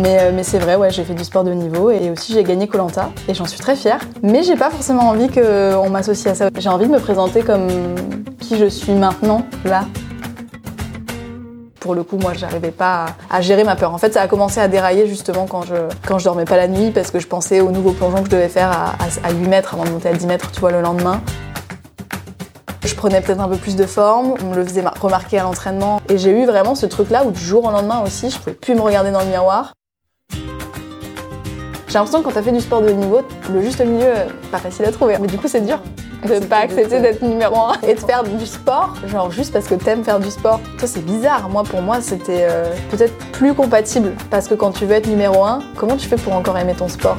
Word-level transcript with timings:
Mais, 0.00 0.18
euh, 0.18 0.30
mais 0.34 0.44
c'est 0.44 0.58
vrai, 0.58 0.76
ouais, 0.76 0.90
j'ai 0.90 1.04
fait 1.04 1.12
du 1.12 1.24
sport 1.24 1.44
de 1.44 1.52
niveau 1.52 1.90
et 1.90 2.10
aussi 2.10 2.32
j'ai 2.32 2.42
gagné 2.42 2.66
Colanta 2.66 3.10
et 3.28 3.34
j'en 3.34 3.44
suis 3.44 3.58
très 3.58 3.76
fière. 3.76 4.00
Mais 4.22 4.42
j'ai 4.42 4.56
pas 4.56 4.70
forcément 4.70 5.02
envie 5.02 5.28
qu'on 5.28 5.90
m'associe 5.90 6.32
à 6.32 6.34
ça. 6.34 6.48
J'ai 6.58 6.70
envie 6.70 6.86
de 6.86 6.92
me 6.92 6.98
présenter 6.98 7.42
comme 7.42 7.68
qui 8.40 8.56
je 8.56 8.64
suis 8.64 8.92
maintenant, 8.92 9.44
là. 9.66 9.84
Pour 11.80 11.94
le 11.94 12.02
coup, 12.02 12.16
moi, 12.16 12.32
j'arrivais 12.34 12.70
pas 12.70 13.06
à, 13.28 13.40
gérer 13.42 13.64
ma 13.64 13.76
peur. 13.76 13.92
En 13.92 13.98
fait, 13.98 14.14
ça 14.14 14.22
a 14.22 14.28
commencé 14.28 14.58
à 14.60 14.68
dérailler 14.68 15.06
justement 15.06 15.46
quand 15.46 15.62
je, 15.62 15.74
quand 16.06 16.18
je 16.18 16.24
dormais 16.24 16.44
pas 16.46 16.56
la 16.56 16.68
nuit 16.68 16.92
parce 16.92 17.10
que 17.10 17.18
je 17.18 17.26
pensais 17.26 17.60
au 17.60 17.70
nouveau 17.70 17.92
plongeon 17.92 18.22
que 18.22 18.26
je 18.26 18.30
devais 18.30 18.48
faire 18.48 18.70
à, 18.70 18.92
à, 18.92 19.28
à 19.28 19.32
8 19.32 19.48
mètres 19.48 19.74
avant 19.74 19.84
de 19.84 19.90
monter 19.90 20.08
à 20.08 20.14
10 20.14 20.26
mètres, 20.26 20.50
tu 20.50 20.60
vois, 20.60 20.70
le 20.70 20.80
lendemain. 20.80 21.20
Je 22.84 22.94
prenais 22.94 23.20
peut-être 23.20 23.40
un 23.40 23.48
peu 23.48 23.56
plus 23.56 23.76
de 23.76 23.84
forme, 23.84 24.34
on 24.42 24.46
me 24.46 24.56
le 24.56 24.64
faisait 24.64 24.84
remarquer 25.00 25.38
à 25.38 25.42
l'entraînement. 25.42 26.00
Et 26.08 26.16
j'ai 26.16 26.30
eu 26.30 26.46
vraiment 26.46 26.74
ce 26.74 26.86
truc-là 26.86 27.24
où 27.24 27.30
du 27.30 27.40
jour 27.40 27.64
au 27.66 27.70
lendemain 27.70 28.02
aussi, 28.06 28.30
je 28.30 28.38
pouvais 28.38 28.54
plus 28.54 28.74
me 28.74 28.80
regarder 28.80 29.10
dans 29.10 29.20
le 29.20 29.26
miroir. 29.26 29.72
J'ai 31.90 31.94
l'impression 31.94 32.20
que 32.20 32.26
quand 32.26 32.34
t'as 32.34 32.42
fait 32.42 32.52
du 32.52 32.60
sport 32.60 32.82
de 32.82 32.90
haut 32.90 32.94
niveau, 32.94 33.22
le 33.52 33.62
juste 33.62 33.84
milieu, 33.84 34.06
euh, 34.06 34.26
pas 34.52 34.58
facile 34.58 34.84
à 34.84 34.92
trouver. 34.92 35.16
Mais 35.20 35.26
du 35.26 35.36
coup, 35.38 35.48
c'est 35.48 35.66
dur 35.66 35.80
de 36.24 36.34
ne 36.34 36.46
pas 36.46 36.58
accepter 36.58 37.00
d'être 37.00 37.20
numéro 37.20 37.56
un 37.56 37.72
et 37.82 37.94
de 37.94 37.98
faire 37.98 38.22
du 38.22 38.46
sport, 38.46 38.94
genre 39.08 39.32
juste 39.32 39.52
parce 39.52 39.66
que 39.66 39.74
t'aimes 39.74 40.04
faire 40.04 40.20
du 40.20 40.30
sport. 40.30 40.60
Toi, 40.78 40.86
c'est 40.86 41.04
bizarre. 41.04 41.48
Moi, 41.48 41.64
pour 41.64 41.82
moi, 41.82 42.00
c'était 42.00 42.46
euh, 42.48 42.72
peut-être 42.92 43.12
plus 43.32 43.54
compatible. 43.54 44.12
Parce 44.30 44.46
que 44.46 44.54
quand 44.54 44.70
tu 44.70 44.86
veux 44.86 44.94
être 44.94 45.08
numéro 45.08 45.44
un, 45.44 45.62
comment 45.74 45.96
tu 45.96 46.06
fais 46.06 46.14
pour 46.14 46.32
encore 46.32 46.56
aimer 46.56 46.74
ton 46.74 46.86
sport? 46.86 47.16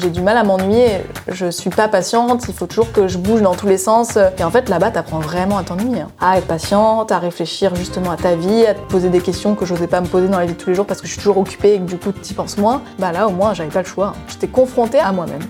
J'ai 0.00 0.10
du 0.10 0.20
mal 0.20 0.36
à 0.36 0.44
m'ennuyer, 0.44 1.02
je 1.28 1.50
suis 1.50 1.70
pas 1.70 1.88
patiente, 1.88 2.44
il 2.48 2.54
faut 2.54 2.66
toujours 2.66 2.92
que 2.92 3.08
je 3.08 3.18
bouge 3.18 3.42
dans 3.42 3.54
tous 3.54 3.66
les 3.66 3.78
sens. 3.78 4.18
Et 4.38 4.44
en 4.44 4.50
fait, 4.50 4.68
là-bas, 4.68 4.90
t'apprends 4.90 5.18
vraiment 5.18 5.58
à 5.58 5.62
t'ennuyer. 5.62 6.02
hein. 6.02 6.08
À 6.20 6.38
être 6.38 6.46
patiente, 6.46 7.12
à 7.12 7.18
réfléchir 7.18 7.74
justement 7.74 8.10
à 8.10 8.16
ta 8.16 8.34
vie, 8.34 8.66
à 8.66 8.74
te 8.74 8.80
poser 8.88 9.08
des 9.08 9.20
questions 9.20 9.54
que 9.54 9.64
j'osais 9.64 9.86
pas 9.86 10.00
me 10.00 10.06
poser 10.06 10.28
dans 10.28 10.38
la 10.38 10.46
vie 10.46 10.54
de 10.54 10.58
tous 10.58 10.70
les 10.70 10.76
jours 10.76 10.86
parce 10.86 11.00
que 11.00 11.06
je 11.06 11.12
suis 11.12 11.20
toujours 11.20 11.38
occupée 11.38 11.74
et 11.74 11.78
que 11.78 11.84
du 11.84 11.96
coup, 11.98 12.12
t'y 12.12 12.34
penses 12.34 12.58
moins. 12.58 12.82
Bah 12.98 13.12
là, 13.12 13.26
au 13.26 13.30
moins, 13.32 13.54
j'avais 13.54 13.70
pas 13.70 13.82
le 13.82 13.88
choix. 13.88 14.12
J'étais 14.28 14.48
confrontée 14.48 14.98
à 15.00 15.12
moi-même. 15.12 15.42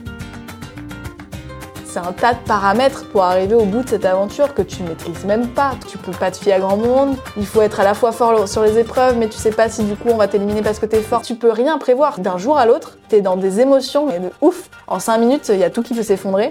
C'est 1.96 2.06
un 2.06 2.12
tas 2.12 2.34
de 2.34 2.38
paramètres 2.40 3.06
pour 3.08 3.22
arriver 3.22 3.54
au 3.54 3.64
bout 3.64 3.82
de 3.82 3.88
cette 3.88 4.04
aventure 4.04 4.52
que 4.52 4.60
tu 4.60 4.82
maîtrises 4.82 5.24
même 5.24 5.48
pas. 5.48 5.72
Tu 5.88 5.96
peux 5.96 6.12
pas 6.12 6.30
te 6.30 6.36
fier 6.36 6.52
à 6.52 6.58
grand 6.58 6.76
monde. 6.76 7.16
Il 7.38 7.46
faut 7.46 7.62
être 7.62 7.80
à 7.80 7.84
la 7.84 7.94
fois 7.94 8.12
fort 8.12 8.46
sur 8.46 8.62
les 8.64 8.78
épreuves, 8.78 9.16
mais 9.16 9.30
tu 9.30 9.38
sais 9.38 9.50
pas 9.50 9.70
si 9.70 9.82
du 9.82 9.96
coup 9.96 10.10
on 10.10 10.18
va 10.18 10.28
t'éliminer 10.28 10.60
parce 10.60 10.78
que 10.78 10.84
t'es 10.84 11.00
fort. 11.00 11.22
Tu 11.22 11.36
peux 11.36 11.50
rien 11.50 11.78
prévoir. 11.78 12.20
D'un 12.20 12.36
jour 12.36 12.58
à 12.58 12.66
l'autre, 12.66 12.98
t'es 13.08 13.22
dans 13.22 13.38
des 13.38 13.60
émotions 13.60 14.10
et 14.10 14.18
de 14.18 14.30
ouf. 14.42 14.68
En 14.88 14.98
5 14.98 15.16
minutes, 15.16 15.48
il 15.48 15.58
y 15.58 15.64
a 15.64 15.70
tout 15.70 15.82
qui 15.82 15.94
peut 15.94 16.02
s'effondrer. 16.02 16.50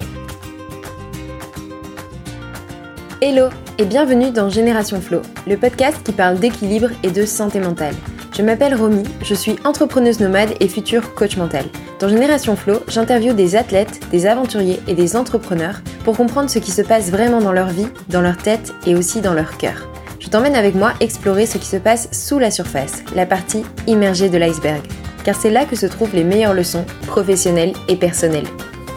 Hello 3.21 3.47
et 3.77 3.85
bienvenue 3.85 4.31
dans 4.31 4.49
Génération 4.49 4.99
Flow, 4.99 5.21
le 5.47 5.55
podcast 5.55 6.03
qui 6.03 6.11
parle 6.11 6.37
d'équilibre 6.37 6.89
et 7.01 7.11
de 7.11 7.25
santé 7.25 7.61
mentale. 7.61 7.95
Je 8.35 8.41
m'appelle 8.41 8.75
Romy, 8.75 9.03
je 9.23 9.33
suis 9.33 9.55
entrepreneuse 9.63 10.19
nomade 10.19 10.53
et 10.59 10.67
future 10.67 11.15
coach 11.15 11.37
mental. 11.37 11.63
Dans 12.01 12.09
Génération 12.09 12.57
Flow, 12.57 12.79
j'interviewe 12.89 13.33
des 13.33 13.55
athlètes, 13.55 14.01
des 14.11 14.25
aventuriers 14.25 14.81
et 14.89 14.95
des 14.95 15.15
entrepreneurs 15.15 15.79
pour 16.03 16.17
comprendre 16.17 16.49
ce 16.49 16.59
qui 16.59 16.71
se 16.71 16.81
passe 16.81 17.09
vraiment 17.09 17.39
dans 17.39 17.53
leur 17.53 17.69
vie, 17.69 17.87
dans 18.09 18.21
leur 18.21 18.35
tête 18.35 18.73
et 18.85 18.95
aussi 18.95 19.21
dans 19.21 19.33
leur 19.33 19.55
cœur. 19.57 19.87
Je 20.19 20.27
t'emmène 20.27 20.55
avec 20.55 20.75
moi 20.75 20.91
explorer 20.99 21.45
ce 21.45 21.57
qui 21.57 21.67
se 21.67 21.77
passe 21.77 22.09
sous 22.11 22.37
la 22.37 22.51
surface, 22.51 23.01
la 23.15 23.25
partie 23.25 23.63
immergée 23.87 24.27
de 24.27 24.37
l'iceberg. 24.37 24.81
Car 25.23 25.35
c'est 25.35 25.51
là 25.51 25.63
que 25.63 25.77
se 25.77 25.85
trouvent 25.85 26.13
les 26.13 26.25
meilleures 26.25 26.53
leçons 26.53 26.85
professionnelles 27.07 27.73
et 27.87 27.95
personnelles. 27.95 28.47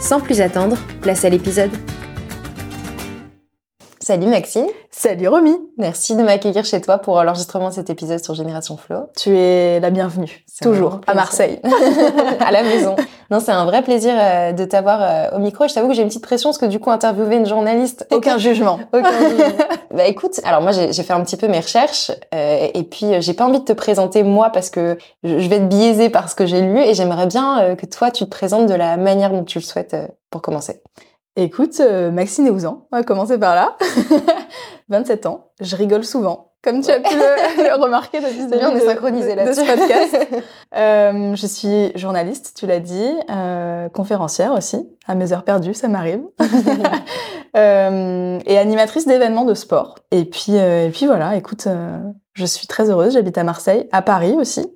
Sans 0.00 0.18
plus 0.18 0.40
attendre, 0.40 0.76
place 1.02 1.24
à 1.24 1.28
l'épisode. 1.28 1.70
Salut 4.08 4.28
Maxime. 4.28 4.64
Salut 4.90 5.28
Romy 5.28 5.54
Merci 5.76 6.16
de 6.16 6.22
m'accueillir 6.22 6.64
chez 6.64 6.80
toi 6.80 6.96
pour 6.96 7.22
l'enregistrement 7.22 7.68
de 7.68 7.74
cet 7.74 7.90
épisode 7.90 8.24
sur 8.24 8.32
Génération 8.34 8.78
Flow. 8.78 9.00
Tu 9.14 9.36
es 9.36 9.80
la 9.80 9.90
bienvenue, 9.90 10.46
toujours, 10.62 11.02
à 11.06 11.12
Marseille. 11.12 11.60
à 12.40 12.50
la 12.50 12.62
maison. 12.62 12.96
Non, 13.30 13.38
c'est 13.38 13.52
un 13.52 13.66
vrai 13.66 13.82
plaisir 13.82 14.14
euh, 14.16 14.52
de 14.52 14.64
t'avoir 14.64 15.02
euh, 15.02 15.36
au 15.36 15.40
micro. 15.40 15.68
Je 15.68 15.74
t'avoue 15.74 15.88
que 15.88 15.92
j'ai 15.92 16.00
une 16.00 16.08
petite 16.08 16.24
pression 16.24 16.48
parce 16.48 16.56
que 16.56 16.64
du 16.64 16.80
coup, 16.80 16.90
interviewer 16.90 17.36
une 17.36 17.44
journaliste... 17.44 18.06
Aucun 18.10 18.38
jugement. 18.38 18.80
Aucun 18.94 19.28
jugement. 19.28 19.44
bah 19.90 20.06
écoute, 20.06 20.40
alors 20.42 20.62
moi 20.62 20.72
j'ai 20.72 21.02
fait 21.02 21.12
un 21.12 21.20
petit 21.20 21.36
peu 21.36 21.46
mes 21.46 21.60
recherches 21.60 22.10
euh, 22.34 22.66
et 22.72 22.84
puis 22.84 23.20
j'ai 23.20 23.34
pas 23.34 23.44
envie 23.44 23.60
de 23.60 23.64
te 23.66 23.74
présenter 23.74 24.22
moi 24.22 24.48
parce 24.48 24.70
que 24.70 24.96
je 25.22 25.46
vais 25.50 25.56
être 25.56 25.68
biaisée 25.68 26.08
par 26.08 26.30
ce 26.30 26.34
que 26.34 26.46
j'ai 26.46 26.62
lu 26.62 26.78
et 26.78 26.94
j'aimerais 26.94 27.26
bien 27.26 27.76
que 27.76 27.84
toi 27.84 28.10
tu 28.10 28.24
te 28.24 28.30
présentes 28.30 28.68
de 28.70 28.74
la 28.74 28.96
manière 28.96 29.28
dont 29.28 29.44
tu 29.44 29.58
le 29.58 29.64
souhaites 29.64 29.92
euh, 29.92 30.06
pour 30.30 30.40
commencer. 30.40 30.80
Écoute, 31.40 31.78
euh, 31.78 32.10
Maxine 32.10 32.50
Ouzan, 32.50 32.88
on 32.90 32.96
va 32.96 33.04
commencer 33.04 33.38
par 33.38 33.54
là. 33.54 33.76
27 34.88 35.26
ans, 35.26 35.50
je 35.60 35.76
rigole 35.76 36.04
souvent, 36.04 36.50
comme 36.64 36.80
tu 36.82 36.90
as 36.90 36.98
pu 36.98 37.14
le, 37.14 37.68
le 37.68 37.80
remarquer 37.80 38.18
depuis 38.18 38.38
le 38.38 38.66
on 38.66 38.74
est 38.74 38.80
de- 38.80 38.84
synchronisés 38.84 39.36
de, 39.36 39.52
ce 39.52 39.60
podcast. 39.60 40.18
Euh, 40.76 41.36
je 41.36 41.46
suis 41.46 41.92
journaliste, 41.96 42.54
tu 42.58 42.66
l'as 42.66 42.80
dit, 42.80 43.08
euh, 43.30 43.88
conférencière 43.88 44.52
aussi, 44.52 44.84
à 45.06 45.14
mes 45.14 45.32
heures 45.32 45.44
perdues, 45.44 45.74
ça 45.74 45.86
m'arrive. 45.86 46.22
Euh, 47.56 48.38
et 48.44 48.58
animatrice 48.58 49.06
d'événements 49.06 49.46
de 49.46 49.54
sport. 49.54 49.94
Et 50.10 50.26
puis, 50.26 50.54
et 50.54 50.90
puis 50.92 51.06
voilà, 51.06 51.34
écoute, 51.34 51.66
je 52.34 52.44
suis 52.44 52.66
très 52.66 52.90
heureuse, 52.90 53.14
j'habite 53.14 53.38
à 53.38 53.42
Marseille, 53.42 53.88
à 53.90 54.02
Paris 54.02 54.34
aussi, 54.34 54.70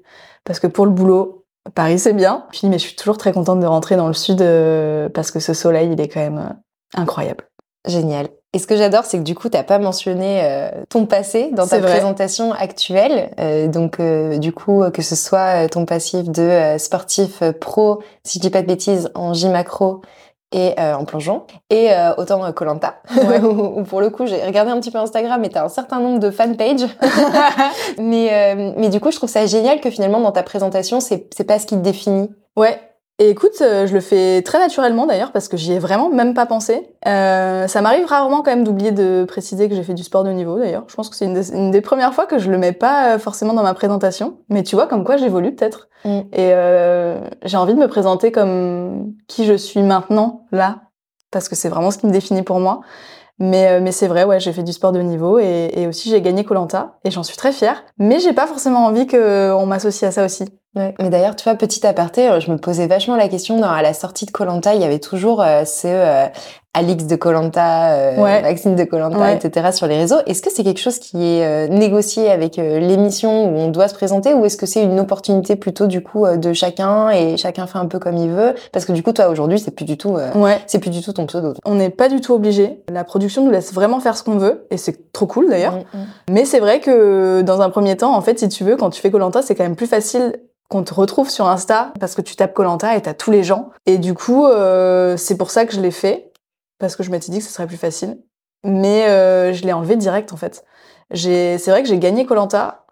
parce 0.44 0.58
que 0.58 0.66
pour 0.66 0.86
le 0.86 0.90
boulot, 0.90 1.41
Paris 1.74 1.98
c'est 1.98 2.12
bien. 2.12 2.44
Puis, 2.50 2.68
mais 2.68 2.78
je 2.78 2.84
suis 2.84 2.96
toujours 2.96 3.18
très 3.18 3.32
contente 3.32 3.60
de 3.60 3.66
rentrer 3.66 3.96
dans 3.96 4.08
le 4.08 4.14
sud 4.14 4.42
euh, 4.42 5.08
parce 5.08 5.30
que 5.30 5.40
ce 5.40 5.54
soleil, 5.54 5.90
il 5.92 6.00
est 6.00 6.08
quand 6.08 6.20
même 6.20 6.38
euh, 6.38 7.00
incroyable. 7.00 7.44
Génial. 7.86 8.28
Et 8.52 8.58
ce 8.58 8.66
que 8.66 8.76
j'adore, 8.76 9.04
c'est 9.04 9.18
que 9.18 9.22
du 9.22 9.34
coup, 9.34 9.48
t'as 9.48 9.62
pas 9.62 9.78
mentionné 9.78 10.42
euh, 10.44 10.70
ton 10.90 11.06
passé 11.06 11.50
dans 11.52 11.66
ta 11.66 11.78
vrai. 11.78 11.90
présentation 11.90 12.52
actuelle. 12.52 13.30
Donc, 13.70 13.98
du 14.38 14.52
coup, 14.52 14.84
que 14.92 15.00
ce 15.00 15.16
soit 15.16 15.68
ton 15.68 15.86
passif 15.86 16.28
de 16.28 16.76
sportif 16.78 17.42
pro, 17.60 18.02
si 18.24 18.38
je 18.38 18.42
dis 18.42 18.50
pas 18.50 18.60
de 18.60 18.66
bêtises, 18.66 19.10
en 19.14 19.32
J 19.32 19.48
macro 19.48 20.02
et 20.52 20.78
euh, 20.78 20.94
en 20.94 21.04
plongeon, 21.04 21.42
et 21.70 21.92
euh, 21.92 22.14
autant 22.16 22.44
euh, 22.44 22.52
Colanta. 22.52 22.96
Ouais. 23.16 23.40
où, 23.42 23.82
pour 23.82 24.00
le 24.00 24.10
coup, 24.10 24.26
j'ai 24.26 24.44
regardé 24.44 24.70
un 24.70 24.80
petit 24.80 24.90
peu 24.90 24.98
Instagram 24.98 25.42
et 25.44 25.48
t'as 25.48 25.64
un 25.64 25.68
certain 25.68 26.00
nombre 26.00 26.18
de 26.18 26.30
fanpages. 26.30 26.86
mais, 27.98 28.28
euh, 28.32 28.72
mais 28.76 28.88
du 28.88 29.00
coup, 29.00 29.10
je 29.10 29.16
trouve 29.16 29.30
ça 29.30 29.46
génial 29.46 29.80
que 29.80 29.90
finalement, 29.90 30.20
dans 30.20 30.32
ta 30.32 30.42
présentation, 30.42 31.00
c'est 31.00 31.28
c'est 31.34 31.44
pas 31.44 31.58
ce 31.58 31.66
qui 31.66 31.76
te 31.76 31.80
définit. 31.80 32.30
Ouais. 32.56 32.78
Et 33.18 33.28
écoute, 33.30 33.60
euh, 33.60 33.86
je 33.86 33.94
le 33.94 34.00
fais 34.00 34.42
très 34.42 34.58
naturellement 34.58 35.06
d'ailleurs 35.06 35.30
parce 35.32 35.46
que 35.46 35.56
j'y 35.56 35.72
ai 35.72 35.78
vraiment 35.78 36.08
même 36.08 36.34
pas 36.34 36.46
pensé. 36.46 36.88
Euh, 37.06 37.68
ça 37.68 37.80
m'arrive 37.82 38.06
rarement 38.06 38.38
quand 38.42 38.50
même 38.50 38.64
d'oublier 38.64 38.90
de 38.90 39.24
préciser 39.28 39.68
que 39.68 39.74
j'ai 39.76 39.82
fait 39.84 39.94
du 39.94 40.02
sport 40.02 40.24
de 40.24 40.30
niveau 40.30 40.58
d'ailleurs. 40.58 40.84
Je 40.88 40.94
pense 40.96 41.08
que 41.08 41.14
c'est 41.14 41.26
une, 41.26 41.34
des- 41.34 41.52
une 41.52 41.70
des 41.70 41.82
premières 41.82 42.14
fois 42.14 42.26
que 42.26 42.38
je 42.38 42.50
le 42.50 42.58
mets 42.58 42.72
pas 42.72 43.14
euh, 43.14 43.18
forcément 43.18 43.52
dans 43.52 43.62
ma 43.62 43.74
présentation. 43.74 44.38
Mais 44.48 44.62
tu 44.62 44.74
vois 44.76 44.86
comme 44.88 45.04
quoi 45.04 45.18
j'évolue 45.18 45.54
peut-être. 45.54 45.88
Mm. 46.04 46.18
Et 46.32 46.52
euh, 46.52 47.20
j'ai 47.44 47.56
envie 47.58 47.74
de 47.74 47.78
me 47.78 47.86
présenter 47.86 48.32
comme 48.32 49.12
qui 49.28 49.44
je 49.44 49.54
suis 49.54 49.82
maintenant, 49.82 50.46
là. 50.50 50.80
Parce 51.30 51.48
que 51.48 51.54
c'est 51.54 51.68
vraiment 51.68 51.90
ce 51.90 51.98
qui 51.98 52.06
me 52.06 52.12
définit 52.12 52.42
pour 52.42 52.58
moi. 52.60 52.80
Mais, 53.38 53.80
mais 53.80 53.92
c'est 53.92 54.08
vrai, 54.08 54.24
ouais, 54.24 54.40
j'ai 54.40 54.52
fait 54.52 54.62
du 54.62 54.72
sport 54.72 54.92
de 54.92 55.00
niveau 55.00 55.38
et, 55.38 55.70
et 55.74 55.86
aussi 55.86 56.10
j'ai 56.10 56.20
gagné 56.20 56.44
Colanta 56.44 56.98
et 57.04 57.10
j'en 57.10 57.22
suis 57.22 57.36
très 57.36 57.52
fière. 57.52 57.84
Mais 57.98 58.20
j'ai 58.20 58.32
pas 58.32 58.46
forcément 58.46 58.84
envie 58.86 59.06
qu'on 59.06 59.66
m'associe 59.66 60.08
à 60.08 60.12
ça 60.12 60.24
aussi. 60.24 60.44
Ouais. 60.74 60.94
Mais 61.00 61.10
d'ailleurs, 61.10 61.36
tu 61.36 61.44
vois, 61.44 61.54
petit 61.54 61.86
aparté, 61.86 62.28
euh, 62.30 62.40
je 62.40 62.50
me 62.50 62.56
posais 62.56 62.86
vachement 62.86 63.16
la 63.16 63.28
question 63.28 63.58
dans, 63.60 63.68
à 63.70 63.82
la 63.82 63.92
sortie 63.92 64.24
de 64.24 64.30
Colanta, 64.30 64.74
il 64.74 64.80
y 64.80 64.84
avait 64.84 65.00
toujours 65.00 65.42
euh, 65.42 65.64
ce 65.66 65.86
euh, 65.86 66.24
Alix 66.72 67.04
de 67.06 67.14
Colanta, 67.16 68.14
Ouais. 68.16 68.40
Maxime 68.40 68.74
de 68.74 68.84
Colanta, 68.84 69.18
Ouais. 69.18 69.36
etc. 69.36 69.72
sur 69.72 69.86
les 69.86 69.98
réseaux. 69.98 70.16
Est-ce 70.24 70.40
que 70.40 70.50
c'est 70.50 70.64
quelque 70.64 70.80
chose 70.80 70.98
qui 70.98 71.22
est 71.22 71.44
euh, 71.44 71.68
négocié 71.68 72.30
avec 72.30 72.58
euh, 72.58 72.78
l'émission 72.78 73.44
où 73.52 73.58
on 73.58 73.68
doit 73.68 73.88
se 73.88 73.94
présenter, 73.94 74.32
ou 74.32 74.46
est-ce 74.46 74.56
que 74.56 74.64
c'est 74.64 74.82
une 74.82 74.98
opportunité 74.98 75.56
plutôt 75.56 75.86
du 75.86 76.02
coup 76.02 76.24
euh, 76.24 76.38
de 76.38 76.54
chacun 76.54 77.10
et 77.10 77.36
chacun 77.36 77.66
fait 77.66 77.76
un 77.76 77.84
peu 77.84 77.98
comme 77.98 78.16
il 78.16 78.30
veut? 78.30 78.54
Parce 78.72 78.86
que 78.86 78.92
du 78.92 79.02
coup, 79.02 79.12
toi 79.12 79.28
aujourd'hui, 79.28 79.58
c'est 79.58 79.72
plus 79.72 79.84
du 79.84 79.98
tout, 79.98 80.16
euh, 80.16 80.30
c'est 80.66 80.78
plus 80.78 80.88
du 80.90 81.02
tout 81.02 81.12
ton 81.12 81.26
pseudo. 81.26 81.52
On 81.66 81.74
n'est 81.74 81.90
pas 81.90 82.08
du 82.08 82.22
tout 82.22 82.32
obligé. 82.32 82.80
La 82.90 83.04
production 83.04 83.44
nous 83.44 83.50
laisse 83.50 83.74
vraiment 83.74 84.00
faire 84.00 84.16
ce 84.16 84.22
qu'on 84.22 84.38
veut, 84.38 84.66
et 84.70 84.78
c'est 84.78 85.12
trop 85.12 85.26
cool 85.26 85.50
d'ailleurs. 85.50 85.74
Mm, 85.74 85.98
mm. 85.98 86.06
Mais 86.30 86.44
c'est 86.46 86.60
vrai 86.60 86.80
que 86.80 87.42
dans 87.42 87.60
un 87.60 87.68
premier 87.68 87.98
temps, 87.98 88.16
en 88.16 88.22
fait, 88.22 88.38
si 88.38 88.48
tu 88.48 88.64
veux, 88.64 88.76
quand 88.76 88.88
tu 88.88 89.02
fais 89.02 89.10
Colanta, 89.10 89.42
c'est 89.42 89.54
quand 89.54 89.64
même 89.64 89.76
plus 89.76 89.86
facile 89.86 90.32
qu'on 90.72 90.84
te 90.84 90.94
retrouve 90.94 91.28
sur 91.28 91.46
Insta 91.48 91.92
parce 92.00 92.14
que 92.14 92.22
tu 92.22 92.34
tapes 92.34 92.54
Colanta 92.54 92.96
et 92.96 93.02
t'as 93.02 93.12
tous 93.12 93.30
les 93.30 93.44
gens. 93.44 93.68
Et 93.84 93.98
du 93.98 94.14
coup, 94.14 94.46
euh, 94.46 95.18
c'est 95.18 95.36
pour 95.36 95.50
ça 95.50 95.66
que 95.66 95.74
je 95.74 95.80
l'ai 95.82 95.90
fait 95.90 96.32
parce 96.78 96.96
que 96.96 97.02
je 97.02 97.10
m'étais 97.10 97.30
dit 97.30 97.40
que 97.40 97.44
ce 97.44 97.52
serait 97.52 97.66
plus 97.66 97.76
facile. 97.76 98.22
Mais 98.64 99.06
euh, 99.06 99.52
je 99.52 99.64
l'ai 99.64 99.74
enlevé 99.74 99.96
direct 99.96 100.32
en 100.32 100.38
fait. 100.38 100.64
C'est 101.12 101.68
vrai 101.68 101.82
que 101.82 101.88
j'ai 101.90 101.98
gagné 101.98 102.24
Colanta 102.24 102.86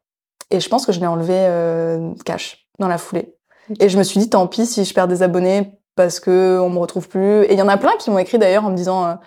et 0.51 0.61
je 0.61 0.69
pense 0.69 0.85
que 0.85 0.93
je 0.93 1.01
l'ai 1.01 1.07
enlevé 1.07 1.35
euh, 1.35 2.13
cash 2.27 2.67
dans 2.79 2.89
la 2.89 2.99
foulée. 2.99 3.35
Et 3.79 3.89
je 3.89 3.97
me 3.97 4.03
suis 4.03 4.21
dit 4.21 4.29
tant 4.29 4.47
pis 4.47 4.67
si 4.67 4.85
je 4.85 4.93
perds 4.93 5.09
des 5.09 5.23
abonnés 5.23 5.79
parce 5.97 6.21
que 6.21 6.61
on 6.61 6.69
me 6.69 6.79
retrouve 6.79 7.09
plus. 7.09 7.45
Et 7.45 7.55
il 7.55 7.59
y 7.59 7.63
en 7.63 7.69
a 7.69 7.79
plein 7.79 7.97
qui 7.99 8.11
m'ont 8.11 8.19
écrit 8.19 8.39
d'ailleurs 8.39 8.67
en 8.67 8.71
me 8.71 8.77
disant 8.77 9.19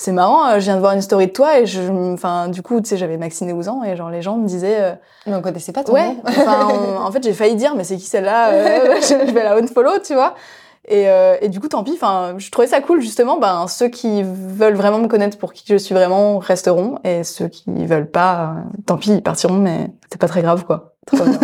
c'est 0.00 0.12
marrant, 0.12 0.46
euh, 0.46 0.54
je 0.54 0.60
viens 0.60 0.76
de 0.76 0.80
voir 0.80 0.92
une 0.94 1.02
story 1.02 1.26
de 1.26 1.32
toi 1.32 1.58
et 1.58 1.66
je, 1.66 1.82
enfin 2.14 2.48
du 2.48 2.62
coup 2.62 2.80
tu 2.80 2.88
sais 2.88 2.96
j'avais 2.96 3.18
Maxine 3.18 3.50
et 3.50 3.52
Ouzan 3.52 3.84
et 3.84 3.96
genre 3.96 4.08
les 4.08 4.22
gens 4.22 4.36
me 4.38 4.46
disaient 4.46 4.80
euh, 4.80 4.92
Mais 5.26 5.34
on 5.34 5.42
connaissait 5.42 5.72
pas 5.72 5.84
ton 5.84 5.92
ouais, 5.92 6.08
nom. 6.08 6.22
enfin 6.26 6.68
on- 6.70 7.02
en 7.06 7.12
fait 7.12 7.22
j'ai 7.22 7.34
failli 7.34 7.54
dire 7.56 7.74
mais 7.74 7.84
c'est 7.84 7.96
qui 7.96 8.06
celle-là 8.06 8.48
Euh, 8.50 8.94
je, 9.02 9.26
je 9.26 9.32
vais 9.32 9.42
la 9.44 9.56
unfollow 9.56 9.98
tu 10.02 10.14
vois. 10.14 10.34
Et, 10.88 11.08
euh, 11.10 11.36
et 11.42 11.50
du 11.50 11.60
coup 11.60 11.68
tant 11.68 11.84
pis, 11.84 11.92
enfin 11.92 12.34
je 12.38 12.50
trouvais 12.50 12.66
ça 12.66 12.80
cool 12.80 13.02
justement, 13.02 13.36
ben 13.38 13.66
ceux 13.68 13.88
qui 13.88 14.22
veulent 14.24 14.74
vraiment 14.74 14.98
me 14.98 15.06
connaître 15.08 15.36
pour 15.36 15.52
qui 15.52 15.64
je 15.68 15.76
suis 15.76 15.94
vraiment 15.94 16.38
resteront 16.38 16.98
et 17.04 17.22
ceux 17.22 17.48
qui 17.48 17.64
veulent 17.84 18.10
pas, 18.10 18.54
euh, 18.56 18.60
tant 18.86 18.96
pis 18.96 19.10
ils 19.12 19.22
partiront 19.22 19.54
mais 19.58 19.90
c'est 20.10 20.18
pas 20.20 20.28
très 20.28 20.40
grave 20.40 20.64
quoi. 20.64 20.94
Trop 21.12 21.24
bien. 21.24 21.38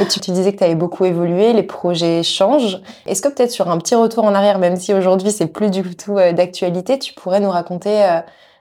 Et 0.00 0.06
tu, 0.08 0.20
tu 0.20 0.30
disais 0.30 0.52
que 0.52 0.58
tu 0.58 0.64
avais 0.64 0.74
beaucoup 0.74 1.04
évolué, 1.04 1.52
les 1.52 1.62
projets 1.62 2.22
changent. 2.22 2.80
Est-ce 3.06 3.22
que 3.22 3.28
peut-être 3.28 3.50
sur 3.50 3.70
un 3.70 3.78
petit 3.78 3.94
retour 3.94 4.24
en 4.24 4.34
arrière, 4.34 4.58
même 4.58 4.76
si 4.76 4.92
aujourd'hui 4.94 5.30
c'est 5.30 5.46
plus 5.46 5.70
du 5.70 5.82
tout 5.96 6.18
euh, 6.18 6.32
d'actualité, 6.32 6.98
tu 6.98 7.12
pourrais 7.14 7.40
nous 7.40 7.50
raconter 7.50 8.04
euh, 8.04 8.20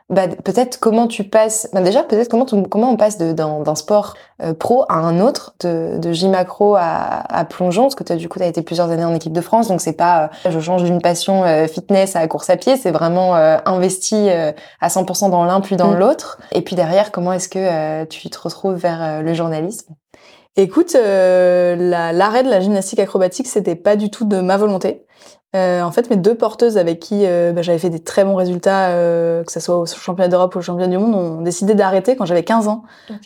bah, 0.10 0.24
peut-être 0.44 0.78
comment 0.82 1.08
tu 1.08 1.24
passes, 1.24 1.70
bah, 1.72 1.80
déjà 1.80 2.04
peut-être 2.04 2.28
comment, 2.28 2.44
tu- 2.44 2.64
comment 2.64 2.90
on 2.92 2.98
passe 2.98 3.18
d'un 3.18 3.76
sport 3.76 4.14
euh, 4.44 4.54
pro 4.54 4.84
à 4.90 4.96
un 4.96 5.22
autre, 5.22 5.54
de, 5.62 5.98
de 6.00 6.12
gym 6.12 6.32
macro 6.32 6.76
à, 6.76 6.82
à 7.30 7.46
plongeon, 7.46 7.84
parce 7.84 7.96
que 7.96 8.04
t'as, 8.04 8.18
du 8.18 8.28
coup 8.28 8.38
tu 8.38 8.44
as 8.44 8.48
été 8.48 8.62
plusieurs 8.62 8.90
années 8.90 9.06
en 9.06 9.16
équipe 9.16 9.32
de 9.32 9.40
France, 9.40 9.70
donc 9.70 9.80
c'est 9.80 9.94
pas 9.94 10.30
je 10.50 10.60
change 10.60 10.84
d'une 10.84 11.02
passion 11.02 11.46
fitness 11.70 12.18
à 12.18 12.28
course 12.28 12.50
à 12.50 12.58
pied, 12.58 12.76
c'est 12.76 12.92
vraiment 12.92 13.36
investi 13.36 14.28
à 14.82 14.88
100% 14.90 15.30
dans 15.30 15.46
l'un 15.46 15.62
puis 15.62 15.78
dans 15.78 15.92
Mm. 15.94 16.00
l'autre. 16.00 16.40
Et 16.52 16.62
puis 16.62 16.76
derrière, 16.76 17.12
comment 17.14 17.32
est-ce 17.32 17.48
que 17.48 18.04
tu 18.06 18.30
te 18.30 18.38
retrouves 18.38 18.76
vers 18.76 19.22
le 19.24 19.34
journalisme? 19.34 19.94
Écoute, 20.58 20.96
euh, 20.96 21.76
la- 21.78 22.12
l'arrêt 22.12 22.44
de 22.44 22.50
la 22.50 22.60
gymnastique 22.60 23.00
acrobatique, 23.00 23.48
c'était 23.48 23.76
pas 23.76 23.96
du 23.96 24.10
tout 24.10 24.26
de 24.26 24.40
ma 24.42 24.58
volonté. 24.58 25.06
Euh, 25.54 25.82
en 25.82 25.92
fait, 25.92 26.10
mes 26.10 26.16
deux 26.16 26.36
porteuses 26.36 26.78
avec 26.78 27.00
qui 27.02 27.26
euh, 27.26 27.52
bah, 27.52 27.62
j'avais 27.62 27.78
fait 27.78 27.90
des 27.90 28.00
très 28.02 28.24
bons 28.24 28.36
résultats, 28.36 28.92
euh, 28.92 29.44
que 29.44 29.52
ce 29.52 29.60
soit 29.60 29.78
au 29.78 29.86
championnat 29.86 30.30
d'Europe 30.30 30.56
ou 30.56 30.60
au 30.60 30.62
championnat 30.62 30.88
du 30.88 30.98
monde, 30.98 31.14
ont 31.14 31.42
décidé 31.42 31.74
d'arrêter 31.76 32.16
quand 32.16 32.26
j'avais 32.26 32.44
15 32.44 32.70
ans. 32.70 32.84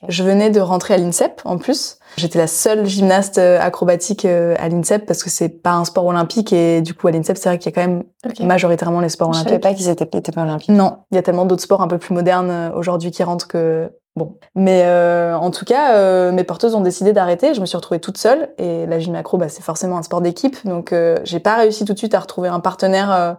Je 0.08 0.24
venais 0.24 0.50
de 0.50 0.60
rentrer 0.60 0.96
à 0.96 0.98
l'INSEP 0.98 1.42
en 1.46 1.60
plus. 1.60 1.98
J'étais 2.18 2.40
la 2.40 2.48
seule 2.48 2.88
gymnaste 2.88 3.38
euh, 3.38 3.60
acrobatique 3.62 4.26
euh, 4.26 4.56
à 4.58 4.70
l'INSEP 4.70 5.06
parce 5.06 5.24
que 5.24 5.30
c'est 5.30 5.50
pas 5.50 5.74
un 5.74 5.86
sport 5.86 6.06
olympique 6.06 6.52
et 6.52 6.82
du 6.82 6.96
coup 6.96 7.08
à 7.08 7.12
l'INSEP 7.12 7.38
c'est 7.38 7.50
vrai 7.50 7.60
qu'il 7.60 7.72
y 7.72 7.74
a 7.74 7.80
quand 7.80 7.88
même 7.88 8.04
majoritairement 8.40 9.02
les 9.02 9.10
sports 9.10 9.32
Je 9.32 9.40
olympiques. 9.42 9.50
savais 9.50 9.60
pas 9.62 9.74
qu'ils 9.76 9.90
étaient, 9.90 10.18
étaient 10.18 10.32
pas 10.32 10.42
olympiques. 10.44 10.70
Non, 10.70 10.98
il 11.12 11.16
y 11.16 11.18
a 11.20 11.22
tellement 11.22 11.46
d'autres 11.46 11.62
sports 11.64 11.82
un 11.84 11.88
peu 11.88 12.00
plus 12.00 12.16
modernes 12.16 12.72
aujourd'hui 12.76 13.12
qui 13.12 13.22
rentrent 13.24 13.48
que 13.48 13.92
bon. 14.16 14.38
Mais 14.56 14.84
euh, 14.86 15.36
en 15.36 15.52
tout 15.52 15.66
cas, 15.66 15.96
euh, 15.96 16.32
mes 16.32 16.44
porteuses 16.44 16.76
ont 16.76 16.82
décidé 16.82 17.14
d'arrêter. 17.14 17.54
Je 17.54 17.62
me 17.62 17.66
suis 17.66 17.78
retrouvée 17.78 18.00
toute 18.00 18.18
seule 18.18 18.50
et 18.58 18.86
la 18.86 19.00
gym 19.00 19.14
macro, 19.14 19.38
bah, 19.38 19.50
c'est 19.50 19.64
forcément 19.64 19.98
un 19.98 20.04
sport 20.04 20.22
d'équipe, 20.22 20.58
donc 20.66 20.94
euh, 20.94 21.18
j'ai 21.24 21.40
pas 21.40 21.56
réussi 21.56 21.86
tout 21.86 21.94
de 21.94 21.98
suite 21.98 22.14
à 22.14 22.20
retrouver 22.20 22.50
un 22.50 22.60
partenaire 22.60 23.12
euh, 23.12 23.34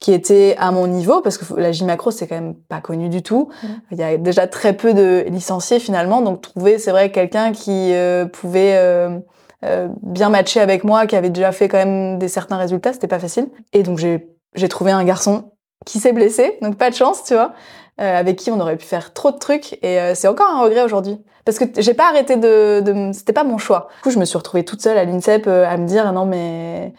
qui 0.00 0.12
était 0.12 0.54
à 0.58 0.70
mon 0.70 0.86
niveau 0.86 1.20
parce 1.20 1.38
que 1.38 1.54
la 1.58 1.72
gym 1.72 1.86
macro 1.86 2.10
c'est 2.10 2.26
quand 2.26 2.36
même 2.36 2.54
pas 2.54 2.80
connu 2.80 3.08
du 3.08 3.22
tout. 3.22 3.48
Mhm. 3.62 3.80
Il 3.92 3.98
y 3.98 4.02
a 4.02 4.16
déjà 4.16 4.46
très 4.46 4.72
peu 4.72 4.94
de 4.94 5.24
licenciés 5.28 5.80
finalement, 5.80 6.20
donc 6.20 6.40
trouver 6.40 6.78
c'est 6.78 6.92
vrai 6.92 7.10
quelqu'un 7.10 7.52
qui 7.52 7.92
euh, 7.94 8.26
pouvait 8.26 8.76
euh, 8.76 9.18
euh, 9.64 9.88
bien 10.02 10.28
matcher 10.28 10.60
avec 10.60 10.84
moi, 10.84 11.06
qui 11.06 11.16
avait 11.16 11.30
déjà 11.30 11.50
fait 11.50 11.68
quand 11.68 11.78
même 11.78 12.18
des 12.18 12.28
certains 12.28 12.58
résultats, 12.58 12.92
c'était 12.92 13.08
pas 13.08 13.18
facile. 13.18 13.48
Et 13.72 13.82
donc 13.82 13.98
j'ai 13.98 14.68
trouvé 14.68 14.92
un 14.92 15.04
garçon 15.04 15.52
qui 15.84 15.98
s'est 15.98 16.12
blessé, 16.12 16.58
donc 16.62 16.76
pas 16.76 16.90
de 16.90 16.94
chance, 16.94 17.24
tu 17.24 17.34
vois, 17.34 17.52
avec 17.98 18.36
qui 18.36 18.50
on 18.50 18.60
aurait 18.60 18.76
pu 18.76 18.86
faire 18.86 19.12
trop 19.12 19.30
de 19.30 19.38
trucs. 19.38 19.74
Et 19.82 20.00
euh, 20.00 20.14
c'est 20.14 20.28
encore 20.28 20.48
un 20.48 20.62
regret 20.62 20.82
aujourd'hui. 20.82 21.18
Parce 21.44 21.58
que 21.58 21.64
j'ai 21.78 21.94
pas 21.94 22.08
arrêté 22.08 22.36
de... 22.36 22.80
de 22.80 23.10
C'était 23.12 23.32
pas 23.32 23.44
mon 23.44 23.58
choix. 23.58 23.88
Du 23.96 24.02
coup, 24.02 24.10
je 24.10 24.18
me 24.18 24.24
suis 24.24 24.36
retrouvée 24.36 24.64
toute 24.64 24.82
seule 24.82 24.98
à 24.98 25.04
l'INSEP 25.04 25.46
euh, 25.46 25.66
à 25.66 25.76
me 25.76 25.86
dire, 25.86 26.12
non 26.12 26.24
mais 26.26 26.92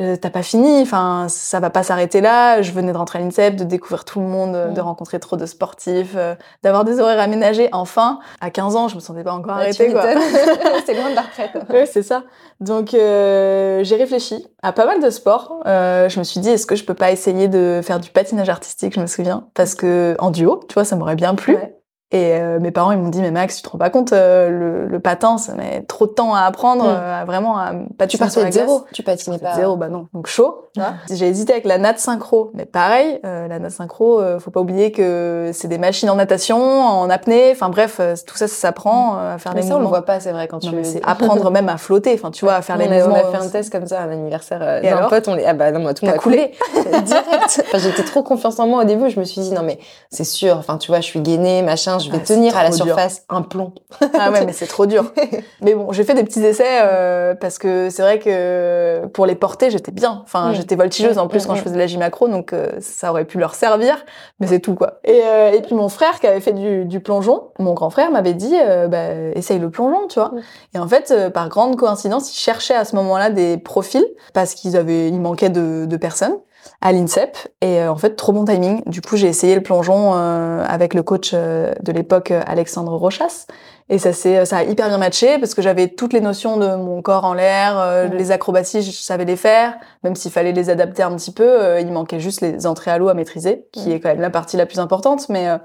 euh, 0.00 0.16
t'as 0.16 0.30
pas 0.30 0.42
fini, 0.42 0.80
enfin 0.82 1.26
ça 1.28 1.60
va 1.60 1.68
pas 1.70 1.82
s'arrêter 1.82 2.20
là. 2.20 2.62
Je 2.62 2.72
venais 2.72 2.92
de 2.92 2.96
rentrer 2.96 3.18
à 3.18 3.22
l'INSEP, 3.22 3.56
de 3.56 3.64
découvrir 3.64 4.04
tout 4.04 4.18
le 4.20 4.26
monde, 4.26 4.54
euh, 4.56 4.68
de 4.70 4.80
Mm. 4.80 4.84
rencontrer 4.84 5.20
trop 5.20 5.36
de 5.36 5.44
sportifs, 5.46 6.14
euh, 6.16 6.34
d'avoir 6.62 6.84
des 6.84 6.98
horaires 7.00 7.20
aménagés. 7.20 7.68
Enfin, 7.72 8.18
à 8.40 8.50
15 8.50 8.76
ans, 8.76 8.88
je 8.88 8.94
me 8.94 9.00
sentais 9.00 9.22
pas 9.22 9.32
encore 9.32 9.56
tu 9.56 9.60
arrêtée. 9.60 9.92
quoi. 9.92 10.02
c'est 10.86 10.94
loin 10.94 11.10
de 11.10 11.14
la 11.14 11.22
retraite. 11.22 11.50
Ouais, 11.70 11.86
c'est 11.86 12.02
ça. 12.02 12.22
Donc 12.60 12.94
euh, 12.94 13.82
j'ai 13.84 13.96
réfléchi 13.96 14.46
à 14.62 14.72
pas 14.72 14.86
mal 14.86 15.02
de 15.02 15.10
sports. 15.10 15.60
Euh, 15.66 16.08
je 16.08 16.18
me 16.18 16.24
suis 16.24 16.40
dit 16.40 16.50
est-ce 16.50 16.66
que 16.66 16.76
je 16.76 16.84
peux 16.84 16.94
pas 16.94 17.10
essayer 17.10 17.48
de 17.48 17.80
faire 17.82 18.00
du 18.00 18.10
patinage 18.10 18.48
artistique, 18.48 18.94
je 18.94 19.00
me 19.00 19.06
souviens, 19.06 19.44
parce 19.54 19.74
que 19.74 20.16
en 20.18 20.30
duo, 20.30 20.60
tu 20.68 20.74
vois, 20.74 20.84
ça 20.84 20.96
m'aurait 20.96 21.14
bien 21.16 21.34
plu. 21.34 21.54
Ouais. 21.56 21.76
Et 22.12 22.34
euh, 22.34 22.58
mes 22.58 22.72
parents 22.72 22.90
ils 22.90 22.98
m'ont 22.98 23.08
dit 23.08 23.20
mais 23.20 23.30
Max, 23.30 23.56
tu 23.56 23.62
te 23.62 23.68
rends 23.68 23.78
pas 23.78 23.88
compte 23.90 24.12
euh, 24.12 24.48
le, 24.50 24.86
le 24.86 25.00
patin, 25.00 25.38
ça 25.38 25.54
met 25.54 25.82
trop 25.82 26.06
de 26.06 26.12
temps 26.12 26.34
à 26.34 26.40
apprendre, 26.40 26.84
Mm. 26.84 26.88
euh, 26.88 27.20
à 27.22 27.24
vraiment 27.24 27.56
à 27.56 27.72
patiner 27.96 28.08
Tu 28.08 28.16
sur 28.16 28.18
partais 28.26 28.40
la 28.40 28.46
de 28.46 28.52
glace. 28.52 28.66
zéro. 28.66 28.84
Tu 28.92 29.02
patinais 29.04 29.38
pas. 29.38 29.54
Zéro, 29.54 29.76
bah 29.76 29.88
non. 29.88 30.08
Donc 30.12 30.26
chaud. 30.26 30.66
vois. 30.76 30.94
J'ai 31.10 31.28
hésité 31.28 31.52
avec 31.52 31.64
la 31.66 31.78
natte 31.78 31.98
synchro, 32.00 32.50
mais 32.54 32.64
pareil, 32.64 33.20
euh, 33.24 33.46
la 33.48 33.58
natte 33.60 33.72
synchro, 33.72 34.20
euh, 34.20 34.38
faut 34.40 34.50
pas 34.50 34.60
oublier 34.60 34.90
que 34.92 35.50
c'est 35.52 35.68
des 35.68 35.78
machines 35.78 36.10
en 36.10 36.16
natation, 36.16 36.58
en 36.60 37.08
apnée, 37.10 37.50
enfin 37.52 37.68
bref, 37.68 37.98
euh, 38.00 38.14
tout 38.26 38.36
ça, 38.36 38.48
ça 38.48 38.54
s'apprend 38.54 39.16
euh, 39.16 39.34
à 39.34 39.38
faire 39.38 39.54
Mais 39.54 39.62
les 39.62 39.68
ça, 39.68 39.74
on 39.74 39.78
le 39.78 39.84
mouvements. 39.84 39.98
voit 39.98 40.04
pas, 40.06 40.18
c'est 40.20 40.32
vrai, 40.32 40.48
quand 40.48 40.62
Non, 40.64 40.70
tu 40.72 40.84
c'est 40.84 41.00
apprendre 41.04 41.50
même 41.52 41.68
à 41.68 41.76
flotter, 41.76 42.12
enfin 42.14 42.30
tu 42.32 42.44
vois, 42.44 42.54
à 42.54 42.62
faire 42.62 42.76
les 42.76 42.86
on, 42.88 42.90
a, 42.90 42.94
on 42.96 43.08
mouvements. 43.08 43.28
a 43.28 43.38
fait 43.38 43.44
un 43.46 43.48
test 43.48 43.70
comme 43.72 43.86
ça 43.86 44.00
à 44.00 44.04
un 44.04 44.10
anniversaire 44.10 44.80
Et 44.82 44.90
d'un 44.90 45.08
pote. 45.08 45.28
On 45.28 45.34
les... 45.34 45.44
Ah 45.44 45.54
bah 45.54 45.70
non, 45.70 45.78
moi 45.80 45.94
tout 45.94 46.04
le 46.04 46.10
T'as 46.10 46.16
monde 46.16 46.20
a 46.20 46.22
coulé. 46.22 46.52
Direct. 47.04 47.62
Enfin, 47.66 47.78
j'étais 47.78 48.02
trop 48.04 48.22
confiance 48.24 48.58
en 48.58 48.66
moi 48.66 48.82
au 48.82 48.84
début. 48.84 49.10
Je 49.10 49.20
me 49.20 49.24
suis 49.24 49.40
dit, 49.40 49.52
non 49.52 49.62
mais 49.62 49.78
c'est 50.10 50.24
sûr. 50.24 50.56
Enfin, 50.58 50.76
tu 50.78 50.90
vois, 50.90 51.00
je 51.00 51.06
suis 51.06 51.20
gainée, 51.20 51.62
machin. 51.62 51.98
Je 52.04 52.10
vais 52.10 52.18
Ah, 52.20 52.24
tenir 52.26 52.56
à 52.56 52.62
la 52.64 52.70
dur. 52.70 52.84
surface 52.86 53.22
un 53.28 53.42
plomb. 53.42 53.72
Ah 54.18 54.30
ouais, 54.30 54.44
mais 54.44 54.52
c'est 54.54 54.66
trop 54.66 54.86
dur. 54.86 55.12
Mais 55.62 55.74
bon, 55.74 55.92
j'ai 55.92 56.04
fait 56.04 56.14
des 56.14 56.24
petits 56.24 56.44
essais 56.44 56.80
euh, 56.82 57.34
parce 57.34 57.58
que 57.58 57.90
c'est 57.90 58.02
vrai 58.02 58.18
que 58.18 59.06
pour 59.12 59.26
les 59.26 59.34
porter, 59.34 59.70
j'étais 59.70 59.92
bien. 59.92 60.20
Enfin, 60.24 60.50
Mm. 60.50 60.54
j'étais 60.54 60.76
voltigeuse 60.76 61.18
en 61.18 61.28
plus 61.28 61.44
Mm, 61.44 61.46
quand 61.48 61.52
mm, 61.54 61.56
je 61.56 61.62
faisais 61.62 61.74
de 61.74 61.78
la 61.80 61.86
gym 61.86 62.00
macro, 62.00 62.28
donc 62.28 62.52
euh, 62.52 62.68
ça 62.80 63.10
aurait 63.10 63.24
pu 63.24 63.38
leur 63.38 63.54
servir, 63.54 64.04
mais 64.40 64.46
c'est 64.46 64.60
tout 64.60 64.74
quoi. 64.74 65.00
Et, 65.04 65.20
euh, 65.24 65.52
et 65.52 65.60
puis 65.62 65.74
mon 65.74 65.88
frère 65.88 66.18
qui 66.20 66.26
avait 66.26 66.40
fait 66.40 66.52
du, 66.52 66.84
du 66.86 67.00
plongeon, 67.00 67.48
mon 67.58 67.74
grand 67.74 67.90
frère 67.90 68.10
m'avait 68.10 68.34
dit, 68.34 68.54
euh, 68.60 68.88
bah, 68.88 69.12
essaye 69.34 69.58
le 69.58 69.70
plongeon, 69.70 70.06
tu 70.08 70.18
vois. 70.18 70.32
Et 70.74 70.78
en 70.78 70.88
fait, 70.88 71.10
euh, 71.10 71.30
par 71.30 71.48
grande 71.48 71.76
coïncidence, 71.76 72.32
ils 72.34 72.38
cherchaient 72.38 72.74
à 72.74 72.84
ce 72.84 72.96
moment-là 72.96 73.30
des 73.30 73.58
profils 73.58 74.06
parce 74.34 74.54
qu'ils 74.54 74.76
avaient, 74.76 75.08
il 75.08 75.20
manquait 75.20 75.50
de, 75.50 75.84
de 75.86 75.96
personnes 75.96 76.36
à 76.82 76.92
l'INSEP 76.92 77.36
et 77.62 77.80
euh, 77.80 77.90
en 77.90 77.96
fait 77.96 78.16
trop 78.16 78.32
bon 78.32 78.44
timing. 78.44 78.82
Du 78.86 79.00
coup 79.00 79.16
j'ai 79.16 79.28
essayé 79.28 79.54
le 79.54 79.62
plongeon 79.62 80.12
euh, 80.14 80.62
avec 80.68 80.92
le 80.92 81.02
coach 81.02 81.30
euh, 81.32 81.72
de 81.82 81.89
l'époque 81.90 82.30
euh, 82.30 82.42
Alexandre 82.46 82.94
Rochas. 82.96 83.46
Et 83.88 83.98
ça 83.98 84.12
s'est 84.12 84.44
ça 84.44 84.58
a 84.58 84.62
hyper 84.62 84.88
bien 84.88 84.98
matché 84.98 85.38
parce 85.38 85.54
que 85.54 85.62
j'avais 85.62 85.88
toutes 85.88 86.12
les 86.12 86.20
notions 86.20 86.56
de 86.56 86.76
mon 86.76 87.02
corps 87.02 87.24
en 87.24 87.34
l'air, 87.34 87.78
euh, 87.78 88.06
les 88.06 88.30
acrobaties 88.30 88.82
je 88.82 88.92
savais 88.92 89.24
les 89.24 89.36
faire, 89.36 89.74
même 90.04 90.14
s'il 90.14 90.30
fallait 90.30 90.52
les 90.52 90.70
adapter 90.70 91.02
un 91.02 91.14
petit 91.16 91.32
peu, 91.32 91.44
euh, 91.44 91.80
il 91.80 91.90
manquait 91.90 92.20
juste 92.20 92.40
les 92.40 92.66
entrées 92.66 92.92
à 92.92 92.98
l'eau 92.98 93.08
à 93.08 93.14
maîtriser 93.14 93.66
qui 93.72 93.90
est 93.90 93.98
quand 93.98 94.10
même 94.10 94.20
la 94.20 94.30
partie 94.30 94.56
la 94.56 94.66
plus 94.66 94.78
importante. 94.78 95.28
Mais 95.28 95.48
euh, 95.48 95.58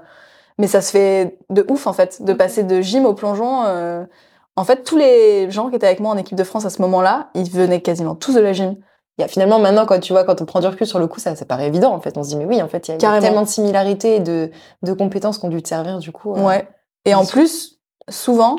mais 0.58 0.66
ça 0.66 0.80
se 0.80 0.90
fait 0.90 1.38
de 1.50 1.64
ouf 1.68 1.86
en 1.86 1.92
fait 1.92 2.22
de 2.22 2.32
passer 2.32 2.64
de 2.64 2.80
gym 2.80 3.06
au 3.06 3.14
plongeon 3.14 3.64
euh, 3.66 4.04
en 4.56 4.64
fait, 4.64 4.84
tous 4.84 4.96
les 4.96 5.50
gens 5.50 5.68
qui 5.68 5.76
étaient 5.76 5.86
avec 5.86 6.00
moi 6.00 6.10
en 6.12 6.16
équipe 6.16 6.36
de 6.36 6.44
France 6.44 6.64
à 6.64 6.70
ce 6.70 6.80
moment-là, 6.82 7.28
ils 7.34 7.50
venaient 7.50 7.82
quasiment 7.82 8.14
tous 8.14 8.34
de 8.34 8.40
la 8.40 8.54
gym. 8.54 8.76
Y 9.18 9.22
a 9.22 9.28
finalement 9.28 9.58
maintenant 9.58 9.86
quand 9.86 9.98
tu 9.98 10.12
vois 10.12 10.24
quand 10.24 10.42
on 10.42 10.44
prend 10.44 10.60
du 10.60 10.66
recul 10.66 10.86
sur 10.86 10.98
le 10.98 11.06
coup 11.06 11.20
ça 11.20 11.34
ça 11.36 11.44
paraît 11.46 11.66
évident 11.68 11.92
en 11.94 12.00
fait 12.00 12.16
on 12.18 12.22
se 12.22 12.28
dit 12.28 12.36
mais 12.36 12.44
oui 12.44 12.60
en 12.60 12.68
fait 12.68 12.88
il 12.88 12.90
y 12.90 12.94
a- 12.94 12.96
y 12.96 13.20
tellement 13.20 13.42
de 13.42 13.48
similarités 13.48 14.16
et 14.16 14.20
de 14.20 14.50
de 14.82 14.92
compétences 14.92 15.38
qui 15.38 15.46
ont 15.46 15.48
dû 15.48 15.62
te 15.62 15.68
servir 15.68 15.98
du 15.98 16.12
coup 16.12 16.34
euh. 16.34 16.40
Ouais. 16.46 16.68
Et 17.06 17.14
en 17.14 17.24
plus, 17.24 17.78
souvent, 18.10 18.56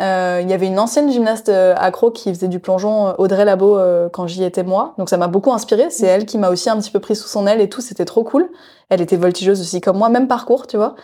euh, 0.00 0.38
il 0.42 0.48
y 0.48 0.52
avait 0.52 0.66
une 0.68 0.78
ancienne 0.78 1.10
gymnaste 1.10 1.48
euh, 1.48 1.74
accro 1.76 2.10
qui 2.12 2.32
faisait 2.32 2.46
du 2.48 2.60
plongeon, 2.60 3.14
Audrey 3.18 3.44
Labo, 3.44 3.76
euh, 3.78 4.08
quand 4.08 4.26
j'y 4.28 4.44
étais 4.44 4.62
moi. 4.62 4.94
Donc 4.96 5.08
ça 5.10 5.16
m'a 5.16 5.26
beaucoup 5.28 5.52
inspirée. 5.52 5.90
C'est 5.90 6.06
elle 6.06 6.24
qui 6.24 6.38
m'a 6.38 6.50
aussi 6.50 6.70
un 6.70 6.78
petit 6.78 6.90
peu 6.92 7.00
pris 7.00 7.16
sous 7.16 7.26
son 7.28 7.46
aile 7.48 7.60
et 7.60 7.68
tout. 7.68 7.80
C'était 7.80 8.04
trop 8.04 8.22
cool. 8.24 8.48
Elle 8.90 9.00
était 9.00 9.16
voltigeuse 9.16 9.60
aussi 9.60 9.80
comme 9.80 9.98
moi, 9.98 10.08
même 10.08 10.28
parcours, 10.28 10.66
tu 10.68 10.76
vois. 10.76 10.94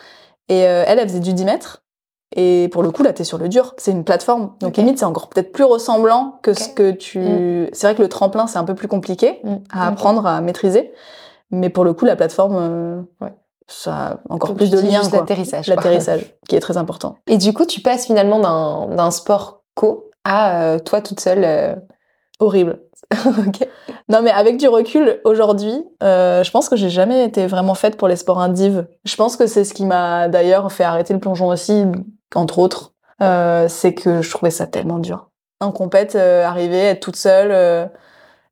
Et 0.49 0.59
elle, 0.59 0.97
elle 0.99 1.07
faisait 1.09 1.19
du 1.19 1.33
10 1.33 1.45
mètres. 1.45 1.83
Et 2.35 2.69
pour 2.71 2.81
le 2.83 2.91
coup, 2.91 3.03
là, 3.03 3.11
t'es 3.13 3.23
sur 3.25 3.37
le 3.37 3.49
dur. 3.49 3.73
C'est 3.77 3.91
une 3.91 4.03
plateforme. 4.05 4.53
Donc 4.61 4.69
Ok. 4.71 4.77
limite, 4.77 4.99
c'est 4.99 5.05
encore 5.05 5.27
peut-être 5.29 5.51
plus 5.51 5.65
ressemblant 5.65 6.39
que 6.41 6.53
ce 6.53 6.69
que 6.69 6.91
tu... 6.91 7.69
C'est 7.73 7.87
vrai 7.87 7.95
que 7.95 8.01
le 8.01 8.07
tremplin, 8.09 8.47
c'est 8.47 8.57
un 8.57 8.63
peu 8.63 8.75
plus 8.75 8.87
compliqué 8.87 9.39
Mm. 9.43 9.55
à 9.71 9.87
apprendre, 9.87 10.25
à 10.25 10.39
maîtriser. 10.41 10.91
Mais 11.51 11.69
pour 11.69 11.83
le 11.83 11.93
coup, 11.93 12.05
la 12.05 12.15
plateforme, 12.15 12.55
euh, 12.57 13.01
Ouais. 13.19 13.33
ça 13.67 13.93
a 13.93 14.19
encore 14.29 14.49
Donc, 14.51 14.57
plus 14.57 14.69
de 14.69 14.79
liens. 14.79 15.01
l'atterrissage. 15.11 15.67
L'atterrissage, 15.67 16.33
qui 16.47 16.55
est 16.55 16.61
très 16.61 16.77
important. 16.77 17.15
Et 17.27 17.37
du 17.37 17.53
coup, 17.53 17.65
tu 17.65 17.81
passes 17.81 18.05
finalement 18.05 18.39
d'un 18.87 19.11
sport 19.11 19.63
co 19.75 20.09
à 20.23 20.61
euh, 20.63 20.79
toi 20.79 21.01
toute 21.01 21.19
seule. 21.19 21.43
euh, 21.43 21.75
Horrible. 22.39 22.79
ok. 23.25 23.67
Non, 24.09 24.21
mais 24.23 24.31
avec 24.31 24.57
du 24.57 24.67
recul, 24.69 25.19
aujourd'hui, 25.25 25.83
euh, 26.01 26.43
je 26.43 26.49
pense 26.51 26.69
que 26.69 26.75
j'ai 26.77 26.89
jamais 26.89 27.25
été 27.25 27.45
vraiment 27.45 27.75
faite 27.75 27.97
pour 27.97 28.07
les 28.07 28.15
sports 28.15 28.39
indives. 28.39 28.87
Je 29.03 29.15
pense 29.17 29.35
que 29.35 29.45
c'est 29.47 29.63
ce 29.65 29.73
qui 29.73 29.85
m'a 29.85 30.27
d'ailleurs 30.29 30.71
fait 30.71 30.83
arrêter 30.85 31.13
le 31.13 31.19
plongeon 31.19 31.47
aussi, 31.49 31.83
entre 32.35 32.59
autres. 32.59 32.93
Euh, 33.21 33.67
c'est 33.67 33.93
que 33.93 34.21
je 34.21 34.29
trouvais 34.31 34.51
ça 34.51 34.67
tellement 34.67 34.99
dur. 34.99 35.29
En 35.59 35.71
compète, 35.71 36.15
euh, 36.15 36.43
arriver, 36.43 36.79
être 36.79 37.01
toute 37.01 37.15
seule. 37.15 37.51
euh, 37.51 37.85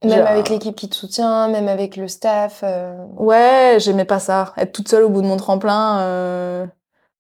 Même 0.04 0.20
genre- 0.20 0.28
avec 0.28 0.50
l'équipe 0.50 0.76
qui 0.76 0.88
te 0.90 0.96
soutient, 0.96 1.48
même 1.48 1.68
avec 1.68 1.96
le 1.98 2.08
staff. 2.08 2.64
Ouais, 3.18 3.78
j'aimais 3.80 4.06
pas 4.06 4.20
ça. 4.20 4.54
Être 4.58 4.72
toute 4.72 4.88
seule 4.90 5.04
au 5.04 5.10
bout 5.10 5.22
de 5.22 5.28
mon 5.28 5.38
tremplin, 5.38 6.70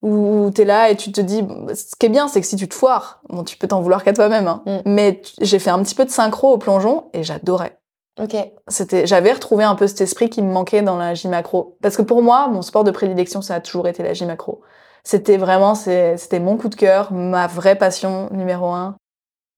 où, 0.01 0.45
où 0.45 0.51
t'es 0.51 0.63
là 0.65 0.89
et 0.89 0.95
tu 0.95 1.11
te 1.11 1.19
dis, 1.19 1.41
bon, 1.41 1.67
ce 1.75 1.95
qui 1.99 2.05
est 2.05 2.09
bien, 2.09 2.27
c'est 2.27 2.39
que 2.39 2.47
si 2.47 2.55
tu 2.55 2.69
te 2.69 2.73
foires, 2.73 3.21
bon, 3.29 3.43
tu 3.43 3.57
peux 3.57 3.67
t'en 3.67 3.81
vouloir 3.81 4.03
qu'à 4.03 4.13
toi-même. 4.13 4.47
Hein. 4.47 4.61
Mm. 4.65 4.77
Mais 4.85 5.21
j'ai 5.41 5.59
fait 5.59 5.71
un 5.71 5.81
petit 5.83 5.95
peu 5.95 6.05
de 6.05 6.09
synchro 6.09 6.53
au 6.53 6.57
plongeon 6.57 7.09
et 7.13 7.23
j'adorais. 7.23 7.77
Ok. 8.21 8.35
C'était, 8.67 9.07
j'avais 9.07 9.31
retrouvé 9.33 9.63
un 9.63 9.75
peu 9.75 9.87
cet 9.87 10.01
esprit 10.01 10.29
qui 10.29 10.41
me 10.41 10.51
manquait 10.51 10.81
dans 10.81 10.97
la 10.97 11.13
gym 11.15 11.31
macro. 11.31 11.77
Parce 11.81 11.97
que 11.97 12.01
pour 12.01 12.21
moi, 12.21 12.47
mon 12.47 12.61
sport 12.61 12.83
de 12.83 12.91
prédilection, 12.91 13.41
ça 13.41 13.55
a 13.55 13.59
toujours 13.59 13.87
été 13.87 14.03
la 14.03 14.13
gym 14.13 14.27
macro. 14.27 14.61
C'était 15.03 15.37
vraiment, 15.37 15.75
c'était 15.75 16.39
mon 16.39 16.57
coup 16.57 16.69
de 16.69 16.75
cœur, 16.75 17.11
ma 17.11 17.47
vraie 17.47 17.75
passion 17.75 18.29
numéro 18.31 18.67
un. 18.67 18.95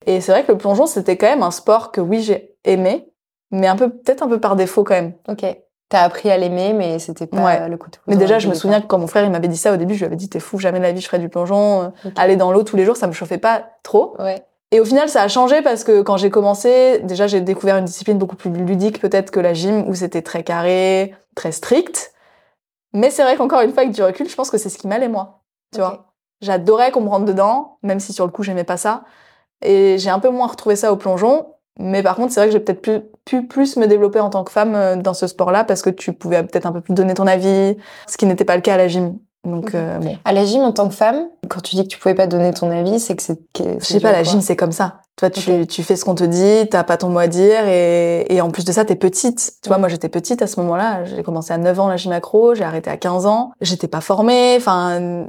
Et 0.06 0.22
c'est 0.22 0.32
vrai 0.32 0.44
que 0.44 0.52
le 0.52 0.58
plongeon, 0.58 0.86
c'était 0.86 1.18
quand 1.18 1.28
même 1.28 1.44
un 1.44 1.52
sport 1.52 1.92
que 1.92 2.02
oui, 2.02 2.22
j'ai 2.22 2.56
aimé, 2.64 3.08
mais 3.52 3.68
un 3.68 3.76
peu, 3.76 3.90
peut-être 3.90 4.24
un 4.24 4.28
peu 4.28 4.40
par 4.40 4.56
défaut 4.56 4.84
quand 4.84 4.96
même. 4.96 5.14
Ok. 5.28 5.46
T'as 5.90 6.04
appris 6.04 6.32
à 6.32 6.38
l'aimer, 6.38 6.72
mais 6.74 7.00
c'était 7.00 7.28
pas 7.28 7.44
Ouais. 7.44 7.68
le 7.70 7.76
coup 7.78 7.90
de 7.90 7.98
Mais 8.08 8.16
déjà, 8.16 8.40
je 8.40 8.48
me 8.48 8.54
souviens 8.54 8.80
que 8.82 8.88
quand 8.88 8.98
mon 8.98 9.08
frère 9.08 9.26
il 9.26 9.30
m'avait 9.32 9.50
dit 9.50 9.58
ça 9.58 9.74
au 9.74 9.78
début, 9.78 9.94
je 9.96 10.00
lui 10.00 10.06
avais 10.06 10.16
dit 10.16 10.30
t'es 10.30 10.40
fou, 10.40 10.58
jamais 10.58 10.78
de 10.80 10.84
la 10.84 10.94
vie 10.94 11.02
je 11.02 11.06
ferais 11.08 11.20
du 11.20 11.28
plongeon. 11.28 11.92
Aller 12.16 12.38
dans 12.38 12.52
l'eau 12.54 12.64
tous 12.64 12.78
les 12.78 12.86
jours, 12.86 12.96
ça 12.96 13.08
me 13.08 13.12
chauffait 13.12 13.38
pas 13.38 13.66
trop. 13.84 14.16
Ouais. 14.20 14.42
Et 14.72 14.80
au 14.80 14.86
final, 14.86 15.10
ça 15.10 15.22
a 15.22 15.28
changé 15.28 15.62
parce 15.62 15.84
que 15.84 16.02
quand 16.02 16.16
j'ai 16.16 16.30
commencé, 16.30 17.00
déjà 17.04 17.28
j'ai 17.28 17.42
découvert 17.42 17.76
une 17.76 17.84
discipline 17.84 18.18
beaucoup 18.18 18.38
plus 18.38 18.50
ludique 18.52 19.02
peut-être 19.02 19.30
que 19.30 19.42
la 19.42 19.54
gym 19.54 19.86
où 19.90 19.94
c'était 19.94 20.22
très 20.22 20.44
carré, 20.44 21.14
très 21.36 21.52
strict. 21.52 22.14
Mais 22.94 23.10
c'est 23.10 23.24
vrai 23.24 23.38
qu'encore 23.38 23.62
une 23.62 23.72
fois, 23.72 23.84
avec 23.84 23.94
du 23.94 24.04
recul, 24.04 24.28
je 24.30 24.36
pense 24.36 24.50
que 24.50 24.58
c'est 24.58 24.70
ce 24.70 24.78
qui 24.78 24.88
m'allait 24.88 25.08
moi. 25.08 25.44
Tu 25.74 25.80
vois, 25.80 26.14
j'adorais 26.42 26.92
qu'on 26.92 27.02
me 27.02 27.10
rentre 27.10 27.26
dedans, 27.26 27.80
même 27.84 28.00
si 28.00 28.14
sur 28.14 28.26
le 28.26 28.32
coup 28.32 28.44
j'aimais 28.44 28.64
pas 28.64 28.78
ça. 28.78 29.04
Et 29.62 29.98
j'ai 29.98 30.10
un 30.10 30.20
peu 30.20 30.30
moins 30.30 30.48
retrouvé 30.48 30.76
ça 30.76 30.92
au 30.92 30.98
plongeon. 30.98 31.56
Mais 31.80 32.04
par 32.04 32.16
contre, 32.16 32.34
c'est 32.34 32.42
vrai 32.42 32.48
que 32.48 32.54
j'ai 32.54 32.60
peut-être 32.60 32.82
pu, 32.82 33.02
pu 33.26 33.48
plus 33.48 33.78
me 33.78 33.88
développer 33.88 34.20
en 34.20 34.30
tant 34.30 34.44
que 34.44 34.52
femme 34.52 34.76
euh, 34.76 34.96
dans 34.98 35.14
ce 35.14 35.28
sport-là 35.28 35.64
parce 35.64 35.82
que 35.82 35.90
tu 35.90 36.14
pouvais 36.14 36.44
peut-être 36.44 36.66
un 36.66 36.72
peu 36.74 36.82
plus 36.82 36.94
donner 36.94 37.14
ton 37.14 37.28
avis, 37.28 37.78
ce 38.08 38.18
qui 38.18 38.26
n'était 38.26 38.46
pas 38.46 38.56
le 38.56 38.62
cas 38.62 38.74
à 38.76 38.78
la 38.78 38.88
gym. 38.88 39.18
Donc, 39.44 39.74
euh, 39.74 39.98
bon. 39.98 40.18
À 40.24 40.34
la 40.34 40.46
gym, 40.46 40.62
en 40.62 40.72
tant 40.72 40.88
que 40.88 40.94
femme, 40.94 41.28
quand 41.50 41.62
tu 41.62 41.76
dis 41.76 41.84
que 41.84 41.88
tu 41.88 41.98
pouvais 41.98 42.14
pas 42.14 42.28
donner 42.28 42.54
ton 42.54 42.70
avis, 42.70 43.00
c'est 43.00 43.16
que 43.16 43.24
c'est. 43.24 43.40
Je 43.58 43.84
sais 43.84 44.00
pas, 44.00 44.12
la 44.12 44.24
gym, 44.24 44.42
c'est 44.42 44.56
comme 44.56 44.72
ça. 44.72 45.02
Toi, 45.16 45.30
tu, 45.30 45.68
tu 45.68 45.84
fais 45.84 45.96
ce 45.96 46.06
qu'on 46.06 46.16
te 46.16 46.24
dit, 46.24 46.70
t'as 46.70 46.84
pas 46.84 46.98
ton 46.98 47.10
mot 47.10 47.20
à 47.20 47.28
dire, 47.28 47.68
et, 47.68 48.26
et 48.34 48.42
en 48.42 48.50
plus 48.50 48.66
de 48.66 48.72
ça, 48.72 48.86
t'es 48.86 48.96
petite. 48.96 49.54
Tu 49.62 49.70
vois, 49.70 49.78
moi, 49.78 49.90
j'étais 49.90 50.10
petite 50.10 50.42
à 50.42 50.48
ce 50.48 50.60
moment-là. 50.60 51.06
J'ai 51.06 51.24
commencé 51.24 51.54
à 51.54 51.58
9 51.58 51.80
ans 51.80 51.88
la 51.88 51.98
gym 51.98 52.12
accro, 52.12 52.54
j'ai 52.54 52.64
arrêté 52.64 52.90
à 52.90 52.98
15 52.98 53.26
ans. 53.26 53.52
J'étais 53.62 53.88
pas 53.88 54.02
formée. 54.02 54.56
Enfin, 54.58 55.26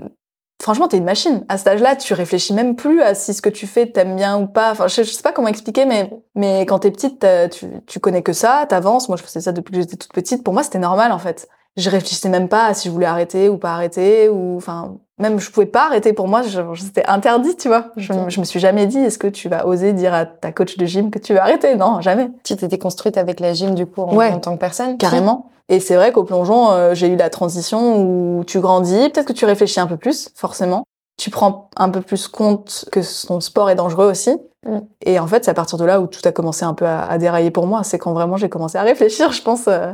franchement, 0.63 0.89
t'es 0.89 0.99
une 0.99 1.05
machine. 1.05 1.45
À 1.49 1.57
cet 1.57 1.69
âge-là, 1.69 1.97
tu 1.97 2.13
réfléchis 2.13 2.53
même 2.53 2.77
plus 2.77 3.01
à 3.01 3.15
si 3.15 3.33
ce 3.33 3.41
que 3.41 3.51
tu 3.51 3.67
fais 3.67 3.87
t'aimes 3.87 4.17
bien 4.17 4.39
ou 4.39 4.47
pas. 4.47 4.73
Enfin, 4.73 4.89
je, 4.89 5.03
je 5.03 5.11
sais 5.11 5.23
pas 5.23 5.33
comment 5.33 5.49
expliquer, 5.49 5.87
mais, 5.87 6.11
mais 6.35 6.67
quand 6.67 6.81
t'es 6.81 6.91
petite, 6.91 7.27
tu, 7.51 7.67
tu 7.87 7.99
connais 7.99 8.23
que 8.23 8.35
ça, 8.35 8.67
t'avances. 8.69 9.09
Moi, 9.09 9.17
je 9.17 9.23
faisais 9.23 9.41
ça 9.41 9.53
depuis 9.53 9.73
que 9.73 9.81
j'étais 9.81 9.97
toute 9.97 10.13
petite. 10.13 10.45
Pour 10.45 10.53
moi, 10.53 10.63
c'était 10.63 10.79
normal, 10.79 11.13
en 11.13 11.19
fait. 11.19 11.49
Je 11.77 11.89
réfléchissais 11.89 12.29
même 12.29 12.49
pas 12.49 12.67
à 12.67 12.75
si 12.75 12.89
je 12.89 12.93
voulais 12.93 13.07
arrêter 13.07 13.49
ou 13.49 13.57
pas 13.57 13.73
arrêter, 13.73 14.29
ou, 14.29 14.57
enfin, 14.59 14.97
même 15.19 15.41
je 15.41 15.51
pouvais 15.51 15.65
pas 15.67 15.87
arrêter 15.87 16.13
pour 16.13 16.29
moi, 16.29 16.43
c'était 16.77 17.07
interdit, 17.07 17.57
tu 17.57 17.69
vois. 17.69 17.87
Je, 17.97 18.13
je 18.29 18.41
me 18.41 18.45
suis 18.45 18.61
jamais 18.61 18.87
dit, 18.87 18.99
est-ce 18.99 19.19
que 19.19 19.27
tu 19.27 19.49
vas 19.49 19.67
oser 19.67 19.93
dire 19.95 20.13
à 20.13 20.27
ta 20.27 20.53
coach 20.53 20.77
de 20.77 20.85
gym 20.85 21.11
que 21.11 21.19
tu 21.19 21.33
vas 21.33 21.43
arrêter? 21.43 21.75
Non, 21.77 22.01
jamais. 22.03 22.31
Tu 22.45 22.57
t'étais 22.57 22.77
construite 22.79 23.17
avec 23.17 23.41
la 23.41 23.55
gym, 23.55 23.75
du 23.75 23.87
coup, 23.87 24.03
en, 24.03 24.15
Ouais. 24.15 24.31
en 24.33 24.39
tant 24.39 24.53
que 24.55 24.61
personne? 24.61 24.99
Carrément. 24.99 25.51
Et 25.71 25.81
c'est 25.81 25.95
vrai 25.97 26.13
qu'au 26.13 26.25
plongeon, 26.25 26.71
euh, 26.73 26.95
j'ai 26.95 27.07
eu 27.09 27.17
la 27.17 27.31
transition 27.31 28.03
où 28.03 28.45
tu 28.45 28.61
grandis, 28.61 29.09
peut-être 29.09 29.27
que 29.27 29.33
tu 29.33 29.47
réfléchis 29.47 29.81
un 29.81 29.87
peu 29.87 29.97
plus, 29.97 30.29
forcément. 30.35 30.85
Tu 31.19 31.31
prends 31.31 31.71
un 31.77 31.89
peu 31.89 32.03
plus 32.03 32.29
compte 32.29 32.85
que 32.93 33.01
ton 33.27 33.41
sport 33.41 33.71
est 33.71 33.75
dangereux 33.77 34.11
aussi. 34.11 34.37
Mm. 34.67 34.79
Et 35.07 35.19
en 35.19 35.27
fait, 35.27 35.45
c'est 35.45 35.51
à 35.51 35.55
partir 35.55 35.79
de 35.79 35.85
là 35.87 36.01
où 36.01 36.07
tout 36.07 36.21
a 36.25 36.33
commencé 36.33 36.65
un 36.65 36.75
peu 36.75 36.85
à, 36.85 37.05
à 37.07 37.17
dérailler 37.17 37.51
pour 37.51 37.67
moi. 37.67 37.83
C'est 37.85 37.99
quand 37.99 38.13
vraiment 38.13 38.37
j'ai 38.37 38.49
commencé 38.51 38.77
à 38.77 38.83
réfléchir, 38.83 39.33
je 39.33 39.41
pense, 39.41 39.69
euh, 39.69 39.93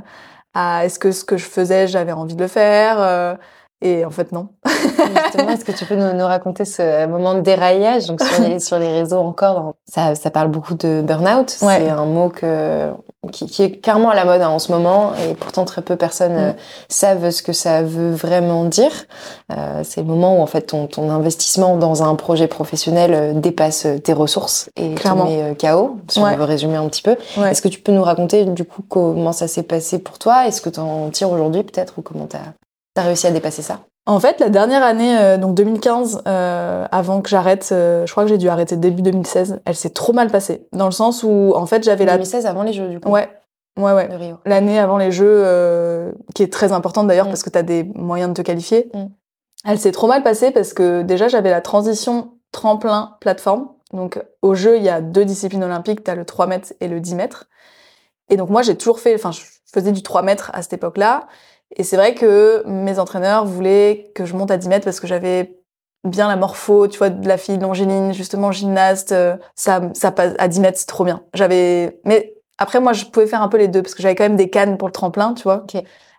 à 0.54 0.84
est-ce 0.84 0.98
que 0.98 1.12
ce 1.12 1.24
que 1.24 1.36
je 1.36 1.44
faisais, 1.44 1.86
j'avais 1.88 2.12
envie 2.12 2.34
de 2.34 2.42
le 2.42 2.48
faire. 2.48 3.38
Et 3.80 4.04
en 4.04 4.10
fait, 4.10 4.32
non. 4.32 4.48
Justement, 4.66 5.50
est-ce 5.50 5.64
que 5.64 5.72
tu 5.72 5.84
peux 5.84 5.94
nous, 5.94 6.12
nous 6.12 6.24
raconter 6.26 6.64
ce 6.64 7.06
moment 7.06 7.34
de 7.34 7.40
déraillage 7.40 8.06
Donc 8.06 8.20
sur 8.20 8.42
les, 8.42 8.58
sur 8.58 8.78
les 8.78 8.88
réseaux 8.88 9.18
encore, 9.18 9.54
dans- 9.54 9.74
ça, 9.88 10.14
ça 10.14 10.30
parle 10.30 10.48
beaucoup 10.48 10.74
de 10.74 11.02
burn-out. 11.02 11.56
Ouais. 11.62 11.78
C'est 11.78 11.88
un 11.88 12.04
mot 12.04 12.28
que, 12.28 12.90
qui, 13.32 13.46
qui 13.46 13.62
est 13.62 13.80
clairement 13.80 14.10
à 14.10 14.14
la 14.14 14.24
mode 14.24 14.40
hein, 14.42 14.48
en 14.48 14.58
ce 14.58 14.72
moment 14.72 15.12
et 15.14 15.34
pourtant 15.34 15.64
très 15.64 15.82
peu 15.82 15.94
de 15.94 15.98
personnes 15.98 16.32
Mm. 16.34 16.38
euh, 16.38 16.52
savent 16.88 17.30
ce 17.30 17.42
que 17.42 17.52
ça 17.52 17.82
veut 17.82 18.10
vraiment 18.12 18.64
dire. 18.64 18.90
Euh, 19.52 19.82
c'est 19.84 20.00
le 20.00 20.06
moment 20.06 20.38
où 20.38 20.42
en 20.42 20.46
fait 20.46 20.62
ton, 20.62 20.86
ton 20.86 21.08
investissement 21.10 21.76
dans 21.76 22.02
un 22.02 22.14
projet 22.16 22.48
professionnel 22.48 23.14
euh, 23.14 23.32
dépasse 23.34 23.86
euh, 23.86 23.98
tes 23.98 24.12
ressources 24.12 24.70
et 24.76 24.94
Clairement. 24.94 25.24
te 25.26 25.30
met 25.30 25.56
KO, 25.56 25.96
si 26.08 26.20
Ouais. 26.20 26.30
on 26.34 26.36
veut 26.36 26.44
résumer 26.44 26.76
un 26.76 26.88
petit 26.88 27.02
peu. 27.02 27.16
Ouais. 27.36 27.50
Est-ce 27.52 27.62
que 27.62 27.68
tu 27.68 27.80
peux 27.80 27.92
nous 27.92 28.02
raconter 28.02 28.44
du 28.44 28.64
coup 28.64 28.82
comment 28.88 29.32
ça 29.32 29.46
s'est 29.48 29.62
passé 29.62 29.98
pour 29.98 30.18
toi? 30.18 30.46
Est-ce 30.48 30.60
que 30.60 30.68
tu 30.70 30.80
en 30.80 31.08
tires 31.10 31.30
aujourd'hui 31.30 31.62
peut-être 31.62 31.94
ou 31.98 32.02
comment 32.02 32.28
as 32.34 32.52
réussi 33.02 33.26
à 33.26 33.30
dépasser 33.30 33.62
ça? 33.62 33.80
En 34.06 34.20
fait, 34.20 34.40
la 34.40 34.48
dernière 34.48 34.82
année, 34.82 35.18
euh, 35.18 35.36
donc 35.36 35.54
2015, 35.54 36.22
euh, 36.26 36.86
avant 36.90 37.20
que 37.20 37.28
j'arrête, 37.28 37.68
euh, 37.72 38.06
je 38.06 38.10
crois 38.10 38.24
que 38.24 38.30
j'ai 38.30 38.38
dû 38.38 38.48
arrêter 38.48 38.76
début 38.76 39.02
2016, 39.02 39.60
elle 39.66 39.76
s'est 39.76 39.90
trop 39.90 40.14
mal 40.14 40.30
passée. 40.30 40.66
Dans 40.72 40.86
le 40.86 40.92
sens 40.92 41.22
où, 41.22 41.52
en 41.54 41.66
fait, 41.66 41.84
j'avais 41.84 42.06
la... 42.06 42.12
2016 42.14 42.46
avant 42.46 42.62
les 42.62 42.72
Jeux 42.72 42.88
du 42.88 43.00
coup 43.00 43.10
Ouais, 43.10 43.28
ouais, 43.76 43.92
ouais. 43.92 44.08
L'année 44.46 44.78
avant 44.78 44.96
les 44.96 45.12
Jeux, 45.12 46.14
qui 46.34 46.42
est 46.42 46.50
très 46.50 46.72
importante 46.72 47.06
d'ailleurs 47.06 47.26
Mm. 47.26 47.30
parce 47.30 47.42
que 47.42 47.50
tu 47.50 47.58
as 47.58 47.62
des 47.62 47.84
moyens 47.94 48.30
de 48.30 48.34
te 48.34 48.42
qualifier. 48.42 48.90
Mm. 48.94 49.06
Elle 49.66 49.78
s'est 49.78 49.92
trop 49.92 50.06
mal 50.06 50.22
passée 50.22 50.52
parce 50.52 50.72
que 50.72 51.02
déjà, 51.02 51.28
j'avais 51.28 51.50
la 51.50 51.60
transition 51.60 52.32
tremplin-plateforme. 52.52 53.68
Donc, 53.92 54.22
au 54.40 54.54
jeu, 54.54 54.78
il 54.78 54.82
y 54.82 54.88
a 54.88 55.02
deux 55.02 55.26
disciplines 55.26 55.64
olympiques, 55.64 56.02
tu 56.04 56.10
as 56.10 56.14
le 56.14 56.24
3 56.24 56.46
mètres 56.46 56.72
et 56.80 56.88
le 56.88 57.00
10 57.00 57.14
mètres. 57.14 57.46
Et 58.30 58.36
donc, 58.36 58.48
moi, 58.48 58.62
j'ai 58.62 58.76
toujours 58.76 59.00
fait, 59.00 59.14
enfin, 59.14 59.32
je 59.32 59.42
faisais 59.70 59.92
du 59.92 60.02
3 60.02 60.22
mètres 60.22 60.50
à 60.54 60.62
cette 60.62 60.74
époque-là. 60.74 61.26
Et 61.76 61.82
c'est 61.82 61.96
vrai 61.96 62.14
que 62.14 62.62
mes 62.66 62.98
entraîneurs 62.98 63.44
voulaient 63.44 64.10
que 64.14 64.24
je 64.24 64.34
monte 64.34 64.50
à 64.50 64.56
10 64.56 64.68
mètres 64.68 64.84
parce 64.84 65.00
que 65.00 65.06
j'avais 65.06 65.54
bien 66.04 66.28
la 66.28 66.36
morpho, 66.36 66.88
tu 66.88 66.98
vois, 66.98 67.10
de 67.10 67.26
la 67.28 67.36
fille 67.36 67.58
longiligne, 67.58 68.12
justement 68.12 68.52
gymnaste. 68.52 69.12
euh, 69.12 69.36
Ça, 69.54 69.82
ça 69.94 70.10
passe 70.10 70.34
à 70.38 70.48
10 70.48 70.60
mètres, 70.60 70.78
c'est 70.78 70.86
trop 70.86 71.04
bien. 71.04 71.22
J'avais, 71.34 72.00
mais 72.04 72.34
après, 72.58 72.80
moi, 72.80 72.92
je 72.92 73.04
pouvais 73.04 73.26
faire 73.26 73.42
un 73.42 73.48
peu 73.48 73.58
les 73.58 73.68
deux 73.68 73.82
parce 73.82 73.94
que 73.94 74.02
j'avais 74.02 74.14
quand 74.14 74.24
même 74.24 74.36
des 74.36 74.48
cannes 74.50 74.78
pour 74.78 74.88
le 74.88 74.92
tremplin, 74.92 75.34
tu 75.34 75.42
vois. 75.42 75.64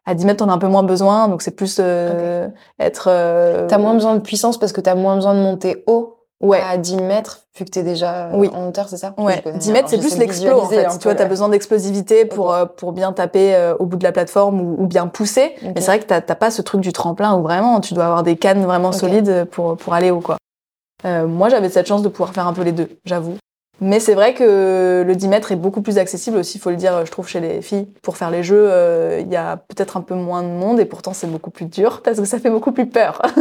À 0.06 0.14
10 0.16 0.26
mètres, 0.26 0.44
on 0.46 0.50
a 0.50 0.54
un 0.54 0.58
peu 0.58 0.68
moins 0.68 0.84
besoin, 0.84 1.28
donc 1.28 1.42
c'est 1.42 1.56
plus 1.56 1.78
euh, 1.80 2.48
être. 2.80 3.08
euh, 3.12 3.68
T'as 3.68 3.78
moins 3.78 3.94
besoin 3.94 4.16
de 4.16 4.22
puissance 4.22 4.58
parce 4.60 4.72
que 4.72 4.82
t'as 4.82 4.96
moins 4.96 5.16
besoin 5.16 5.34
de 5.34 5.40
monter 5.40 5.84
haut 5.88 6.19
Ouais. 6.42 6.62
à 6.62 6.78
10 6.78 6.96
mètres 6.98 7.42
vu 7.58 7.66
que 7.66 7.70
t'es 7.70 7.84
déjà 7.84 8.28
euh, 8.28 8.32
Oui. 8.36 8.50
en 8.54 8.68
hauteur, 8.70 8.88
c'est 8.88 8.96
ça? 8.98 9.14
Ouais, 9.18 9.36
Je 9.38 9.42
connais 9.42 9.58
10 9.58 9.66
rien. 9.66 9.74
mètres, 9.74 9.90
c'est 9.90 9.98
plus 9.98 10.18
l'explo 10.18 10.60
en 10.62 10.66
fait. 10.68 10.86
un 10.86 10.98
Tu 10.98 11.10
vois, 11.10 11.14
ouais. 11.20 11.26
besoin 11.28 11.50
d'explosivité 11.50 12.24
pour, 12.26 12.54
euh, 12.54 12.66
pour 12.66 12.94
bien 12.94 13.12
taper 13.12 13.54
euh, 13.56 13.76
au 13.80 13.86
bout 13.86 13.98
de 13.98 14.04
la 14.04 14.14
plateforme 14.14 14.62
ou, 14.62 14.76
ou 14.84 14.88
bien 14.88 15.08
pousser. 15.08 15.56
Mais 15.64 15.74
c'est 15.82 15.88
vrai 15.88 16.00
que 16.00 16.06
t'as 16.06 16.22
t'as 16.22 16.36
pas 16.36 16.50
ce 16.52 16.62
truc 16.62 16.80
du 16.80 16.94
tremplin 16.94 17.36
où 17.36 17.42
vraiment 17.44 17.82
tu 17.82 17.94
dois 17.94 18.06
avoir 18.06 18.24
des 18.24 18.38
cannes 18.38 18.64
vraiment 18.64 18.92
solides 18.94 19.46
pour, 19.52 19.76
pour 19.76 19.94
aller 19.94 20.12
haut 20.12 20.22
quoi. 20.22 20.38
Euh, 21.06 21.28
moi 21.28 21.50
j'avais 21.50 21.70
cette 21.70 21.88
chance 21.88 22.02
de 22.02 22.10
pouvoir 22.10 22.34
faire 22.34 22.48
un 22.48 22.54
peu 22.54 22.62
les 22.64 22.72
deux, 22.72 22.90
j'avoue. 23.06 23.36
Mais 23.82 24.00
c'est 24.00 24.14
vrai 24.14 24.34
que 24.34 25.04
le 25.06 25.16
10 25.16 25.28
mètres 25.28 25.52
est 25.52 25.56
beaucoup 25.56 25.82
plus 25.82 25.98
accessible 25.98 26.38
aussi, 26.38 26.58
il 26.58 26.62
faut 26.62 26.70
le 26.70 26.76
dire, 26.76 27.06
je 27.06 27.12
trouve, 27.12 27.28
chez 27.28 27.40
les 27.40 27.62
filles. 27.62 27.88
Pour 28.02 28.18
faire 28.18 28.30
les 28.30 28.44
jeux, 28.44 28.68
euh, 28.70 29.20
il 29.22 29.32
y 29.32 29.36
a 29.36 29.58
peut-être 29.58 29.98
un 29.98 30.02
peu 30.02 30.16
moins 30.16 30.44
de 30.44 30.48
monde 30.48 30.80
et 30.80 30.86
pourtant 30.86 31.14
c'est 31.14 31.28
beaucoup 31.28 31.52
plus 31.52 31.66
dur 31.66 32.02
parce 32.04 32.20
que 32.20 32.26
ça 32.26 32.40
fait 32.40 32.50
beaucoup 32.50 32.72
plus 32.72 32.88
peur. 32.88 33.22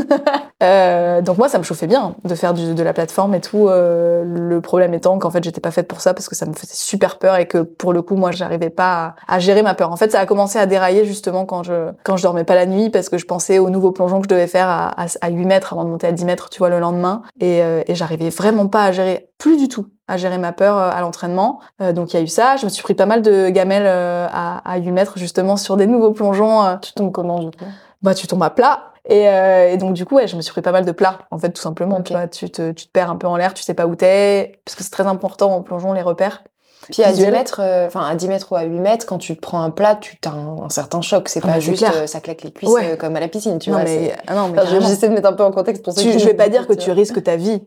Euh, 0.61 1.23
donc 1.23 1.39
moi, 1.39 1.49
ça 1.49 1.57
me 1.59 1.63
chauffait 1.63 1.87
bien 1.87 2.17
de 2.25 2.35
faire 2.35 2.53
de 2.53 2.83
la 2.83 2.93
plateforme 2.93 3.33
et 3.37 3.41
tout. 3.41 3.69
euh, 3.69 4.25
le 4.25 4.61
problème 4.61 4.93
étant 4.93 5.17
qu'en 5.21 5.31
fait, 5.31 5.45
j'étais 5.45 5.61
pas 5.61 5.71
faite 5.71 5.87
pour 5.87 6.01
ça 6.01 6.15
parce 6.15 6.29
que 6.29 6.35
ça 6.35 6.47
me 6.47 6.53
faisait 6.53 6.75
super 6.75 7.21
peur 7.21 7.37
et 7.37 7.47
que 7.47 7.59
pour 7.59 7.93
le 7.93 8.03
coup, 8.03 8.17
moi, 8.17 8.33
j'arrivais 8.33 8.69
pas 8.69 9.15
à, 9.29 9.39
gérer 9.39 9.63
ma 9.63 9.75
peur. 9.75 9.93
En 9.93 9.97
fait, 9.97 10.11
ça 10.11 10.19
a 10.19 10.27
commencé 10.27 10.59
à 10.59 10.67
dérailler 10.67 11.05
justement 11.05 11.47
quand 11.47 11.63
je 11.63 11.93
quand 12.03 12.17
je 12.17 12.25
dormais 12.25 12.43
pas 12.43 12.57
la 12.57 12.67
nuit 12.67 12.91
parce 12.91 13.09
que 13.09 13.19
je 13.19 13.27
pensais 13.27 13.61
au 13.61 13.71
nouveau 13.71 13.93
plongeon 13.93 14.19
que 14.19 14.25
je 14.25 14.29
devais 14.31 14.49
faire 14.49 14.69
à, 14.69 14.89
à, 15.01 15.07
à 15.21 15.31
8 15.31 15.45
mètres 15.47 15.75
avant 15.75 15.85
de 15.85 15.91
monter 15.91 16.09
à 16.09 16.13
10 16.13 16.25
mètres, 16.25 16.51
tu 16.51 16.59
vois, 16.59 16.71
le 16.71 16.81
lendemain. 16.81 17.23
Et 17.41 17.63
j'arrivais 17.91 18.31
vraiment 18.31 18.67
pas 18.67 18.83
à 18.83 18.91
gérer, 18.91 19.28
plus 19.39 19.57
du 19.57 19.69
tout, 19.69 19.87
à 20.09 20.17
gérer 20.17 20.37
ma 20.39 20.53
peur 20.53 20.77
euh, 20.77 20.91
à 20.93 21.01
l'entraînement. 21.01 21.61
Euh, 21.81 21.93
donc 21.93 22.13
il 22.13 22.17
y 22.17 22.21
a 22.21 22.23
eu 22.23 22.29
ça. 22.29 22.57
Je 22.57 22.65
me 22.65 22.71
suis 22.71 22.83
pris 22.83 22.95
pas 22.95 23.07
mal 23.07 23.23
de 23.23 23.49
gamelles 23.51 23.87
euh, 23.87 24.27
à, 24.33 24.59
à 24.71 24.77
8 24.79 24.91
mètres 24.91 25.15
justement 25.17 25.57
sur 25.57 25.77
des 25.77 25.87
nouveaux 25.87 26.13
plongeons. 26.13 26.63
euh, 26.65 26.77
Tu 26.83 26.93
tombes 26.93 27.13
comment 27.13 27.39
du 27.39 27.47
coup? 27.51 27.65
Bah 28.03 28.15
tu 28.15 28.27
tombes 28.27 28.43
à 28.43 28.51
plat 28.51 28.93
et, 29.07 29.29
euh, 29.29 29.71
et 29.73 29.77
donc 29.77 29.95
du 29.95 30.05
coup 30.05 30.17
ouais, 30.17 30.29
je 30.29 30.37
me 30.37 30.41
suis 30.43 30.53
pris 30.53 30.63
pas 30.63 30.71
mal 30.73 30.85
de 30.85 30.93
plats 30.93 31.19
en 31.31 31.39
fait 31.39 31.51
tout 31.51 31.63
simplement 31.63 32.01
tu 32.03 32.13
vois 32.13 32.29
tu 32.29 32.49
te, 32.51 32.71
tu 32.73 32.87
te 32.87 32.93
perds 32.93 33.11
un 33.11 33.17
peu 33.17 33.27
en 33.27 33.37
l'air 33.37 33.55
tu 33.55 33.63
sais 33.63 33.75
pas 33.75 33.87
où 33.87 33.97
t'es 33.97 34.61
parce 34.65 34.77
que 34.77 34.85
c'est 34.85 34.91
très 34.91 35.07
important 35.07 35.53
en 35.55 35.63
plongeon 35.63 35.93
les 35.95 36.03
repères 36.03 36.45
Puis 36.93 37.03
à 37.03 37.09
10 37.09 37.15
Visuel. 37.15 37.33
mètres, 37.33 37.61
euh, 37.61 37.87
enfin 37.89 38.07
à 38.07 38.15
10 38.15 38.29
mètres 38.29 38.53
ou 38.53 38.57
à 38.57 38.63
8 38.63 38.79
mètres, 38.81 39.07
quand 39.07 39.19
tu 39.19 39.35
prends 39.35 39.63
un 39.63 39.71
plat, 39.71 39.97
tu 39.97 40.17
as 40.27 40.31
un, 40.31 40.63
un 40.65 40.69
certain 40.69 41.01
choc. 41.01 41.29
C'est 41.29 41.41
Ah 41.45 41.49
pas 41.49 41.61
juste 41.61 41.83
euh, 41.83 42.07
ça 42.07 42.21
claque 42.21 42.43
les 42.43 42.53
cuisses 42.53 42.71
Ouais. 42.71 42.93
euh, 42.93 42.97
comme 42.97 43.17
à 43.17 43.21
la 43.21 43.29
piscine, 43.29 43.59
tu 43.59 43.71
non 43.71 43.77
vois. 43.79 43.85
mais 43.85 44.15
ah 44.29 44.35
non 44.35 44.49
mais 44.49 44.61
Enfin. 44.61 44.81
J'essaie 44.81 45.09
de 45.09 45.15
mettre 45.15 45.29
un 45.29 45.33
peu 45.33 45.43
en 45.45 45.51
contexte 45.51 45.85
pour 45.85 45.95
Tu- 45.95 46.03
qui 46.03 46.19
je 46.19 46.25
vais 46.27 46.35
pas 46.35 46.49
dire 46.49 46.67
que 46.69 46.75
tu 46.75 46.91
risques 46.93 47.23
ta 47.23 47.35
vie 47.37 47.63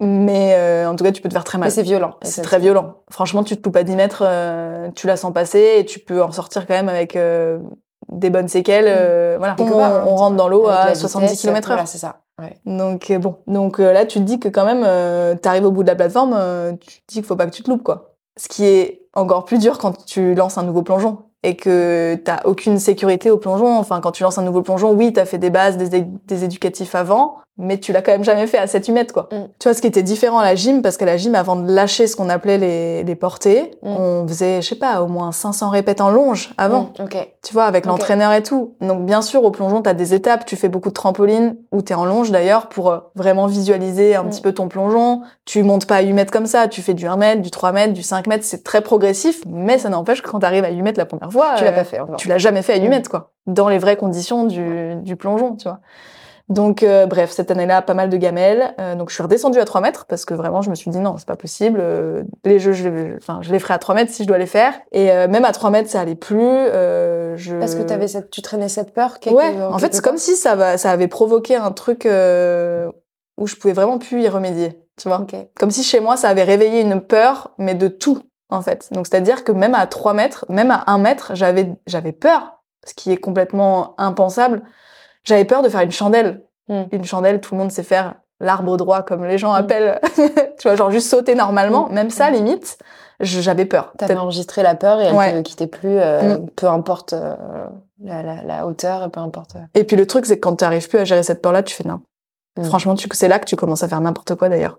mais 0.00 0.54
euh, 0.56 0.88
en 0.88 0.96
tout 0.96 1.04
cas 1.04 1.12
tu 1.12 1.22
peux 1.22 1.28
te 1.28 1.34
faire 1.34 1.44
très 1.44 1.58
mal 1.58 1.70
c'est 1.70 1.82
violent. 1.82 2.14
c'est 2.22 2.42
très 2.42 2.58
violent 2.58 2.96
franchement 3.10 3.44
tu 3.44 3.56
te 3.56 3.64
loupes 3.64 3.76
à 3.76 3.84
10 3.84 3.96
mètres 3.96 4.22
euh, 4.26 4.90
tu 4.94 5.06
la 5.06 5.16
sens 5.16 5.32
passer 5.32 5.76
et 5.78 5.84
tu 5.84 6.00
peux 6.00 6.22
en 6.22 6.32
sortir 6.32 6.66
quand 6.66 6.74
même 6.74 6.88
avec 6.88 7.14
euh, 7.16 7.58
des 8.10 8.30
bonnes 8.30 8.48
séquelles 8.48 8.86
euh, 8.88 9.36
voilà 9.38 9.54
on, 9.58 9.70
part, 9.70 9.94
hein, 9.94 10.04
on 10.06 10.16
rentre 10.16 10.36
dans 10.36 10.48
l'eau 10.48 10.66
à 10.66 10.86
la 10.86 10.94
70 10.94 11.26
vitesse, 11.26 11.40
km 11.40 11.70
heure 11.70 11.76
Voilà, 11.76 11.86
c'est 11.86 11.98
ça. 11.98 12.20
Ouais. 12.40 12.56
Donc 12.66 13.12
bon, 13.12 13.36
donc 13.46 13.78
là 13.78 14.04
tu 14.04 14.18
te 14.18 14.24
dis 14.24 14.40
que 14.40 14.48
quand 14.48 14.64
même 14.64 14.82
euh, 14.84 15.34
t'arrives 15.36 15.66
au 15.66 15.70
bout 15.70 15.82
de 15.82 15.88
la 15.88 15.94
plateforme, 15.94 16.36
tu 16.80 16.88
te 16.88 17.02
dis 17.08 17.14
qu'il 17.16 17.24
faut 17.24 17.36
pas 17.36 17.46
que 17.46 17.52
tu 17.52 17.62
te 17.62 17.70
loupes 17.70 17.82
quoi. 17.82 18.14
Ce 18.36 18.48
qui 18.48 18.64
est 18.64 19.02
encore 19.14 19.44
plus 19.44 19.58
dur 19.58 19.78
quand 19.78 20.04
tu 20.06 20.34
lances 20.34 20.58
un 20.58 20.62
nouveau 20.62 20.82
plongeon 20.82 21.18
et 21.44 21.56
que 21.56 22.14
t'as 22.24 22.40
aucune 22.44 22.78
sécurité 22.78 23.30
au 23.30 23.36
plongeon. 23.36 23.76
Enfin 23.78 24.00
quand 24.00 24.12
tu 24.12 24.22
lances 24.22 24.38
un 24.38 24.42
nouveau 24.42 24.62
plongeon, 24.62 24.92
oui 24.92 25.12
t'as 25.12 25.26
fait 25.26 25.38
des 25.38 25.50
bases, 25.50 25.76
des 25.76 26.44
éducatifs 26.44 26.94
avant, 26.94 27.36
mais 27.58 27.78
tu 27.78 27.92
l'as 27.92 28.00
quand 28.02 28.12
même 28.12 28.24
jamais 28.24 28.46
fait 28.46 28.58
à 28.58 28.66
7-8 28.66 28.92
mètres, 28.92 29.12
quoi. 29.12 29.28
Mm. 29.30 29.36
Tu 29.58 29.68
vois, 29.68 29.74
ce 29.74 29.80
qui 29.82 29.86
était 29.86 30.02
différent 30.02 30.38
à 30.38 30.44
la 30.44 30.54
gym, 30.54 30.80
parce 30.82 30.96
qu'à 30.96 31.04
la 31.04 31.16
gym, 31.16 31.34
avant 31.34 31.54
de 31.56 31.70
lâcher 31.70 32.06
ce 32.06 32.16
qu'on 32.16 32.28
appelait 32.30 32.58
les, 32.58 33.04
les 33.04 33.14
portées, 33.14 33.72
Mm. 33.82 33.88
on 33.88 34.26
faisait, 34.28 34.62
je 34.62 34.68
sais 34.68 34.74
pas, 34.76 35.02
au 35.02 35.06
moins 35.06 35.32
500 35.32 35.68
répètes 35.70 36.00
en 36.00 36.10
longe 36.10 36.52
avant. 36.56 36.90
Mm, 36.98 37.02
ok. 37.04 37.28
Tu 37.42 37.52
vois, 37.52 37.64
avec 37.64 37.84
l'entraîneur 37.86 38.32
et 38.32 38.42
tout. 38.42 38.74
Donc, 38.80 39.04
bien 39.04 39.20
sûr, 39.20 39.44
au 39.44 39.50
plongeon, 39.50 39.82
tu 39.82 39.90
as 39.90 39.94
des 39.94 40.14
étapes. 40.14 40.44
Tu 40.46 40.56
fais 40.56 40.68
beaucoup 40.68 40.88
de 40.88 40.94
trampoline 40.94 41.56
ou 41.72 41.82
tu 41.82 41.92
es 41.92 41.96
en 41.96 42.04
longe 42.04 42.30
d'ailleurs 42.30 42.68
pour 42.68 42.90
euh, 42.90 42.98
vraiment 43.16 43.46
visualiser 43.46 44.14
un 44.14 44.24
petit 44.24 44.40
peu 44.40 44.52
ton 44.52 44.68
plongeon. 44.68 45.20
Tu 45.44 45.62
montes 45.62 45.86
pas 45.86 45.96
à 45.96 46.00
8 46.02 46.12
mètres 46.14 46.32
comme 46.32 46.46
ça. 46.46 46.68
Tu 46.68 46.80
fais 46.82 46.94
du 46.94 47.06
1 47.06 47.16
mètre, 47.16 47.42
du 47.42 47.50
3 47.50 47.72
mètres, 47.72 47.92
du 47.92 48.02
5 48.02 48.28
mètres. 48.28 48.44
C'est 48.44 48.62
très 48.64 48.80
progressif. 48.80 49.40
Mais 49.46 49.78
ça 49.78 49.88
n'empêche 49.88 50.22
que 50.22 50.30
quand 50.30 50.38
tu 50.38 50.46
arrives 50.46 50.64
à 50.64 50.70
8 50.70 50.82
mètres 50.82 50.98
la 50.98 51.06
première 51.06 51.30
fois, 51.32 51.54
Tu 51.56 51.64
l'as 51.64 51.70
euh, 51.70 51.74
pas 51.74 51.84
fait 51.84 52.00
encore. 52.00 52.16
tu 52.16 52.28
l'as 52.28 52.38
jamais 52.38 52.62
fait 52.62 52.72
à 52.74 52.76
8 52.76 52.86
Mm. 52.86 52.90
mètres, 52.90 53.10
quoi. 53.10 53.30
Dans 53.46 53.68
les 53.68 53.78
vraies 53.78 53.96
conditions 53.96 54.44
du, 54.44 54.94
du 55.02 55.16
plongeon, 55.16 55.56
tu 55.56 55.64
vois. 55.68 55.80
Donc, 56.52 56.82
euh, 56.82 57.06
bref, 57.06 57.30
cette 57.30 57.50
année-là, 57.50 57.80
pas 57.82 57.94
mal 57.94 58.10
de 58.10 58.16
gamelles. 58.16 58.74
Euh, 58.78 58.94
donc, 58.94 59.08
je 59.08 59.14
suis 59.14 59.22
redescendue 59.22 59.58
à 59.58 59.64
3 59.64 59.80
mètres 59.80 60.04
parce 60.06 60.24
que 60.24 60.34
vraiment, 60.34 60.60
je 60.62 60.70
me 60.70 60.74
suis 60.74 60.90
dit 60.90 60.98
non, 60.98 61.16
c'est 61.16 61.26
pas 61.26 61.36
possible. 61.36 61.78
Euh, 61.80 62.22
les 62.44 62.58
jeux, 62.58 62.72
je 62.72 62.88
les, 62.88 63.16
enfin, 63.16 63.38
je 63.42 63.50
les 63.52 63.58
ferai 63.58 63.74
à 63.74 63.78
3 63.78 63.94
mètres 63.94 64.12
si 64.12 64.22
je 64.24 64.28
dois 64.28 64.38
les 64.38 64.46
faire. 64.46 64.74
Et 64.92 65.10
euh, 65.10 65.28
même 65.28 65.44
à 65.44 65.52
3 65.52 65.70
mètres, 65.70 65.88
ça 65.88 66.00
allait 66.00 66.14
plus. 66.14 66.38
Euh, 66.40 67.36
je... 67.36 67.56
Parce 67.56 67.74
que 67.74 67.90
avais 67.92 68.08
cette, 68.08 68.30
tu 68.30 68.42
traînais 68.42 68.68
cette 68.68 68.92
peur 68.92 69.18
quelque- 69.18 69.34
Ouais, 69.34 69.62
en 69.62 69.78
fait, 69.78 69.94
c'est 69.94 70.02
comme 70.04 70.18
si 70.18 70.36
ça, 70.36 70.54
va, 70.54 70.76
ça 70.78 70.90
avait 70.90 71.08
provoqué 71.08 71.56
un 71.56 71.70
truc 71.72 72.04
euh, 72.06 72.90
où 73.38 73.46
je 73.46 73.56
pouvais 73.56 73.72
vraiment 73.74 73.98
plus 73.98 74.22
y 74.22 74.28
remédier, 74.28 74.78
tu 75.00 75.08
vois. 75.08 75.20
Ok. 75.20 75.34
Comme 75.58 75.70
si 75.70 75.82
chez 75.82 76.00
moi, 76.00 76.16
ça 76.16 76.28
avait 76.28 76.44
réveillé 76.44 76.82
une 76.82 77.00
peur, 77.00 77.52
mais 77.58 77.74
de 77.74 77.88
tout, 77.88 78.20
en 78.50 78.60
fait. 78.60 78.88
Donc, 78.92 79.06
c'est-à-dire 79.06 79.44
que 79.44 79.52
même 79.52 79.74
à 79.74 79.86
3 79.86 80.12
mètres, 80.12 80.44
même 80.50 80.70
à 80.70 80.84
1 80.86 80.98
mètre, 80.98 81.32
j'avais, 81.34 81.72
j'avais 81.86 82.12
peur, 82.12 82.58
ce 82.84 82.94
qui 82.94 83.10
est 83.10 83.16
complètement 83.16 83.94
impensable. 83.98 84.62
J'avais 85.24 85.44
peur 85.44 85.62
de 85.62 85.68
faire 85.68 85.80
une 85.82 85.90
chandelle. 85.92 86.42
Mm. 86.68 86.82
Une 86.92 87.04
chandelle, 87.04 87.40
tout 87.40 87.54
le 87.54 87.60
monde 87.60 87.70
sait 87.72 87.82
faire 87.82 88.14
l'arbre 88.40 88.76
droit, 88.76 89.02
comme 89.02 89.24
les 89.24 89.38
gens 89.38 89.52
Mm. 89.52 89.56
appellent. 89.56 90.00
tu 90.58 90.68
vois, 90.68 90.76
genre 90.76 90.90
juste 90.90 91.08
sauter 91.08 91.34
normalement. 91.34 91.88
Mm. 91.88 91.94
Même 91.94 92.10
ça, 92.10 92.30
limite, 92.30 92.78
j'avais 93.20 93.64
peur. 93.66 93.92
T'avais 93.98 94.16
enregistré 94.16 94.62
la 94.62 94.74
peur 94.74 95.00
et 95.00 95.04
elle 95.04 95.14
Ouais. 95.14 95.32
te 95.42 95.48
quittait 95.48 95.66
plus, 95.66 95.98
euh, 95.98 96.38
Mm. 96.38 96.46
peu 96.56 96.66
importe 96.68 97.12
euh, 97.12 97.34
la, 98.02 98.22
la, 98.22 98.42
la 98.42 98.66
hauteur, 98.66 99.10
peu 99.10 99.20
importe. 99.20 99.56
euh. 99.56 99.60
Et 99.74 99.84
puis 99.84 99.96
le 99.96 100.06
truc, 100.06 100.26
c'est 100.26 100.36
que 100.36 100.40
quand 100.40 100.56
tu 100.56 100.64
arrives 100.64 100.88
plus 100.88 100.98
à 100.98 101.04
gérer 101.04 101.22
cette 101.22 101.40
peur-là, 101.42 101.62
tu 101.62 101.74
fais 101.74 101.84
non. 101.88 102.00
Mm. 102.56 102.64
Franchement, 102.64 102.94
tu, 102.94 103.08
c'est 103.12 103.28
là 103.28 103.38
que 103.38 103.44
tu 103.46 103.56
commences 103.56 103.82
à 103.82 103.88
faire 103.88 104.00
n'importe 104.00 104.34
quoi 104.34 104.48
d'ailleurs. 104.48 104.78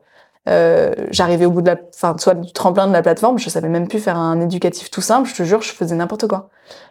Euh, 0.49 0.91
j'arrivais 1.11 1.45
au 1.45 1.51
bout 1.51 1.61
de 1.61 1.67
la, 1.67 1.77
enfin, 1.93 2.15
soit 2.19 2.33
du 2.33 2.51
tremplin 2.51 2.87
de 2.87 2.91
la 2.93 3.01
plateforme, 3.01 3.39
je 3.39 3.49
savais 3.49 3.69
même 3.69 3.87
plus 3.87 3.99
faire 3.99 4.17
un 4.17 4.41
éducatif 4.41 4.91
tout 4.91 4.99
simple, 5.01 5.29
je 5.29 5.35
te 5.35 5.43
jure, 5.43 5.61
je 5.61 5.71
faisais 5.71 5.95
n'importe 5.95 6.27
quoi. 6.27 6.49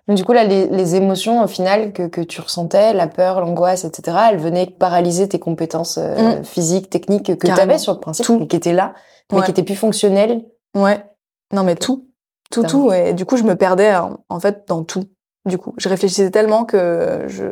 Donc, 0.08 0.16
du 0.16 0.24
coup, 0.24 0.32
là, 0.32 0.44
les, 0.44 0.66
les 0.68 0.94
émotions, 0.94 1.42
au 1.44 1.46
final, 1.46 1.92
que, 1.92 2.06
que 2.06 2.22
tu 2.22 2.40
ressentais, 2.40 2.94
la 2.94 3.08
peur, 3.08 3.40
l'angoisse, 3.42 3.84
etc., 3.84 4.16
elles 4.30 4.38
venaient 4.38 4.66
paralyser 4.66 5.28
tes 5.28 5.38
compétences 5.38 5.98
euh, 5.98 6.42
physiques, 6.42 6.88
techniques 6.88 7.36
que 7.38 7.46
tu 7.46 7.52
avais 7.52 7.76
sur 7.78 7.92
le 7.92 8.00
principe, 8.00 8.24
Tout. 8.24 8.40
et 8.42 8.46
qui 8.46 8.56
étaient 8.56 8.72
là, 8.72 8.94
mais 9.30 9.38
Ouais. 9.38 9.44
qui 9.44 9.50
étaient 9.50 9.62
plus 9.62 9.76
fonctionnelles. 9.76 10.44
Ouais. 10.74 11.04
Non, 11.52 11.62
mais 11.62 11.74
tout. 11.76 12.06
Tout, 12.50 12.62
tout. 12.64 12.90
Et 12.92 13.12
du 13.12 13.24
coup, 13.26 13.36
je 13.36 13.44
me 13.44 13.54
perdais, 13.56 13.94
en, 13.94 14.18
en 14.30 14.40
fait, 14.40 14.64
dans 14.66 14.82
tout. 14.82 15.04
Du 15.44 15.58
coup, 15.58 15.74
je 15.76 15.88
réfléchissais 15.88 16.30
tellement 16.30 16.64
que 16.64 17.24
je, 17.26 17.44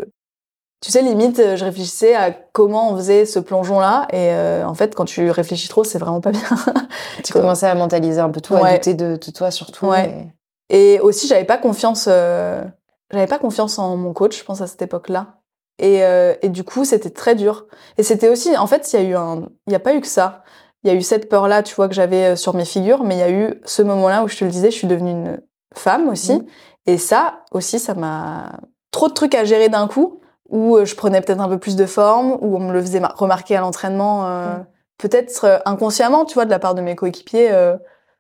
tu 0.81 0.91
sais, 0.91 1.03
limite, 1.03 1.37
je 1.57 1.65
réfléchissais 1.65 2.15
à 2.15 2.31
comment 2.31 2.93
on 2.93 2.97
faisait 2.97 3.27
ce 3.27 3.39
plongeon-là. 3.39 4.07
Et 4.13 4.33
euh, 4.33 4.65
en 4.65 4.75
fait, 4.75 4.95
quand 4.95 5.05
tu 5.05 5.31
réfléchis 5.31 5.69
trop, 5.69 5.85
c'est 5.85 5.99
vraiment 5.99 6.21
pas 6.21 6.31
bien. 6.33 6.41
Tu 7.25 7.33
commençais 7.33 7.67
à 7.67 7.75
mentaliser 7.75 8.21
un 8.21 8.31
peu 8.31 8.41
tout, 8.41 8.55
à 8.57 8.61
douter 8.77 8.95
de, 8.95 9.17
de 9.17 9.31
toi 9.31 9.51
surtout. 9.51 9.87
Ouais. 9.87 10.31
et- 10.71 10.95
Et 10.95 11.01
aussi, 11.01 11.27
j'avais 11.27 11.45
pas 11.45 11.59
confiance, 11.59 12.07
euh, 12.11 12.65
j'avais 13.13 13.27
pas 13.27 13.39
confiance 13.39 13.79
en 13.79 13.97
mon 13.97 14.13
coach, 14.15 14.39
je 14.39 14.45
pense 14.45 14.61
à 14.63 14.67
cette 14.67 14.81
époque-là. 14.83 15.35
Et, 15.79 16.03
euh, 16.05 16.35
et 16.43 16.49
du 16.49 16.65
coup, 16.65 16.85
c'était 16.85 17.11
très 17.11 17.35
dur. 17.35 17.67
Et 17.99 18.03
c'était 18.03 18.29
aussi, 18.29 18.57
en 18.57 18.67
fait, 18.67 18.91
il 18.93 19.01
y 19.01 19.03
a 19.05 19.07
eu 19.09 19.15
un, 19.17 19.49
il 19.67 19.73
y 19.73 19.77
a 19.77 19.81
pas 19.81 19.95
eu 19.95 20.01
que 20.01 20.07
ça. 20.07 20.45
Il 20.85 20.91
y 20.91 20.95
a 20.95 20.97
eu 20.97 21.03
cette 21.03 21.29
peur-là, 21.29 21.63
tu 21.63 21.75
vois, 21.75 21.89
que 21.89 21.95
j'avais 21.95 22.25
euh, 22.33 22.37
sur 22.37 22.55
mes 22.55 22.65
figures, 22.65 23.03
mais 23.05 23.17
il 23.17 23.19
y 23.19 23.23
a 23.23 23.31
eu 23.31 23.61
ce 23.67 23.83
moment-là 23.83 24.23
où 24.25 24.29
je 24.29 24.37
te 24.39 24.45
le 24.45 24.51
disais, 24.51 24.71
je 24.71 24.77
suis 24.77 24.87
devenue 24.87 25.11
une 25.11 25.41
femme 25.75 26.09
aussi. 26.09 26.35
Mhm. 26.35 26.47
Et 26.87 26.97
ça 26.99 27.41
aussi, 27.53 27.79
ça 27.79 27.95
m'a 27.95 28.53
trop 28.93 29.09
de 29.09 29.13
trucs 29.15 29.35
à 29.35 29.45
gérer 29.45 29.69
d'un 29.69 29.89
coup, 29.89 30.20
où 30.51 30.77
euh, 30.77 30.85
je 30.85 30.95
prenais 30.95 31.21
peut-être 31.21 31.41
un 31.41 31.49
peu 31.49 31.59
plus 31.59 31.77
de 31.77 31.87
forme, 31.87 32.37
où 32.41 32.57
on 32.57 32.61
me 32.61 32.73
le 32.73 32.81
faisait 32.83 33.01
mar- 33.01 33.15
remarquer 33.17 33.57
à 33.57 33.61
l'entraînement, 33.61 34.27
euh, 34.27 34.57
peut-être 34.99 35.45
euh, 35.45 35.59
inconsciemment, 35.65 36.25
tu 36.25 36.35
vois, 36.35 36.45
de 36.45 36.51
la 36.51 36.59
part 36.59 36.75
de 36.75 36.83
mes 36.83 36.95
coéquipiers. 36.97 37.51
euh, 37.53 37.77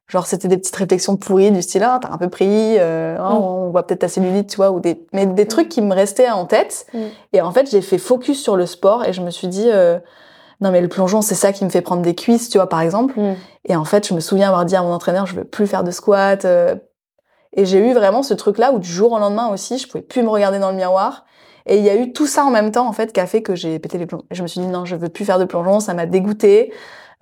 Genre, 0.08 0.26
c'était 0.26 0.48
des 0.48 0.58
petites 0.58 0.74
réflexions 0.74 1.16
pourries 1.16 1.52
du 1.52 1.62
style, 1.62 1.84
ah, 1.84 2.00
t'as 2.02 2.10
un 2.10 2.18
peu 2.18 2.28
pris, 2.28 2.76
euh, 2.80 3.16
ah, 3.20 3.30
Mm. 3.34 3.36
on 3.36 3.70
voit 3.70 3.86
peut-être 3.86 4.00
ta 4.00 4.08
cellulite, 4.08 4.50
tu 4.50 4.56
vois, 4.56 4.72
ou 4.72 4.80
des, 4.80 5.06
mais 5.12 5.24
des 5.24 5.46
trucs 5.46 5.68
qui 5.68 5.80
me 5.82 5.94
restaient 5.94 6.28
en 6.28 6.46
tête. 6.46 6.86
Mm. 6.92 6.98
Et 7.34 7.40
en 7.40 7.52
fait, 7.52 7.70
j'ai 7.70 7.80
fait 7.80 7.96
focus 7.98 8.42
sur 8.42 8.56
le 8.56 8.66
sport 8.66 9.04
et 9.04 9.12
je 9.12 9.20
me 9.20 9.30
suis 9.30 9.46
dit, 9.46 9.68
euh, 9.70 10.00
non, 10.60 10.72
mais 10.72 10.80
le 10.80 10.88
plongeon, 10.88 11.22
c'est 11.22 11.36
ça 11.36 11.52
qui 11.52 11.64
me 11.64 11.70
fait 11.70 11.80
prendre 11.80 12.02
des 12.02 12.16
cuisses, 12.16 12.48
tu 12.48 12.58
vois, 12.58 12.68
par 12.68 12.80
exemple. 12.80 13.14
Mm. 13.20 13.34
Et 13.66 13.76
en 13.76 13.84
fait, 13.84 14.08
je 14.08 14.12
me 14.14 14.18
souviens 14.18 14.48
avoir 14.48 14.64
dit 14.64 14.74
à 14.74 14.82
mon 14.82 14.92
entraîneur, 14.92 15.26
je 15.26 15.36
veux 15.36 15.44
plus 15.44 15.68
faire 15.68 15.84
de 15.84 15.92
squat. 15.92 16.44
euh, 16.44 16.74
et 17.52 17.64
j'ai 17.64 17.78
eu 17.78 17.94
vraiment 17.94 18.24
ce 18.24 18.34
truc-là 18.34 18.72
où 18.72 18.80
du 18.80 18.88
jour 18.88 19.12
au 19.12 19.18
lendemain 19.20 19.46
aussi, 19.48 19.78
je 19.78 19.86
pouvais 19.88 20.02
plus 20.02 20.22
me 20.24 20.28
regarder 20.28 20.58
dans 20.58 20.70
le 20.72 20.76
miroir. 20.76 21.24
Et 21.66 21.76
il 21.78 21.84
y 21.84 21.90
a 21.90 21.96
eu 21.96 22.12
tout 22.12 22.26
ça 22.26 22.44
en 22.44 22.50
même 22.50 22.70
temps, 22.72 22.86
en 22.88 22.92
fait, 22.92 23.12
qui 23.12 23.20
a 23.20 23.26
fait 23.26 23.42
que 23.42 23.54
j'ai 23.54 23.78
pété 23.78 23.98
les 23.98 24.06
plombs. 24.06 24.22
Je 24.30 24.42
me 24.42 24.46
suis 24.48 24.60
dit, 24.60 24.66
non, 24.66 24.84
je 24.84 24.96
veux 24.96 25.08
plus 25.08 25.24
faire 25.24 25.38
de 25.38 25.44
plongeon, 25.44 25.80
ça 25.80 25.94
m'a 25.94 26.06
dégoûté. 26.06 26.72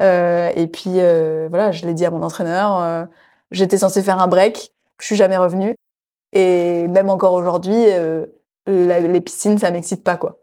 Euh, 0.01 0.51
et 0.55 0.66
puis, 0.68 0.92
euh, 0.96 1.46
voilà, 1.51 1.72
je 1.72 1.85
l'ai 1.87 1.94
dit 1.94 2.05
à 2.07 2.11
mon 2.11 2.22
entraîneur. 2.22 2.79
euh, 2.81 3.05
J'étais 3.51 3.79
censée 3.79 4.03
faire 4.03 4.20
un 4.20 4.27
break, 4.29 4.72
je 5.01 5.07
suis 5.07 5.16
jamais 5.16 5.37
revenue. 5.38 5.74
Et 6.35 6.87
même 6.88 7.09
encore 7.09 7.33
aujourd'hui, 7.33 7.74
euh, 7.77 8.27
la- 8.66 9.01
les 9.01 9.20
piscines, 9.22 9.57
ça 9.59 9.70
m'excite 9.70 10.05
pas, 10.05 10.16
quoi. 10.16 10.38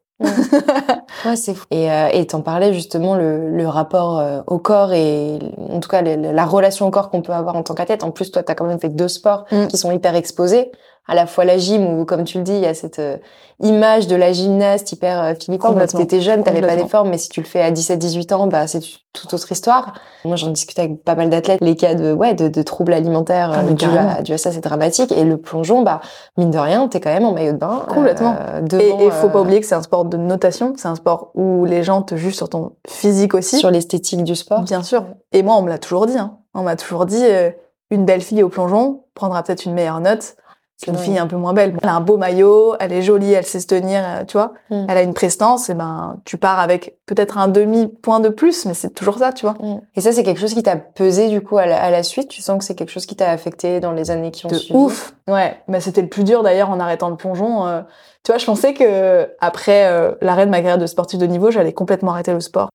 Ouais, 1.25 1.35
c'est 1.35 1.53
fou. 1.53 1.65
Et 1.71 1.91
euh, 1.91 2.23
t'en 2.25 2.41
parlais 2.41 2.73
justement 2.73 3.15
le, 3.15 3.49
le 3.49 3.67
rapport 3.67 4.17
euh, 4.19 4.41
au 4.47 4.57
corps 4.59 4.93
et 4.93 5.37
en 5.57 5.79
tout 5.79 5.89
cas 5.89 6.01
le- 6.01 6.31
la 6.31 6.45
relation 6.45 6.87
au 6.87 6.91
corps 6.91 7.09
qu'on 7.11 7.21
peut 7.21 7.33
avoir 7.33 7.55
en 7.55 7.63
tant 7.63 7.73
qu'athlète. 7.75 8.03
En 8.03 8.11
plus, 8.11 8.31
toi, 8.31 8.41
t'as 8.43 8.55
quand 8.55 8.65
même 8.65 8.79
fait 8.79 8.89
deux 8.89 9.07
sports 9.07 9.45
Mm. 9.51 9.67
qui 9.67 9.77
sont 9.77 9.91
hyper 9.91 10.15
exposés. 10.15 10.71
À 11.07 11.13
la 11.15 11.27
fois 11.27 11.45
la 11.45 11.57
gym 11.57 11.85
où, 11.99 12.05
comme 12.05 12.23
tu 12.23 12.39
le 12.39 12.43
dis, 12.43 12.53
il 12.53 12.61
y 12.61 12.65
a 12.65 12.73
cette 12.73 12.97
euh, 12.97 13.17
image 13.61 14.07
de 14.07 14.15
la 14.15 14.33
gymnaste 14.33 14.91
hyper 14.91 15.21
euh, 15.21 15.33
filigrane. 15.35 15.59
Quand 15.59 15.69
Complètement. 15.73 15.99
t'étais 15.99 16.19
jeune, 16.19 16.43
t'avais 16.43 16.61
pas 16.61 16.75
des 16.75 16.87
formes, 16.87 17.09
mais 17.09 17.19
si 17.19 17.29
tu 17.29 17.41
le 17.41 17.45
fais 17.45 17.61
à 17.61 17.71
17-18 17.71 18.33
ans, 18.33 18.47
bah 18.47 18.65
c'est 18.65 18.81
toute 19.13 19.31
autre 19.33 19.51
histoire. 19.51 19.93
Moi, 20.25 20.35
j'en 20.35 20.49
discutais 20.49 20.81
avec 20.81 21.03
pas 21.03 21.13
mal 21.13 21.29
d'athlètes. 21.29 21.59
Les 21.61 21.75
cas 21.75 21.93
de 21.93 22.11
ouais 22.11 22.33
de, 22.33 22.47
de 22.47 22.61
troubles 22.63 22.91
alimentaires 22.91 23.51
Ah, 23.53 23.59
euh, 23.63 23.73
dus, 23.73 23.85
à, 23.85 24.21
dus 24.23 24.33
à 24.33 24.37
ça, 24.39 24.51
c'est 24.51 24.61
dramatique. 24.61 25.11
Et 25.11 25.23
le 25.23 25.37
plongeon, 25.37 25.83
bah 25.83 26.01
mine 26.37 26.49
de 26.49 26.57
rien, 26.57 26.87
t'es 26.87 26.99
quand 26.99 27.13
même 27.13 27.25
en 27.25 27.33
maillot 27.33 27.53
de 27.53 27.57
bain. 27.57 27.85
Complètement. 27.87 28.35
euh, 28.41 28.59
Et 28.59 28.63
devant, 28.63 28.99
il 29.01 29.11
faut 29.11 29.29
pas 29.29 29.37
euh, 29.37 29.41
oublier 29.43 29.59
que 29.61 29.67
c'est 29.67 29.75
un 29.75 29.83
sport 29.83 30.05
de 30.05 30.17
notation, 30.17 30.73
c'est 30.75 30.87
un 30.87 30.95
sport 30.95 31.29
où 31.35 31.65
les 31.65 31.83
gens 31.83 32.01
te 32.01 32.15
jugent 32.15 32.35
sur 32.35 32.49
ton 32.49 32.71
physique 32.89 33.35
aussi. 33.35 33.57
sur 33.59 33.69
l'esthétique 33.69 34.23
du 34.23 34.35
sport. 34.35 34.61
Bien 34.63 34.81
sûr. 34.81 35.05
Et 35.33 35.43
moi, 35.43 35.55
on 35.55 35.61
me 35.61 35.69
l'a 35.69 35.77
toujours 35.77 36.07
dit. 36.07 36.17
Hein. 36.17 36.37
On 36.55 36.63
m'a 36.63 36.75
toujours 36.75 37.05
dit, 37.05 37.23
euh, 37.23 37.51
une 37.91 38.05
belle 38.05 38.21
fille 38.21 38.41
au 38.41 38.49
plongeon 38.49 39.03
prendra 39.13 39.43
peut-être 39.43 39.65
une 39.65 39.73
meilleure 39.73 39.99
note 40.01 40.35
C'est 40.77 40.91
vrai. 40.91 41.03
fille 41.03 41.17
un 41.17 41.27
peu 41.27 41.37
moins 41.37 41.53
belle. 41.53 41.77
Elle 41.81 41.87
a 41.89 41.95
un 41.95 42.01
beau 42.01 42.17
maillot, 42.17 42.75
elle 42.81 42.91
est 42.91 43.01
jolie, 43.01 43.31
elle 43.31 43.45
sait 43.45 43.61
se 43.61 43.67
tenir, 43.67 44.01
euh, 44.03 44.23
tu 44.25 44.33
vois. 44.37 44.53
Mm. 44.69 44.85
Elle 44.89 44.97
a 44.97 45.01
une 45.03 45.13
prestance, 45.13 45.69
et 45.69 45.73
ben, 45.73 46.19
tu 46.25 46.37
pars 46.37 46.59
avec 46.59 46.97
peut-être 47.05 47.37
un 47.37 47.47
demi-point 47.47 48.19
de 48.19 48.27
plus, 48.29 48.65
mais 48.65 48.73
c'est 48.73 48.89
toujours 48.89 49.17
ça, 49.17 49.31
tu 49.31 49.45
vois. 49.45 49.55
Et 49.95 50.01
ça, 50.01 50.11
c'est 50.11 50.23
quelque 50.23 50.39
chose 50.41 50.53
qui 50.53 50.63
t'a 50.63 50.75
pesé 50.75 51.29
du 51.29 51.39
coup 51.41 51.57
à 51.57 51.65
la, 51.65 51.81
à 51.81 51.89
la 51.91 52.03
suite? 52.03 52.27
Tu 52.27 52.41
sens 52.41 52.57
que 52.59 52.65
c'est 52.65 52.75
quelque 52.75 52.89
chose 52.91 53.05
qui 53.05 53.15
t'a 53.15 53.31
affecté 53.31 53.79
dans 53.79 53.93
les 53.93 54.11
années 54.11 54.31
qui 54.31 54.45
ont 54.45 54.49
De 54.49 54.55
suivi? 54.55 54.77
ouf. 54.77 55.15
Ouais. 55.29 55.55
Mais 55.69 55.79
c'était 55.79 56.01
le 56.01 56.09
plus 56.09 56.23
dur 56.25 56.43
d'ailleurs 56.43 56.69
en 56.69 56.79
arrêtant 56.79 57.09
le 57.09 57.15
plongeon. 57.15 57.65
euh. 57.67 57.81
tu 58.23 58.31
vois, 58.33 58.37
je 58.37 58.45
pensais 58.45 58.73
que 58.73 59.29
après 59.39 59.85
euh, 59.87 60.11
l'arrêt 60.21 60.45
de 60.45 60.51
ma 60.51 60.57
carrière 60.57 60.77
de 60.77 60.87
sportif 60.87 61.19
de 61.19 61.25
niveau, 61.25 61.51
j'allais 61.51 61.73
complètement 61.73 62.11
arrêter 62.11 62.33
le 62.33 62.41
sport. 62.41 62.69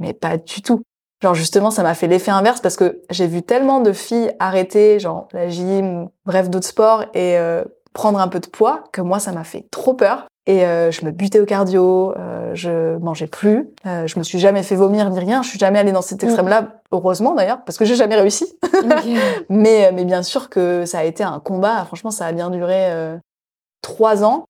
Mais 0.00 0.12
pas 0.12 0.36
du 0.36 0.60
tout. 0.62 0.82
Genre 1.22 1.34
justement, 1.34 1.70
ça 1.70 1.82
m'a 1.82 1.94
fait 1.94 2.06
l'effet 2.06 2.30
inverse 2.30 2.60
parce 2.60 2.76
que 2.76 3.00
j'ai 3.10 3.26
vu 3.26 3.42
tellement 3.42 3.80
de 3.80 3.92
filles 3.92 4.30
arrêter, 4.38 5.00
genre 5.00 5.28
la 5.32 5.48
gym, 5.48 6.08
bref 6.26 6.48
d'autres 6.48 6.66
sports, 6.68 7.02
et 7.14 7.36
euh, 7.38 7.64
prendre 7.92 8.20
un 8.20 8.28
peu 8.28 8.38
de 8.38 8.46
poids 8.46 8.84
que 8.92 9.00
moi, 9.00 9.18
ça 9.18 9.32
m'a 9.32 9.44
fait 9.44 9.66
trop 9.70 9.94
peur. 9.94 10.26
Et 10.46 10.64
euh, 10.64 10.90
je 10.90 11.04
me 11.04 11.10
butais 11.10 11.40
au 11.40 11.44
cardio, 11.44 12.14
euh, 12.16 12.52
je 12.54 12.96
mangeais 12.98 13.26
plus, 13.26 13.68
euh, 13.84 14.06
je 14.06 14.18
me 14.18 14.24
suis 14.24 14.38
jamais 14.38 14.62
fait 14.62 14.76
vomir 14.76 15.10
ni 15.10 15.18
rien, 15.18 15.42
je 15.42 15.48
suis 15.50 15.58
jamais 15.58 15.78
allée 15.78 15.92
dans 15.92 16.00
cet 16.00 16.22
Mm. 16.22 16.26
extrême-là, 16.26 16.68
heureusement 16.90 17.34
d'ailleurs, 17.34 17.62
parce 17.66 17.76
que 17.76 17.84
j'ai 17.84 17.96
jamais 17.96 18.16
réussi. 18.16 18.46
Mais, 19.50 19.92
mais 19.92 20.04
bien 20.04 20.22
sûr 20.22 20.48
que 20.48 20.84
ça 20.86 21.00
a 21.00 21.04
été 21.04 21.22
un 21.22 21.40
combat. 21.40 21.84
Franchement, 21.84 22.10
ça 22.10 22.24
a 22.26 22.32
bien 22.32 22.48
duré 22.48 22.90
euh, 22.92 23.16
trois 23.82 24.24
ans 24.24 24.44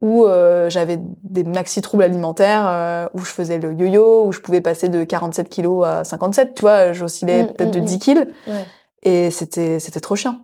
où 0.00 0.24
euh, 0.26 0.70
j'avais 0.70 0.98
des 1.24 1.42
maxi 1.44 1.82
troubles 1.82 2.04
alimentaires, 2.04 2.66
euh, 2.68 3.08
où 3.14 3.18
je 3.20 3.30
faisais 3.32 3.58
le 3.58 3.72
yo-yo, 3.74 4.26
où 4.26 4.32
je 4.32 4.40
pouvais 4.40 4.60
passer 4.60 4.88
de 4.88 5.02
47 5.04 5.48
kilos 5.48 5.84
à 5.86 6.04
57. 6.04 6.54
Tu 6.54 6.60
vois, 6.62 6.92
j'oscillais 6.92 7.42
Mm, 7.42 7.46
peut-être 7.48 7.68
mm, 7.68 7.72
de 7.72 7.80
mm. 7.80 7.84
10 7.84 7.98
kilos. 7.98 8.26
Ouais. 8.46 8.64
Et 9.02 9.30
c'était 9.30 9.78
c'était 9.80 10.00
trop 10.00 10.14
chiant. 10.16 10.36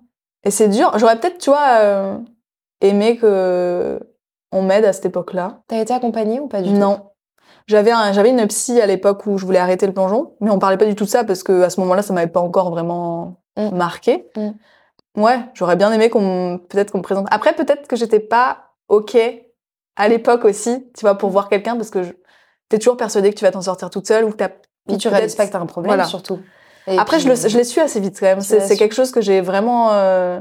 Et 0.44 0.50
c'est 0.50 0.68
dur. 0.68 0.92
J'aurais 0.98 1.18
peut-être, 1.18 1.38
tu 1.38 1.50
vois, 1.50 1.78
euh, 1.80 2.18
aimé 2.80 3.16
que 3.16 4.00
on 4.52 4.62
m'aide 4.62 4.84
à 4.84 4.92
cette 4.92 5.06
époque-là. 5.06 5.62
T'as 5.68 5.78
été 5.78 5.92
accompagnée 5.94 6.38
ou 6.40 6.48
pas 6.48 6.60
du 6.62 6.70
tout? 6.70 6.76
Non. 6.76 7.10
J'avais 7.66 7.90
un, 7.92 8.12
j'avais 8.12 8.30
une 8.30 8.46
psy 8.46 8.80
à 8.80 8.86
l'époque 8.86 9.24
où 9.26 9.38
je 9.38 9.46
voulais 9.46 9.58
arrêter 9.58 9.86
le 9.86 9.92
plongeon, 9.94 10.34
mais 10.40 10.50
on 10.50 10.58
parlait 10.58 10.76
pas 10.76 10.84
du 10.86 10.94
tout 10.94 11.04
de 11.04 11.08
ça 11.08 11.24
parce 11.24 11.42
que 11.42 11.62
à 11.62 11.70
ce 11.70 11.80
moment-là, 11.80 12.02
ça 12.02 12.12
m'avait 12.12 12.26
pas 12.30 12.40
encore 12.40 12.70
vraiment 12.70 13.36
Mm. 13.56 13.76
marqué. 13.76 14.28
Mm. 14.36 14.50
Ouais, 15.22 15.38
j'aurais 15.54 15.76
bien 15.76 15.92
aimé 15.92 16.10
qu'on 16.10 16.20
me- 16.20 16.56
peut-être 16.58 16.90
qu'on 16.90 16.98
me 16.98 17.02
présente. 17.04 17.26
Après, 17.30 17.52
peut-être 17.54 17.86
que 17.86 17.94
j'étais 17.96 18.18
pas 18.20 18.72
ok 18.88 19.16
à 19.96 20.08
l'époque 20.08 20.44
aussi, 20.44 20.86
tu 20.96 21.02
vois, 21.02 21.16
pour 21.16 21.30
voir 21.30 21.48
quelqu'un 21.48 21.76
parce 21.76 21.90
que 21.90 22.02
je, 22.02 22.12
t'es 22.68 22.78
toujours 22.78 22.96
persuadée 22.96 23.30
que 23.30 23.38
tu 23.38 23.44
vas 23.44 23.50
t'en 23.50 23.62
sortir 23.62 23.90
toute 23.90 24.06
seule 24.06 24.24
ou 24.24 24.30
que 24.30 24.36
t'as. 24.36 24.50
Tu 24.98 25.08
réalises 25.08 25.34
pas 25.34 25.46
que 25.46 25.52
t'as 25.52 25.60
un 25.60 25.66
problème, 25.66 25.88
Voilà. 25.90 26.04
surtout. 26.04 26.40
Après, 26.86 27.18
je, 27.18 27.28
l'ai 27.28 27.64
su 27.64 27.80
assez 27.80 28.00
vite 28.00 28.18
quand 28.20 28.26
même. 28.26 28.40
C'est 28.40 28.76
quelque 28.76 28.94
chose 28.94 29.10
que 29.10 29.20
j'ai 29.20 29.40
vraiment 29.40 29.92
euh, 29.92 30.40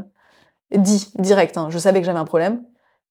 dit 0.72 1.10
direct. 1.16 1.58
hein. 1.58 1.68
Je 1.70 1.78
savais 1.78 2.00
que 2.02 2.06
j'avais 2.06 2.20
un 2.20 2.26
problème, 2.26 2.64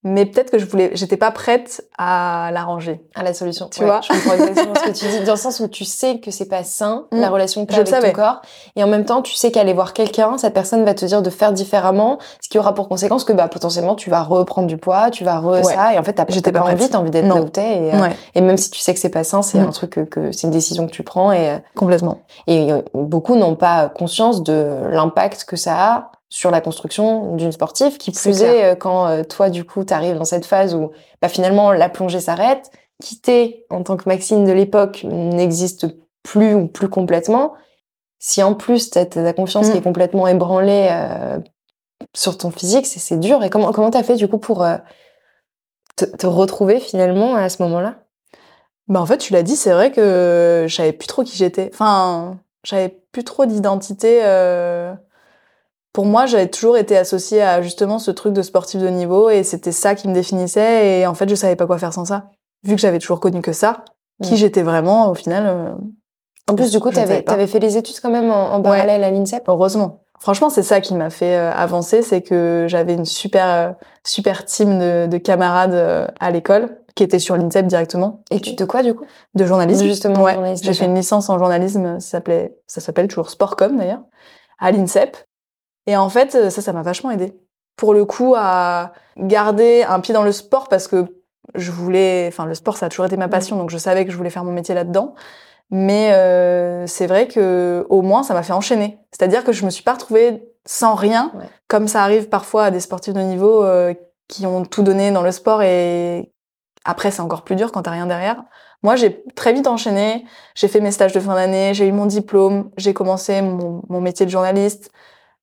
mais 0.04 0.26
peut-être 0.26 0.50
que 0.50 0.58
je 0.58 0.66
voulais, 0.66 0.90
j'étais 0.94 1.16
pas 1.16 1.30
prête 1.30 1.84
à 1.98 2.50
l'arranger. 2.52 3.00
à 3.14 3.22
la 3.22 3.34
solution. 3.34 3.68
Tu 3.70 3.80
Ouais, 3.80 3.86
vois 3.86 4.00
Je 4.02 4.08
comprends 4.08 4.34
exactement 4.34 4.74
ce 4.74 4.84
que 4.84 4.90
tu 4.90 5.06
dis, 5.06 5.24
dans 5.24 5.32
le 5.34 5.38
sens 5.38 5.60
où 5.60 5.68
tu 5.68 5.84
sais 5.84 6.18
que 6.18 6.30
c'est 6.30 6.46
pas 6.48 6.64
sain, 6.64 7.04
Mm. 7.12 7.20
la 7.20 7.28
relation 7.30 7.64
que 7.66 7.70
tu 7.72 7.76
as 7.76 7.80
avec 7.82 7.88
savais. 7.88 8.10
ton 8.10 8.16
corps, 8.16 8.42
et 8.76 8.82
en 8.82 8.86
même 8.88 9.04
temps, 9.04 9.22
tu 9.22 9.34
sais 9.34 9.50
qu'aller 9.52 9.72
voir 9.74 9.92
quelqu'un, 9.92 10.38
cette 10.38 10.54
personne 10.54 10.84
va 10.84 10.94
te 10.94 11.04
dire 11.04 11.22
de 11.22 11.30
faire 11.30 11.52
différemment, 11.52 12.18
ce 12.40 12.48
qui 12.48 12.58
aura 12.58 12.74
pour 12.74 12.88
conséquence 12.88 13.24
que 13.24 13.32
bah, 13.32 13.48
potentiellement 13.48 13.94
tu 13.94 14.10
vas 14.10 14.22
reprendre 14.22 14.66
du 14.66 14.76
poids, 14.76 15.10
tu 15.10 15.24
vas 15.24 15.38
re 15.38 15.44
Ouais. 15.52 15.62
ça, 15.62 15.94
et 15.94 15.98
en 15.98 16.02
fait, 16.02 16.14
t'as 16.14 16.24
pas 16.24 16.32
pas 16.52 16.60
envie, 16.62 16.88
t'as 16.88 16.98
envie 16.98 17.10
d'être 17.10 17.26
là 17.28 17.36
où 17.40 17.48
t'es, 17.48 17.84
et, 17.88 17.94
euh, 17.94 18.00
Ouais, 18.02 18.16
et 18.34 18.40
même 18.40 18.56
si 18.56 18.70
tu 18.70 18.80
sais 18.80 18.92
que 18.94 19.00
c'est 19.00 19.08
pas 19.10 19.24
sain, 19.24 19.42
c'est 19.42 19.58
Mm. 19.60 19.66
un 19.68 19.70
truc 19.70 19.90
que, 19.90 20.00
que 20.00 20.32
c'est 20.32 20.42
une 20.46 20.50
décision 20.52 20.86
que 20.86 20.92
tu 20.92 21.02
prends, 21.02 21.30
et, 21.32 21.50
euh, 21.50 21.58
complètement. 21.76 22.18
et 22.46 22.72
euh, 22.72 22.82
beaucoup 22.94 23.36
n'ont 23.36 23.54
pas 23.56 23.88
conscience 23.88 24.42
de 24.42 24.88
l'impact 24.90 25.44
que 25.44 25.56
ça 25.56 25.74
a 25.76 26.12
sur 26.34 26.50
la 26.50 26.62
construction 26.62 27.36
d'une 27.36 27.52
sportive, 27.52 27.98
qui 27.98 28.10
plus 28.10 28.40
est 28.40 28.64
euh, 28.64 28.74
quand 28.74 29.06
euh, 29.06 29.22
toi, 29.22 29.50
du 29.50 29.64
coup, 29.64 29.84
tu 29.84 29.92
arrives 29.92 30.16
dans 30.16 30.24
cette 30.24 30.46
phase 30.46 30.74
où 30.74 30.90
bah, 31.20 31.28
finalement 31.28 31.72
la 31.72 31.90
plongée 31.90 32.20
s'arrête, 32.20 32.70
quitter 33.02 33.66
en 33.68 33.82
tant 33.82 33.98
que 33.98 34.08
Maxine 34.08 34.46
de 34.46 34.52
l'époque 34.52 35.04
n'existe 35.04 35.88
plus 36.22 36.54
ou 36.54 36.68
plus 36.68 36.88
complètement. 36.88 37.52
Si 38.18 38.42
en 38.42 38.54
plus 38.54 38.88
ta 38.88 39.04
confiance 39.34 39.66
Mm. 39.68 39.72
qui 39.72 39.76
est 39.76 39.82
complètement 39.82 40.26
ébranlée 40.26 40.88
euh, 40.90 41.38
sur 42.14 42.38
ton 42.38 42.50
physique, 42.50 42.86
c'est 42.86 42.98
c'est 42.98 43.18
dur. 43.18 43.44
Et 43.44 43.50
comment 43.50 43.70
comment 43.70 43.90
t'as 43.90 44.02
fait 44.02 44.16
du 44.16 44.26
coup 44.26 44.38
pour 44.38 44.64
euh, 44.64 44.78
te, 45.96 46.06
te 46.06 46.26
retrouver 46.26 46.80
finalement 46.80 47.34
à 47.34 47.50
ce 47.50 47.62
moment-là? 47.62 47.96
Bah 48.88 49.02
en 49.02 49.06
fait, 49.06 49.18
tu 49.18 49.34
l'as 49.34 49.42
dit, 49.42 49.56
c'est 49.56 49.72
vrai 49.72 49.92
que 49.92 50.64
je 50.66 50.74
savais 50.74 50.94
plus 50.94 51.08
trop 51.08 51.24
qui 51.24 51.36
j'étais. 51.36 51.68
Enfin, 51.74 52.38
j'avais 52.64 52.88
plus 53.12 53.22
trop 53.24 53.44
d'identité. 53.44 54.20
euh, 54.24 54.94
Pour 55.92 56.06
moi, 56.06 56.26
j'avais 56.26 56.48
toujours 56.48 56.76
été 56.76 56.96
associée 56.96 57.42
à 57.42 57.60
justement 57.60 57.98
ce 57.98 58.10
truc 58.10 58.32
de 58.32 58.42
sportif 58.42 58.80
de 58.80 58.88
niveau 58.88 59.28
et 59.28 59.42
c'était 59.42 59.72
ça 59.72 59.94
qui 59.94 60.08
me 60.08 60.14
définissait. 60.14 61.00
Et 61.00 61.06
en 61.06 61.14
fait, 61.14 61.28
je 61.28 61.34
savais 61.34 61.56
pas 61.56 61.66
quoi 61.66 61.78
faire 61.78 61.92
sans 61.92 62.06
ça. 62.06 62.30
Vu 62.64 62.74
que 62.74 62.80
j'avais 62.80 62.98
toujours 62.98 63.20
connu 63.20 63.42
que 63.42 63.52
ça, 63.52 63.84
qui 64.22 64.36
j'étais 64.36 64.62
vraiment, 64.62 65.10
au 65.10 65.14
final. 65.14 65.44
euh, 65.46 65.74
En 66.48 66.54
plus, 66.54 66.70
du 66.70 66.80
coup, 66.80 66.90
t'avais 66.90 67.28
avais 67.28 67.46
fait 67.46 67.58
les 67.58 67.76
études 67.76 68.00
quand 68.00 68.10
même 68.10 68.30
en, 68.30 68.54
en 68.54 68.62
parallèle 68.62 69.04
à 69.04 69.10
l'INSEP? 69.10 69.44
Heureusement. 69.48 70.04
Franchement, 70.20 70.50
c'est 70.50 70.62
ça 70.62 70.80
qui 70.80 70.94
m'a 70.94 71.10
fait 71.10 71.36
euh, 71.36 71.50
avancer, 71.52 72.02
c'est 72.02 72.22
que 72.22 72.66
j'avais 72.68 72.94
une 72.94 73.04
super 73.04 73.46
euh, 73.48 73.72
super 74.04 74.44
team 74.44 74.78
de, 74.78 75.06
de 75.08 75.18
camarades 75.18 75.74
euh, 75.74 76.06
à 76.20 76.30
l'école 76.30 76.78
qui 76.94 77.02
étaient 77.02 77.18
sur 77.18 77.36
l'INSEP 77.36 77.66
directement, 77.66 78.22
Études 78.30 78.56
de 78.56 78.64
quoi 78.64 78.84
du 78.84 78.94
coup? 78.94 79.04
De 79.34 79.44
journalisme. 79.44 79.84
Justement, 79.84 80.22
ouais. 80.22 80.54
J'ai 80.62 80.74
fait 80.74 80.84
une 80.84 80.94
licence 80.94 81.28
en 81.28 81.38
journalisme, 81.38 81.98
ça 81.98 82.10
s'appelait, 82.10 82.56
ça 82.68 82.80
s'appelle 82.80 83.08
toujours 83.08 83.30
Sportcom 83.30 83.76
d'ailleurs, 83.76 84.02
à 84.60 84.70
l'INSEP. 84.70 85.16
Et 85.86 85.96
en 85.96 86.08
fait, 86.08 86.34
euh, 86.34 86.50
ça, 86.50 86.62
ça 86.62 86.72
m'a 86.72 86.82
vachement 86.82 87.10
aidé. 87.10 87.32
Pour 87.76 87.94
le 87.94 88.04
coup, 88.04 88.34
à 88.36 88.92
garder 89.16 89.82
un 89.82 90.00
pied 90.00 90.14
dans 90.14 90.22
le 90.22 90.32
sport 90.32 90.68
parce 90.68 90.86
que 90.88 91.06
je 91.54 91.70
voulais, 91.70 92.26
enfin, 92.28 92.46
le 92.46 92.54
sport, 92.54 92.76
ça 92.76 92.86
a 92.86 92.88
toujours 92.88 93.06
été 93.06 93.16
ma 93.16 93.28
passion, 93.28 93.56
donc 93.56 93.70
je 93.70 93.78
savais 93.78 94.04
que 94.04 94.12
je 94.12 94.16
voulais 94.16 94.30
faire 94.30 94.44
mon 94.44 94.52
métier 94.52 94.74
là-dedans. 94.74 95.14
Mais 95.70 96.12
euh, 96.12 96.86
c'est 96.86 97.06
vrai 97.06 97.28
que 97.28 97.86
au 97.88 98.02
moins, 98.02 98.22
ça 98.22 98.34
m'a 98.34 98.42
fait 98.42 98.52
enchaîner. 98.52 98.98
C'est-à-dire 99.10 99.42
que 99.42 99.52
je 99.52 99.64
me 99.64 99.70
suis 99.70 99.82
pas 99.82 99.94
retrouvée 99.94 100.44
sans 100.66 100.94
rien, 100.94 101.32
Ouais. 101.34 101.46
comme 101.66 101.88
ça 101.88 102.02
arrive 102.02 102.28
parfois 102.28 102.64
à 102.66 102.70
des 102.70 102.78
sportifs 102.80 103.14
de 103.14 103.20
niveau 103.20 103.64
euh, 103.64 103.94
qui 104.28 104.46
ont 104.46 104.64
tout 104.64 104.82
donné 104.82 105.10
dans 105.10 105.22
le 105.22 105.32
sport 105.32 105.62
et 105.62 106.30
après, 106.84 107.10
c'est 107.10 107.22
encore 107.22 107.42
plus 107.42 107.56
dur 107.56 107.72
quand 107.72 107.82
t'as 107.82 107.90
rien 107.92 108.06
derrière. 108.06 108.42
Moi, 108.82 108.96
j'ai 108.96 109.24
très 109.34 109.52
vite 109.52 109.66
enchaîné. 109.66 110.24
J'ai 110.54 110.68
fait 110.68 110.80
mes 110.80 110.90
stages 110.90 111.12
de 111.12 111.20
fin 111.20 111.34
d'année, 111.34 111.74
j'ai 111.74 111.86
eu 111.86 111.92
mon 111.92 112.06
diplôme, 112.06 112.70
j'ai 112.76 112.92
commencé 112.92 113.40
mon, 113.40 113.82
mon 113.88 114.00
métier 114.00 114.26
de 114.26 114.30
journaliste. 114.30 114.90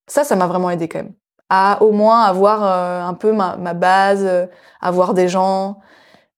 Ça, 0.10 0.26
ça 0.26 0.36
m'a 0.36 0.48
vraiment 0.48 0.70
aidé 0.70 0.90
quand 0.90 1.00
même. 1.00 1.14
À 1.50 1.82
au 1.82 1.92
moins 1.92 2.24
avoir 2.24 2.64
euh, 2.64 3.02
un 3.02 3.14
peu 3.14 3.32
ma, 3.32 3.56
ma 3.56 3.74
base, 3.74 4.24
euh, 4.24 4.46
avoir 4.82 5.14
des 5.14 5.30
gens. 5.30 5.80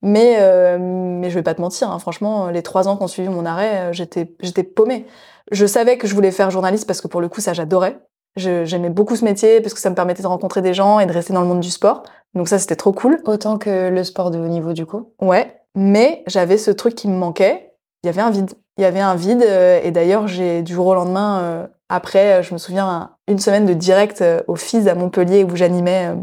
Mais, 0.04 0.38
euh, 0.40 0.78
mais 0.80 1.30
je 1.30 1.36
vais 1.36 1.44
pas 1.44 1.54
te 1.54 1.62
mentir, 1.62 1.92
hein, 1.92 2.00
franchement, 2.00 2.50
les 2.50 2.64
trois 2.64 2.88
ans 2.88 2.98
qu'on 2.98 3.08
suivi 3.08 3.30
mon 3.30 3.46
arrêt, 3.46 3.90
euh, 3.90 3.94
j'étais, 3.94 4.36
j'étais 4.40 4.64
paumée. 4.64 5.06
Je 5.52 5.66
savais 5.66 5.98
que 5.98 6.08
je 6.08 6.16
voulais 6.16 6.32
faire 6.32 6.50
journaliste 6.50 6.88
parce 6.88 7.02
que 7.02 7.08
pour 7.08 7.22
le 7.22 7.30
coup, 7.30 7.42
ça, 7.42 7.54
j'adorais. 7.54 8.00
J'aimais 8.38 8.90
beaucoup 8.90 9.16
ce 9.18 9.26
métier 9.26 9.60
parce 9.60 9.74
que 9.74 9.80
ça 9.82 9.90
me 9.90 9.96
permettait 9.96 10.24
de 10.24 10.28
rencontrer 10.28 10.62
des 10.62 10.74
gens 10.74 11.00
et 11.00 11.06
de 11.06 11.12
rester 11.12 11.34
dans 11.34 11.42
le 11.42 11.48
monde 11.48 11.60
du 11.60 11.70
sport. 11.70 12.04
Donc 12.34 12.48
ça, 12.48 12.58
c'était 12.60 12.78
trop 12.78 12.94
cool. 12.94 13.20
Autant 13.26 13.58
que 13.58 13.90
le 13.90 14.04
sport 14.06 14.32
de 14.32 14.40
haut 14.40 14.48
niveau 14.48 14.72
du 14.72 14.86
coup. 14.86 15.12
Ouais, 15.22 15.62
mais 15.76 16.24
j'avais 16.28 16.58
ce 16.58 16.72
truc 16.72 16.96
qui 16.96 17.10
me 17.10 17.18
manquait. 17.18 17.71
Il 18.04 18.08
y 18.08 18.10
avait 18.10 18.22
un 18.22 18.32
vide. 18.32 18.52
Il 18.78 18.82
y 18.82 18.86
avait 18.86 19.00
un 19.00 19.16
vide. 19.16 19.44
euh, 19.44 19.80
et 19.84 19.92
d'ailleurs, 19.92 20.28
j'ai 20.28 20.62
du 20.64 20.74
jour 20.74 20.88
au 20.88 20.96
lendemain, 20.96 21.42
euh, 21.42 21.68
après, 21.90 22.40
euh, 22.40 22.44
je 22.44 22.54
me 22.54 22.58
souviens, 22.58 22.88
un- 22.88 23.10
une 23.28 23.40
semaine 23.40 23.66
de 23.66 23.74
direct 23.74 24.24
au 24.48 24.56
FIS 24.56 24.88
à 24.88 24.96
Montpellier 24.96 25.44
où 25.44 25.56
j'animais 25.56 26.14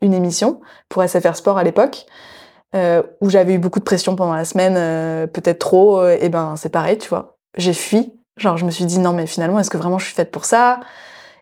une 0.00 0.14
émission 0.14 0.60
pour 0.88 1.02
SFR 1.02 1.36
Sport 1.36 1.58
à 1.58 1.64
l'époque, 1.64 2.06
où 3.20 3.30
j'avais 3.30 3.54
eu 3.54 3.58
beaucoup 3.58 3.78
de 3.78 3.84
pression 3.84 4.16
pendant 4.16 4.34
la 4.34 4.44
semaine, 4.44 4.74
peut-être 5.28 5.58
trop. 5.58 6.06
et 6.06 6.28
ben, 6.28 6.56
c'est 6.56 6.70
pareil, 6.70 6.98
tu 6.98 7.08
vois. 7.08 7.36
J'ai 7.56 7.72
fui. 7.74 8.12
Genre, 8.36 8.56
je 8.56 8.64
me 8.64 8.70
suis 8.70 8.84
dit, 8.84 8.98
non, 8.98 9.12
mais 9.12 9.26
finalement, 9.26 9.60
est-ce 9.60 9.70
que 9.70 9.76
vraiment 9.76 9.98
je 9.98 10.06
suis 10.06 10.14
faite 10.14 10.30
pour 10.32 10.44
ça? 10.44 10.80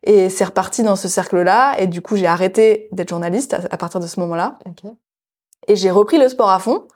Et 0.05 0.28
c'est 0.28 0.44
reparti 0.44 0.83
dans 0.83 0.96
ce 0.96 1.09
cercle-là. 1.09 1.74
Et 1.78 1.87
du 1.87 2.02
coup, 2.02 2.16
j'ai 2.16 2.26
arrêté 2.26 2.88
d'être 2.92 3.11
journaliste 3.11 3.57
à, 3.70 3.76
partir 3.76 4.00
de 4.00 4.07
ce 4.07 4.20
moment-là. 4.20 4.59
Ok. 4.66 4.90
Et 5.68 5.76
j'ai 5.76 5.90
repris 5.90 6.18
le 6.18 6.28
sport 6.28 6.50
à 6.50 6.59
fond. 6.59 6.87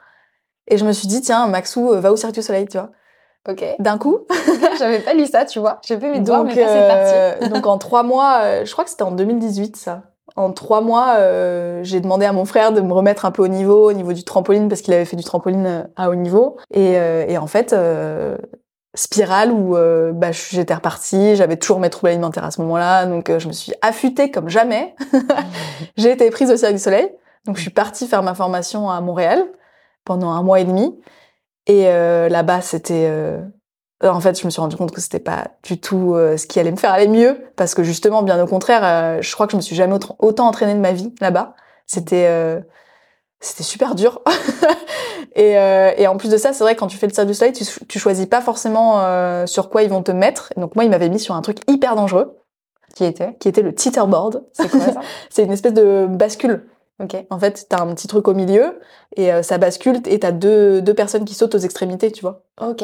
Et 0.68 0.76
je 0.78 0.84
me 0.84 0.92
suis 0.92 1.06
dit, 1.08 1.20
tiens, 1.20 1.46
Maxou, 1.46 1.92
euh, 1.92 2.00
va 2.00 2.12
au 2.12 2.16
Cirque 2.16 2.32
du 2.34 2.42
Soleil, 2.42 2.66
tu 2.66 2.78
vois. 2.78 2.90
Ok. 3.48 3.64
D'un 3.78 3.98
coup. 3.98 4.18
J'avais 4.78 4.98
pas 4.98 5.14
lu 5.14 5.26
ça, 5.26 5.44
tu 5.44 5.60
vois. 5.60 5.78
J'ai 5.86 5.98
fait 5.98 6.10
mes 6.10 6.20
devoirs, 6.20 6.44
donc, 6.44 6.54
mais 6.54 6.66
c'est 6.66 6.88
parti. 6.88 7.44
euh, 7.44 7.48
donc 7.54 7.66
en 7.66 7.78
trois 7.78 8.02
mois, 8.02 8.40
euh, 8.42 8.64
je 8.64 8.72
crois 8.72 8.84
que 8.84 8.90
c'était 8.90 9.04
en 9.04 9.12
2018, 9.12 9.76
ça. 9.76 10.02
En 10.34 10.52
trois 10.52 10.80
mois, 10.80 11.14
euh, 11.18 11.80
j'ai 11.84 12.00
demandé 12.00 12.26
à 12.26 12.32
mon 12.32 12.44
frère 12.44 12.72
de 12.72 12.80
me 12.80 12.92
remettre 12.92 13.24
un 13.24 13.30
peu 13.30 13.42
au 13.42 13.48
niveau, 13.48 13.88
au 13.88 13.92
niveau 13.92 14.12
du 14.12 14.24
trampoline, 14.24 14.68
parce 14.68 14.80
qu'il 14.82 14.92
avait 14.92 15.04
fait 15.04 15.16
du 15.16 15.22
trampoline 15.24 15.66
euh, 15.66 15.82
à 15.96 16.10
haut 16.10 16.14
niveau. 16.16 16.56
Et, 16.72 16.98
euh, 16.98 17.24
et 17.28 17.38
en 17.38 17.46
fait, 17.46 17.72
euh, 17.72 18.36
spirale 18.94 19.52
où 19.52 19.76
euh, 19.76 20.12
bah, 20.12 20.32
j'étais 20.32 20.74
repartie, 20.74 21.36
j'avais 21.36 21.56
toujours 21.56 21.78
mes 21.78 21.88
troubles 21.90 22.08
alimentaires 22.10 22.44
à 22.44 22.50
ce 22.50 22.60
moment-là, 22.62 23.06
donc 23.06 23.30
euh, 23.30 23.38
je 23.38 23.46
me 23.46 23.52
suis 23.52 23.72
affûtée 23.82 24.30
comme 24.30 24.48
jamais. 24.48 24.94
j'ai 25.96 26.10
été 26.10 26.28
prise 26.30 26.50
au 26.50 26.56
Cirque 26.56 26.72
du 26.72 26.78
Soleil, 26.78 27.08
donc 27.46 27.56
je 27.56 27.62
suis 27.62 27.70
partie 27.70 28.06
faire 28.08 28.22
ma 28.22 28.34
formation 28.34 28.90
à 28.90 29.00
Montréal 29.00 29.44
pendant 30.06 30.30
un 30.30 30.42
mois 30.42 30.60
et 30.60 30.64
demi. 30.64 30.98
Et 31.66 31.88
euh, 31.88 32.30
là-bas, 32.30 32.62
c'était... 32.62 33.06
euh, 33.10 33.38
en 34.02 34.20
fait, 34.20 34.38
je 34.40 34.44
me 34.46 34.50
suis 34.50 34.60
rendu 34.60 34.76
compte 34.76 34.92
que 34.92 35.00
c'était 35.00 35.18
pas 35.20 35.48
du 35.62 35.78
tout 35.80 36.14
euh, 36.14 36.36
ce 36.36 36.46
qui 36.46 36.60
allait 36.60 36.70
me 36.70 36.76
faire 36.76 36.92
aller 36.92 37.08
mieux, 37.08 37.44
parce 37.56 37.74
que 37.74 37.82
justement, 37.82 38.22
bien 38.22 38.42
au 38.42 38.46
contraire, 38.46 38.80
euh, 38.84 39.22
je 39.22 39.34
crois 39.34 39.46
que 39.46 39.52
je 39.52 39.56
me 39.56 39.62
suis 39.62 39.76
jamais 39.76 39.98
autant, 40.18 40.46
entraînée 40.46 40.74
de 40.74 40.80
ma 40.80 40.92
vie 40.92 41.12
là-bas. 41.20 41.54
C'était 41.86 42.26
euh, 42.28 42.60
c'était 43.40 43.62
super 43.64 43.94
dur. 43.94 44.22
et, 45.34 45.58
euh, 45.58 45.92
et 45.96 46.06
en 46.06 46.16
plus 46.16 46.30
de 46.30 46.36
ça, 46.36 46.52
c'est 46.52 46.62
vrai 46.64 46.74
que 46.74 46.80
quand 46.80 46.86
tu 46.88 46.96
fais 46.98 47.06
le 47.06 47.12
Cirque 47.12 47.26
du 47.26 47.34
Soleil, 47.34 47.52
tu, 47.52 47.64
tu 47.86 47.98
choisis 47.98 48.26
pas 48.26 48.40
forcément 48.40 49.00
euh, 49.00 49.46
sur 49.46 49.70
quoi 49.70 49.82
ils 49.82 49.90
vont 49.90 50.02
te 50.02 50.12
mettre. 50.12 50.52
Et 50.56 50.60
donc 50.60 50.74
moi, 50.74 50.84
ils 50.84 50.90
m'avaient 50.90 51.08
mis 51.08 51.20
sur 51.20 51.34
un 51.34 51.42
truc 51.42 51.58
hyper 51.68 51.96
dangereux, 51.96 52.36
Qui 52.94 53.04
était? 53.04 53.34
qui 53.40 53.48
était 53.48 53.62
le 53.62 53.74
teeterboard. 53.74 54.44
C'est 54.52 54.68
quoi 54.70 54.80
ça? 54.80 55.00
C'est 55.30 55.44
une 55.44 55.52
espèce 55.52 55.74
de 55.74 56.06
bascule. 56.08 56.66
Ok. 57.02 57.14
En 57.28 57.38
fait, 57.38 57.66
t'as 57.68 57.82
un 57.82 57.94
petit 57.94 58.08
truc 58.08 58.26
au 58.26 58.34
milieu 58.34 58.80
et 59.16 59.32
euh, 59.32 59.42
ça 59.42 59.58
bascule 59.58 60.00
et 60.06 60.18
t'as 60.18 60.32
deux, 60.32 60.80
deux 60.80 60.94
personnes 60.94 61.24
qui 61.24 61.34
sautent 61.34 61.54
aux 61.54 61.58
extrémités, 61.58 62.10
tu 62.10 62.22
vois. 62.22 62.44
Ok. 62.60 62.82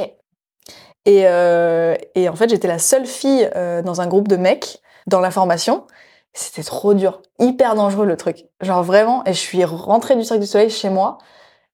Et, 1.05 1.27
euh, 1.27 1.97
et 2.15 2.29
en 2.29 2.37
fait, 2.37 2.51
j'étais 2.51 2.69
la 2.69 2.79
seule 2.79 3.07
fille 3.07 3.49
euh, 3.57 3.83
dans 3.83 4.01
un 4.01 4.07
groupe 4.07 4.29
de 4.29 4.37
mecs 4.37 4.83
dans 5.07 5.21
la 5.21 5.31
formation. 5.31 5.87
C'était 6.35 6.63
trop 6.63 6.95
dur, 6.95 7.23
hyper 7.39 7.75
dangereux 7.75 8.07
le 8.07 8.17
truc. 8.17 8.47
Genre 8.61 8.83
vraiment, 8.83 9.25
et 9.25 9.33
je 9.33 9.39
suis 9.39 9.65
rentrée 9.65 10.15
du 10.15 10.25
Cirque 10.25 10.41
du 10.41 10.47
Soleil 10.47 10.71
chez 10.71 10.91
moi, 10.91 11.19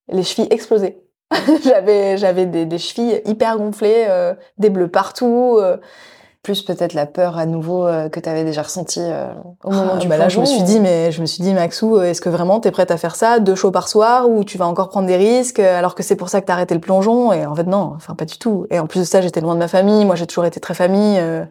les 0.07 0.23
chevilles 0.23 0.51
explosées. 0.51 1.01
j'avais 1.63 2.17
j'avais 2.17 2.45
des, 2.45 2.65
des 2.65 2.77
chevilles 2.77 3.21
hyper 3.25 3.57
gonflées, 3.57 4.33
des 4.57 4.69
bleus 4.69 4.89
partout. 4.89 5.59
Plus 6.49 6.63
peut-être 6.63 6.95
la 6.95 7.05
peur 7.05 7.37
à 7.37 7.45
nouveau 7.45 7.85
euh, 7.85 8.09
que 8.09 8.19
tu 8.19 8.27
avais 8.27 8.43
déjà 8.43 8.63
ressenti 8.63 8.99
euh, 9.03 9.27
au 9.63 9.69
moment 9.69 9.91
Ah, 9.93 9.97
du 9.99 10.07
bah 10.07 10.17
là, 10.17 10.29
je 10.29 10.39
me 10.39 10.45
suis 10.45 10.63
dit, 10.63 10.79
mais 10.79 11.11
je 11.11 11.21
me 11.21 11.27
suis 11.27 11.43
dit, 11.43 11.53
Maxou, 11.53 11.97
euh, 11.97 12.05
est-ce 12.05 12.21
que 12.21 12.29
vraiment 12.29 12.59
t'es 12.59 12.71
prête 12.71 12.89
à 12.89 12.97
faire 12.97 13.15
ça, 13.15 13.39
deux 13.39 13.53
shows 13.53 13.69
par 13.69 13.87
soir, 13.87 14.27
ou 14.27 14.43
tu 14.43 14.57
vas 14.57 14.65
encore 14.65 14.89
prendre 14.89 15.05
des 15.05 15.15
risques, 15.15 15.59
alors 15.59 15.93
que 15.93 16.01
c'est 16.01 16.15
pour 16.15 16.29
ça 16.29 16.41
que 16.41 16.47
t'as 16.47 16.53
arrêté 16.53 16.73
le 16.73 16.79
plongeon? 16.79 17.31
Et 17.33 17.45
en 17.45 17.53
fait, 17.53 17.65
non, 17.65 17.93
enfin 17.95 18.15
pas 18.15 18.25
du 18.25 18.39
tout. 18.39 18.65
Et 18.71 18.79
en 18.79 18.87
plus 18.87 19.01
de 19.01 19.03
ça, 19.05 19.21
j'étais 19.21 19.41
loin 19.41 19.53
de 19.53 19.59
ma 19.59 19.67
famille. 19.67 20.05
Moi, 20.05 20.15
j'ai 20.15 20.25
toujours 20.25 20.45
été 20.45 20.59
très 20.59 20.73
famille. 20.73 21.19
euh, 21.19 21.45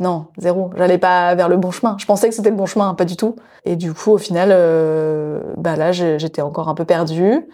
non, 0.00 0.26
zéro. 0.38 0.70
J'allais 0.76 0.98
pas 0.98 1.36
vers 1.36 1.48
le 1.48 1.56
bon 1.56 1.70
chemin. 1.70 1.94
Je 2.00 2.06
pensais 2.06 2.28
que 2.28 2.34
c'était 2.34 2.50
le 2.50 2.56
bon 2.56 2.66
chemin, 2.66 2.94
pas 2.94 3.04
du 3.04 3.16
tout. 3.16 3.36
Et 3.64 3.76
du 3.76 3.94
coup, 3.94 4.10
au 4.10 4.18
final, 4.18 4.48
euh, 4.50 5.38
bah 5.56 5.76
là, 5.76 5.92
j'étais 5.92 6.42
encore 6.42 6.68
un 6.68 6.74
peu 6.74 6.84
perdue. 6.84 7.48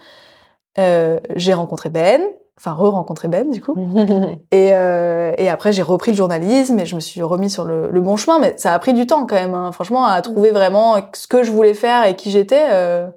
Euh, 0.79 1.19
j'ai 1.35 1.53
rencontré 1.53 1.91
Ben, 1.91 2.19
enfin 2.57 2.73
re-rencontré 2.73 3.27
Ben, 3.27 3.49
du 3.49 3.61
coup. 3.61 3.75
Et, 4.51 4.73
euh, 4.73 5.33
et 5.37 5.49
après, 5.49 5.73
j'ai 5.73 5.81
repris 5.81 6.11
le 6.11 6.17
journalisme 6.17 6.79
et 6.79 6.85
je 6.85 6.95
me 6.95 6.99
suis 6.99 7.21
remis 7.23 7.49
sur 7.49 7.65
le, 7.65 7.89
le 7.89 8.01
bon 8.01 8.15
chemin. 8.17 8.39
Mais 8.39 8.53
ça 8.57 8.73
a 8.73 8.79
pris 8.79 8.93
du 8.93 9.07
temps 9.07 9.25
quand 9.25 9.35
même. 9.35 9.53
hein. 9.55 9.71
Franchement, 9.71 10.05
à 10.05 10.21
trouver 10.21 10.51
vraiment 10.51 10.97
ce 11.13 11.27
que 11.27 11.43
je 11.43 11.51
voulais 11.51 11.73
faire 11.73 12.05
et 12.05 12.15
qui 12.15 12.29
j'étais, 12.31 12.67
euh, 12.71 13.07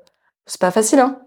c'est 0.47 0.61
pas 0.61 0.71
facile. 0.71 1.01
Hein. 1.01 1.19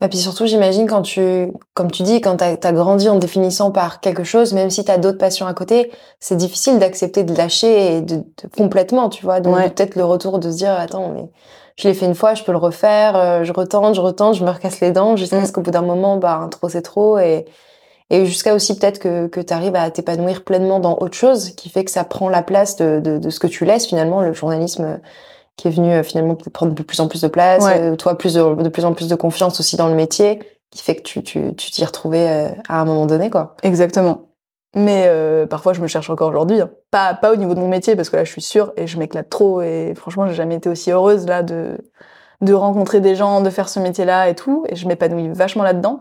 Bah, 0.00 0.08
puis 0.08 0.18
surtout, 0.18 0.46
j'imagine 0.46 0.86
quand 0.86 1.02
tu, 1.02 1.50
comme 1.74 1.90
tu 1.90 2.04
dis, 2.04 2.20
quand 2.20 2.36
t'as 2.36 2.54
as 2.62 2.72
grandi 2.72 3.08
en 3.08 3.16
définissant 3.16 3.72
par 3.72 3.98
quelque 3.98 4.22
chose, 4.22 4.52
même 4.52 4.70
si 4.70 4.84
t'as 4.84 4.96
d'autres 4.96 5.18
passions 5.18 5.46
à 5.48 5.54
côté, 5.54 5.90
c'est 6.20 6.36
difficile 6.36 6.78
d'accepter 6.78 7.24
de 7.24 7.34
lâcher 7.34 7.96
et 7.96 8.00
de, 8.02 8.22
complètement, 8.56 9.08
tu 9.08 9.24
vois. 9.24 9.40
Donc 9.40 9.56
peut-être 9.74 9.96
le 9.96 10.04
retour 10.04 10.38
de 10.38 10.52
se 10.52 10.56
dire, 10.56 10.70
attends, 10.72 11.08
mais 11.08 11.28
je 11.78 11.86
l'ai 11.86 11.94
fait 11.94 12.06
une 12.06 12.14
fois, 12.14 12.34
je 12.34 12.42
peux 12.42 12.52
le 12.52 12.58
refaire, 12.58 13.16
euh, 13.16 13.44
je 13.44 13.52
retente, 13.52 13.94
je 13.94 14.00
retente, 14.00 14.34
je 14.34 14.44
me 14.44 14.50
recasse 14.50 14.80
les 14.80 14.90
dents 14.90 15.16
jusqu'à 15.16 15.40
mm. 15.40 15.46
ce 15.46 15.52
qu'au 15.52 15.60
bout 15.60 15.70
d'un 15.70 15.82
moment, 15.82 16.16
bah 16.16 16.48
trop 16.50 16.68
c'est 16.68 16.82
trop 16.82 17.18
et 17.18 17.46
et 18.10 18.24
jusqu'à 18.26 18.54
aussi 18.54 18.76
peut-être 18.76 18.98
que 18.98 19.28
que 19.28 19.40
t'arrives 19.40 19.76
à 19.76 19.90
t'épanouir 19.90 20.42
pleinement 20.42 20.80
dans 20.80 20.98
autre 20.98 21.16
chose, 21.16 21.50
qui 21.50 21.68
fait 21.68 21.84
que 21.84 21.90
ça 21.90 22.04
prend 22.04 22.28
la 22.28 22.42
place 22.42 22.76
de 22.76 23.00
de, 23.00 23.18
de 23.18 23.30
ce 23.30 23.38
que 23.38 23.46
tu 23.46 23.64
laisses 23.64 23.86
finalement 23.86 24.20
le 24.22 24.32
journalisme 24.32 24.98
qui 25.56 25.68
est 25.68 25.70
venu 25.70 25.92
euh, 25.92 26.02
finalement 26.02 26.34
prendre 26.52 26.74
de 26.74 26.82
plus 26.82 27.00
en 27.00 27.06
plus 27.06 27.22
de 27.22 27.28
place, 27.28 27.64
euh, 27.68 27.94
toi 27.94 28.18
plus 28.18 28.34
de, 28.34 28.68
plus 28.68 28.84
en 28.84 28.92
plus 28.92 29.08
de 29.08 29.14
confiance 29.14 29.60
aussi 29.60 29.76
dans 29.76 29.88
le 29.88 29.94
métier, 29.94 30.40
qui 30.70 30.82
fait 30.82 30.96
que 30.96 31.02
tu 31.02 31.22
tu 31.22 31.54
tu 31.54 31.70
t'y 31.70 31.84
retrouvais 31.84 32.56
à 32.68 32.80
un 32.80 32.84
moment 32.84 33.06
donné 33.06 33.30
quoi. 33.30 33.54
Exactement. 33.62 34.27
Mais 34.76 35.10
parfois 35.48 35.72
je 35.72 35.80
me 35.80 35.86
cherche 35.86 36.10
encore 36.10 36.28
aujourd'hui, 36.28 36.60
hein. 36.60 36.70
pas 36.90 37.14
pas 37.14 37.32
au 37.32 37.36
niveau 37.36 37.54
de 37.54 37.60
mon 37.60 37.68
métier 37.68 37.96
parce 37.96 38.10
que 38.10 38.16
là 38.16 38.24
je 38.24 38.30
suis 38.30 38.42
sûre 38.42 38.72
et 38.76 38.86
je 38.86 38.98
m'éclate 38.98 39.30
trop 39.30 39.62
et 39.62 39.94
franchement 39.96 40.26
j'ai 40.26 40.34
jamais 40.34 40.56
été 40.56 40.68
aussi 40.68 40.90
heureuse 40.90 41.26
là 41.26 41.42
de 41.42 41.78
de 42.40 42.52
rencontrer 42.52 43.00
des 43.00 43.16
gens, 43.16 43.40
de 43.40 43.50
faire 43.50 43.68
ce 43.68 43.80
métier-là 43.80 44.28
et 44.28 44.34
tout 44.34 44.64
et 44.68 44.76
je 44.76 44.86
m'épanouis 44.86 45.28
vachement 45.28 45.64
là-dedans. 45.64 45.98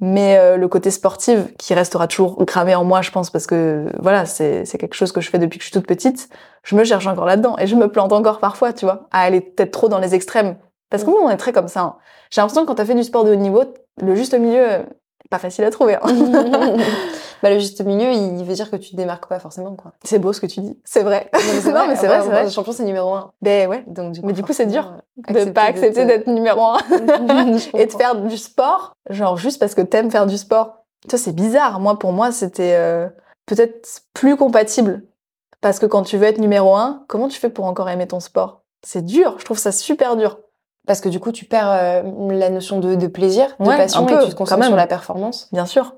Mais 0.00 0.36
euh, 0.36 0.56
le 0.58 0.68
côté 0.68 0.90
sportif, 0.90 1.38
qui 1.58 1.72
restera 1.72 2.06
toujours 2.06 2.44
cramé 2.46 2.74
en 2.74 2.84
moi, 2.84 3.00
je 3.00 3.10
pense, 3.10 3.30
parce 3.30 3.46
que 3.46 3.86
voilà, 3.98 4.26
c'est 4.26 4.66
quelque 4.78 4.94
chose 4.94 5.10
que 5.10 5.22
je 5.22 5.30
fais 5.30 5.38
depuis 5.38 5.58
que 5.58 5.64
je 5.64 5.70
suis 5.70 5.72
toute 5.72 5.86
petite. 5.86 6.28
Je 6.64 6.76
me 6.76 6.84
cherche 6.84 7.06
encore 7.06 7.24
là-dedans 7.24 7.56
et 7.58 7.66
je 7.66 7.76
me 7.76 7.88
plante 7.88 8.12
encore 8.12 8.38
parfois, 8.38 8.74
tu 8.74 8.84
vois, 8.84 9.08
à 9.10 9.22
aller 9.22 9.40
peut-être 9.40 9.70
trop 9.70 9.88
dans 9.88 9.98
les 9.98 10.14
extrêmes. 10.14 10.56
Parce 10.90 11.02
que 11.02 11.10
nous, 11.10 11.16
on 11.16 11.30
est 11.30 11.36
très 11.38 11.52
comme 11.52 11.68
ça. 11.68 11.80
Hein. 11.80 11.96
J'ai 12.30 12.40
l'impression 12.42 12.62
que 12.62 12.66
quand 12.68 12.74
t'as 12.74 12.84
fait 12.84 12.94
du 12.94 13.04
sport 13.04 13.24
de 13.24 13.32
haut 13.32 13.36
niveau, 13.36 13.64
le 14.02 14.14
juste 14.14 14.34
milieu, 14.34 14.84
pas 15.30 15.38
facile 15.38 15.64
à 15.64 15.70
trouver. 15.70 15.96
Hein. 15.96 16.02
bah, 17.42 17.50
le 17.50 17.58
juste 17.58 17.84
milieu, 17.84 18.12
il 18.12 18.44
veut 18.44 18.54
dire 18.54 18.70
que 18.70 18.76
tu 18.76 18.90
te 18.90 18.96
démarques 18.96 19.28
pas 19.28 19.38
forcément, 19.38 19.74
quoi. 19.74 19.92
C'est 20.04 20.18
beau 20.18 20.32
ce 20.32 20.40
que 20.40 20.46
tu 20.46 20.60
dis. 20.60 20.78
C'est 20.84 21.02
vrai. 21.02 21.30
Non, 21.32 21.86
mais 21.86 21.96
c'est 21.96 22.06
vrai, 22.06 22.22
c'est 22.22 22.28
vrai. 22.28 22.44
Le 22.44 22.50
champion, 22.50 22.72
c'est 22.72 22.84
numéro 22.84 23.14
un. 23.14 23.32
Ben 23.42 23.68
ouais. 23.68 23.84
Donc, 23.86 24.12
du 24.12 24.20
coup, 24.20 24.26
mais 24.26 24.32
du 24.32 24.42
coup, 24.42 24.52
c'est 24.52 24.66
dur 24.66 24.94
de 25.28 25.50
pas 25.50 25.62
accepter 25.62 26.04
d'être 26.04 26.26
numéro 26.26 26.62
un 26.62 26.78
et 27.74 27.86
de 27.86 27.92
faire 27.92 28.16
du 28.16 28.36
sport, 28.36 28.96
genre 29.10 29.36
juste 29.36 29.60
parce 29.60 29.74
que 29.74 29.82
t'aimes 29.82 30.10
faire 30.10 30.26
du 30.26 30.38
sport. 30.38 30.84
Ça, 31.10 31.18
c'est 31.18 31.34
bizarre. 31.34 31.78
Moi, 31.80 31.98
pour 31.98 32.12
moi, 32.12 32.32
c'était 32.32 32.74
euh, 32.74 33.08
peut-être 33.46 34.02
plus 34.14 34.36
compatible. 34.36 35.02
Parce 35.60 35.78
que 35.78 35.86
quand 35.86 36.02
tu 36.02 36.16
veux 36.16 36.26
être 36.26 36.38
numéro 36.38 36.76
un, 36.76 37.04
comment 37.08 37.28
tu 37.28 37.38
fais 37.38 37.50
pour 37.50 37.64
encore 37.64 37.88
aimer 37.88 38.06
ton 38.06 38.20
sport? 38.20 38.62
C'est 38.82 39.04
dur. 39.04 39.36
Je 39.38 39.44
trouve 39.44 39.58
ça 39.58 39.72
super 39.72 40.16
dur. 40.16 40.38
Parce 40.86 41.00
que 41.00 41.08
du 41.08 41.18
coup, 41.18 41.32
tu 41.32 41.44
perds 41.44 41.70
euh, 41.70 42.02
la 42.30 42.50
notion 42.50 42.78
de, 42.78 42.94
de 42.94 43.06
plaisir, 43.08 43.56
de 43.58 43.64
passion, 43.64 44.06
et 44.06 44.24
tu 44.24 44.30
te 44.30 44.36
concentres 44.36 44.66
sur 44.66 44.76
la 44.76 44.86
performance. 44.86 45.48
Bien 45.52 45.66
sûr. 45.66 45.94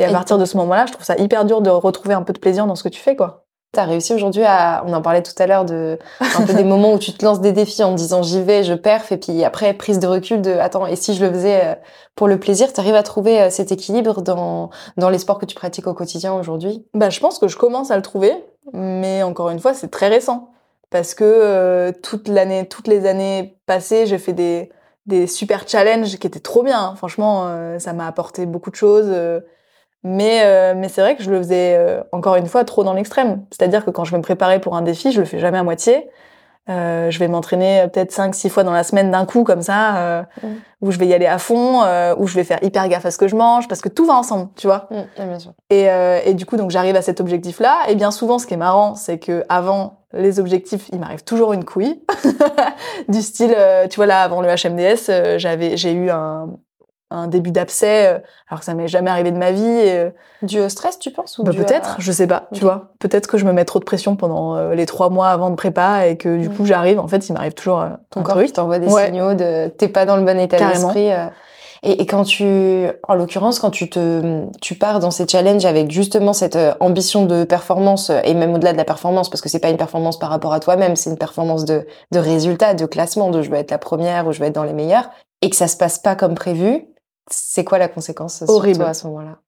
Et 0.00 0.04
à 0.04 0.10
partir 0.10 0.38
de 0.38 0.44
ce 0.44 0.56
moment-là, 0.56 0.86
je 0.86 0.92
trouve 0.92 1.04
ça 1.04 1.16
hyper 1.16 1.44
dur 1.44 1.60
de 1.60 1.70
retrouver 1.70 2.14
un 2.14 2.22
peu 2.22 2.32
de 2.32 2.38
plaisir 2.38 2.66
dans 2.66 2.74
ce 2.74 2.82
que 2.82 2.88
tu 2.88 3.00
fais, 3.00 3.16
quoi. 3.16 3.44
T'as 3.72 3.84
réussi 3.84 4.12
aujourd'hui 4.12 4.42
à, 4.42 4.82
on 4.84 4.92
en 4.92 5.00
parlait 5.00 5.22
tout 5.22 5.34
à 5.38 5.46
l'heure 5.46 5.64
de 5.64 5.96
un 6.20 6.42
peu 6.42 6.54
des 6.54 6.64
moments 6.74 6.94
où 6.94 6.98
tu 6.98 7.12
te 7.12 7.24
lances 7.24 7.40
des 7.40 7.52
défis 7.52 7.84
en 7.84 7.92
disant 7.92 8.20
j'y 8.20 8.42
vais, 8.42 8.64
je 8.64 8.74
perf, 8.74 9.12
et 9.12 9.16
puis 9.16 9.44
après 9.44 9.74
prise 9.74 10.00
de 10.00 10.08
recul 10.08 10.42
de 10.42 10.50
attends 10.50 10.86
et 10.86 10.96
si 10.96 11.14
je 11.14 11.24
le 11.24 11.32
faisais 11.32 11.60
euh, 11.62 11.74
pour 12.16 12.26
le 12.26 12.40
plaisir, 12.40 12.72
t'arrives 12.72 12.96
à 12.96 13.04
trouver 13.04 13.40
euh, 13.40 13.48
cet 13.48 13.70
équilibre 13.70 14.22
dans 14.22 14.70
dans 14.96 15.08
les 15.08 15.18
sports 15.18 15.38
que 15.38 15.46
tu 15.46 15.54
pratiques 15.54 15.86
au 15.86 15.94
quotidien 15.94 16.34
aujourd'hui? 16.34 16.84
Bah 16.94 17.10
je 17.10 17.20
pense 17.20 17.38
que 17.38 17.46
je 17.46 17.56
commence 17.56 17.92
à 17.92 17.96
le 17.96 18.02
trouver, 18.02 18.32
mais 18.72 19.22
encore 19.22 19.50
une 19.50 19.60
fois 19.60 19.72
c'est 19.72 19.88
très 19.88 20.08
récent 20.08 20.50
parce 20.90 21.14
que 21.14 21.24
euh, 21.24 21.92
toute 22.02 22.28
l'année, 22.28 22.68
toutes 22.68 22.88
les 22.88 23.06
années 23.06 23.56
passées, 23.66 24.06
j'ai 24.06 24.18
fait 24.18 24.32
des, 24.32 24.70
des 25.06 25.26
super 25.26 25.66
challenges 25.66 26.18
qui 26.18 26.26
étaient 26.26 26.40
trop 26.40 26.62
bien. 26.62 26.80
Hein. 26.80 26.94
Franchement, 26.96 27.44
euh, 27.46 27.78
ça 27.78 27.92
m'a 27.92 28.06
apporté 28.06 28.44
beaucoup 28.44 28.70
de 28.70 28.76
choses. 28.76 29.08
Euh. 29.08 29.40
Mais 30.02 30.74
mais 30.74 30.88
c'est 30.88 31.00
vrai 31.00 31.16
que 31.16 31.22
je 31.22 31.30
le 31.30 31.38
faisais 31.38 32.02
encore 32.12 32.36
une 32.36 32.46
fois 32.46 32.64
trop 32.64 32.84
dans 32.84 32.94
l'extrême. 32.94 33.44
C'est-à-dire 33.50 33.84
que 33.84 33.90
quand 33.90 34.04
je 34.04 34.16
me 34.16 34.22
préparais 34.22 34.60
pour 34.60 34.76
un 34.76 34.82
défi, 34.82 35.12
je 35.12 35.20
le 35.20 35.26
fais 35.26 35.38
jamais 35.38 35.58
à 35.58 35.62
moitié. 35.62 36.08
Euh, 36.68 37.10
je 37.10 37.18
vais 37.18 37.26
m'entraîner 37.26 37.86
peut-être 37.92 38.12
5 38.12 38.34
six 38.34 38.48
fois 38.50 38.62
dans 38.64 38.72
la 38.72 38.84
semaine 38.84 39.10
d'un 39.10 39.24
coup 39.24 39.44
comme 39.44 39.62
ça 39.62 39.96
euh, 39.96 40.22
mm. 40.42 40.48
où 40.82 40.92
je 40.92 40.98
vais 40.98 41.06
y 41.06 41.14
aller 41.14 41.26
à 41.26 41.38
fond 41.38 41.82
euh, 41.82 42.14
où 42.18 42.26
je 42.26 42.34
vais 42.34 42.44
faire 42.44 42.62
hyper 42.62 42.86
gaffe 42.88 43.06
à 43.06 43.10
ce 43.10 43.18
que 43.18 43.28
je 43.28 43.34
mange 43.34 43.66
parce 43.66 43.80
que 43.80 43.88
tout 43.88 44.04
va 44.04 44.14
ensemble 44.14 44.50
tu 44.56 44.66
vois 44.66 44.86
mm, 44.90 45.24
bien 45.26 45.38
sûr. 45.38 45.52
Et, 45.70 45.88
et 46.26 46.34
du 46.34 46.44
coup 46.46 46.56
donc 46.56 46.70
j'arrive 46.70 46.94
à 46.96 47.02
cet 47.02 47.20
objectif 47.20 47.60
là 47.60 47.78
et 47.88 47.94
bien 47.94 48.10
souvent 48.10 48.38
ce 48.38 48.46
qui 48.46 48.54
est 48.54 48.58
marrant 48.58 48.94
c'est 48.94 49.18
que 49.18 49.42
avant 49.48 50.04
les 50.12 50.38
objectifs 50.38 50.88
il 50.92 51.00
m'arrive 51.00 51.24
toujours 51.24 51.54
une 51.54 51.64
couille 51.64 52.02
du 53.08 53.22
style 53.22 53.56
tu 53.88 53.96
vois 53.96 54.06
là 54.06 54.22
avant 54.22 54.42
le 54.42 54.48
HMDS 54.48 55.38
j'avais 55.38 55.76
j'ai 55.76 55.92
eu 55.92 56.10
un 56.10 56.50
un 57.10 57.26
début 57.26 57.50
d'abcès, 57.50 58.06
euh, 58.06 58.18
alors 58.48 58.60
que 58.60 58.64
ça 58.64 58.74
m'est 58.74 58.88
jamais 58.88 59.10
arrivé 59.10 59.32
de 59.32 59.38
ma 59.38 59.50
vie. 59.50 59.64
Et... 59.64 60.10
Dû 60.42 60.60
au 60.60 60.68
stress, 60.68 60.98
tu 60.98 61.10
penses 61.10 61.38
ou 61.38 61.44
bah, 61.44 61.52
Peut-être, 61.54 61.96
je 61.98 62.12
sais 62.12 62.26
pas, 62.26 62.48
tu 62.52 62.60
vois. 62.60 62.92
Peut-être 62.98 63.26
que 63.26 63.36
je 63.36 63.44
me 63.44 63.52
mets 63.52 63.64
trop 63.64 63.78
de 63.78 63.84
pression 63.84 64.16
pendant 64.16 64.56
euh, 64.56 64.74
les 64.74 64.86
trois 64.86 65.10
mois 65.10 65.28
avant 65.28 65.50
de 65.50 65.56
prépa 65.56 66.06
et 66.06 66.16
que 66.16 66.38
du 66.38 66.48
mm. 66.48 66.54
coup 66.54 66.64
j'arrive. 66.64 67.00
En 67.00 67.08
fait, 67.08 67.28
il 67.28 67.32
m'arrive 67.32 67.54
toujours 67.54 67.80
euh, 67.80 67.88
ton 68.10 68.22
corps 68.22 68.42
qui 68.42 68.52
t'envoie 68.52 68.78
des 68.78 68.88
signaux 68.88 69.34
de 69.34 69.68
t'es 69.68 69.88
pas 69.88 70.06
dans 70.06 70.16
le 70.16 70.24
bon 70.24 70.38
état 70.38 70.58
d'esprit. 70.58 71.10
Et, 71.82 72.02
et, 72.02 72.06
quand 72.06 72.24
tu, 72.24 72.44
en 73.08 73.14
l'occurrence, 73.14 73.58
quand 73.58 73.70
tu 73.70 73.88
te, 73.88 74.44
tu 74.60 74.74
pars 74.74 75.00
dans 75.00 75.10
ces 75.10 75.26
challenges 75.26 75.64
avec 75.64 75.90
justement 75.90 76.34
cette 76.34 76.58
ambition 76.78 77.24
de 77.24 77.44
performance 77.44 78.12
et 78.24 78.34
même 78.34 78.52
au-delà 78.52 78.72
de 78.72 78.76
la 78.76 78.84
performance, 78.84 79.30
parce 79.30 79.40
que 79.40 79.48
c'est 79.48 79.60
pas 79.60 79.70
une 79.70 79.78
performance 79.78 80.18
par 80.18 80.28
rapport 80.28 80.52
à 80.52 80.60
toi-même, 80.60 80.94
c'est 80.94 81.08
une 81.08 81.16
performance 81.16 81.64
de, 81.64 81.86
de 82.12 82.18
résultat, 82.18 82.74
de 82.74 82.84
classement, 82.84 83.30
de 83.30 83.40
je 83.40 83.48
veux 83.48 83.56
être 83.56 83.70
la 83.70 83.78
première 83.78 84.26
ou 84.26 84.32
je 84.32 84.40
veux 84.40 84.46
être 84.46 84.54
dans 84.54 84.64
les 84.64 84.74
meilleurs, 84.74 85.08
et 85.40 85.48
que 85.48 85.56
ça 85.56 85.68
se 85.68 85.76
passe 85.76 85.98
pas 85.98 86.14
comme 86.16 86.34
prévu, 86.34 86.86
c'est 87.30 87.64
quoi 87.64 87.78
la 87.78 87.88
conséquence 87.88 88.42
horrible. 88.46 88.74
sur 88.74 88.84
toi 88.84 88.90
à 88.90 88.94
ce 88.94 89.06
moment-là? 89.06 89.38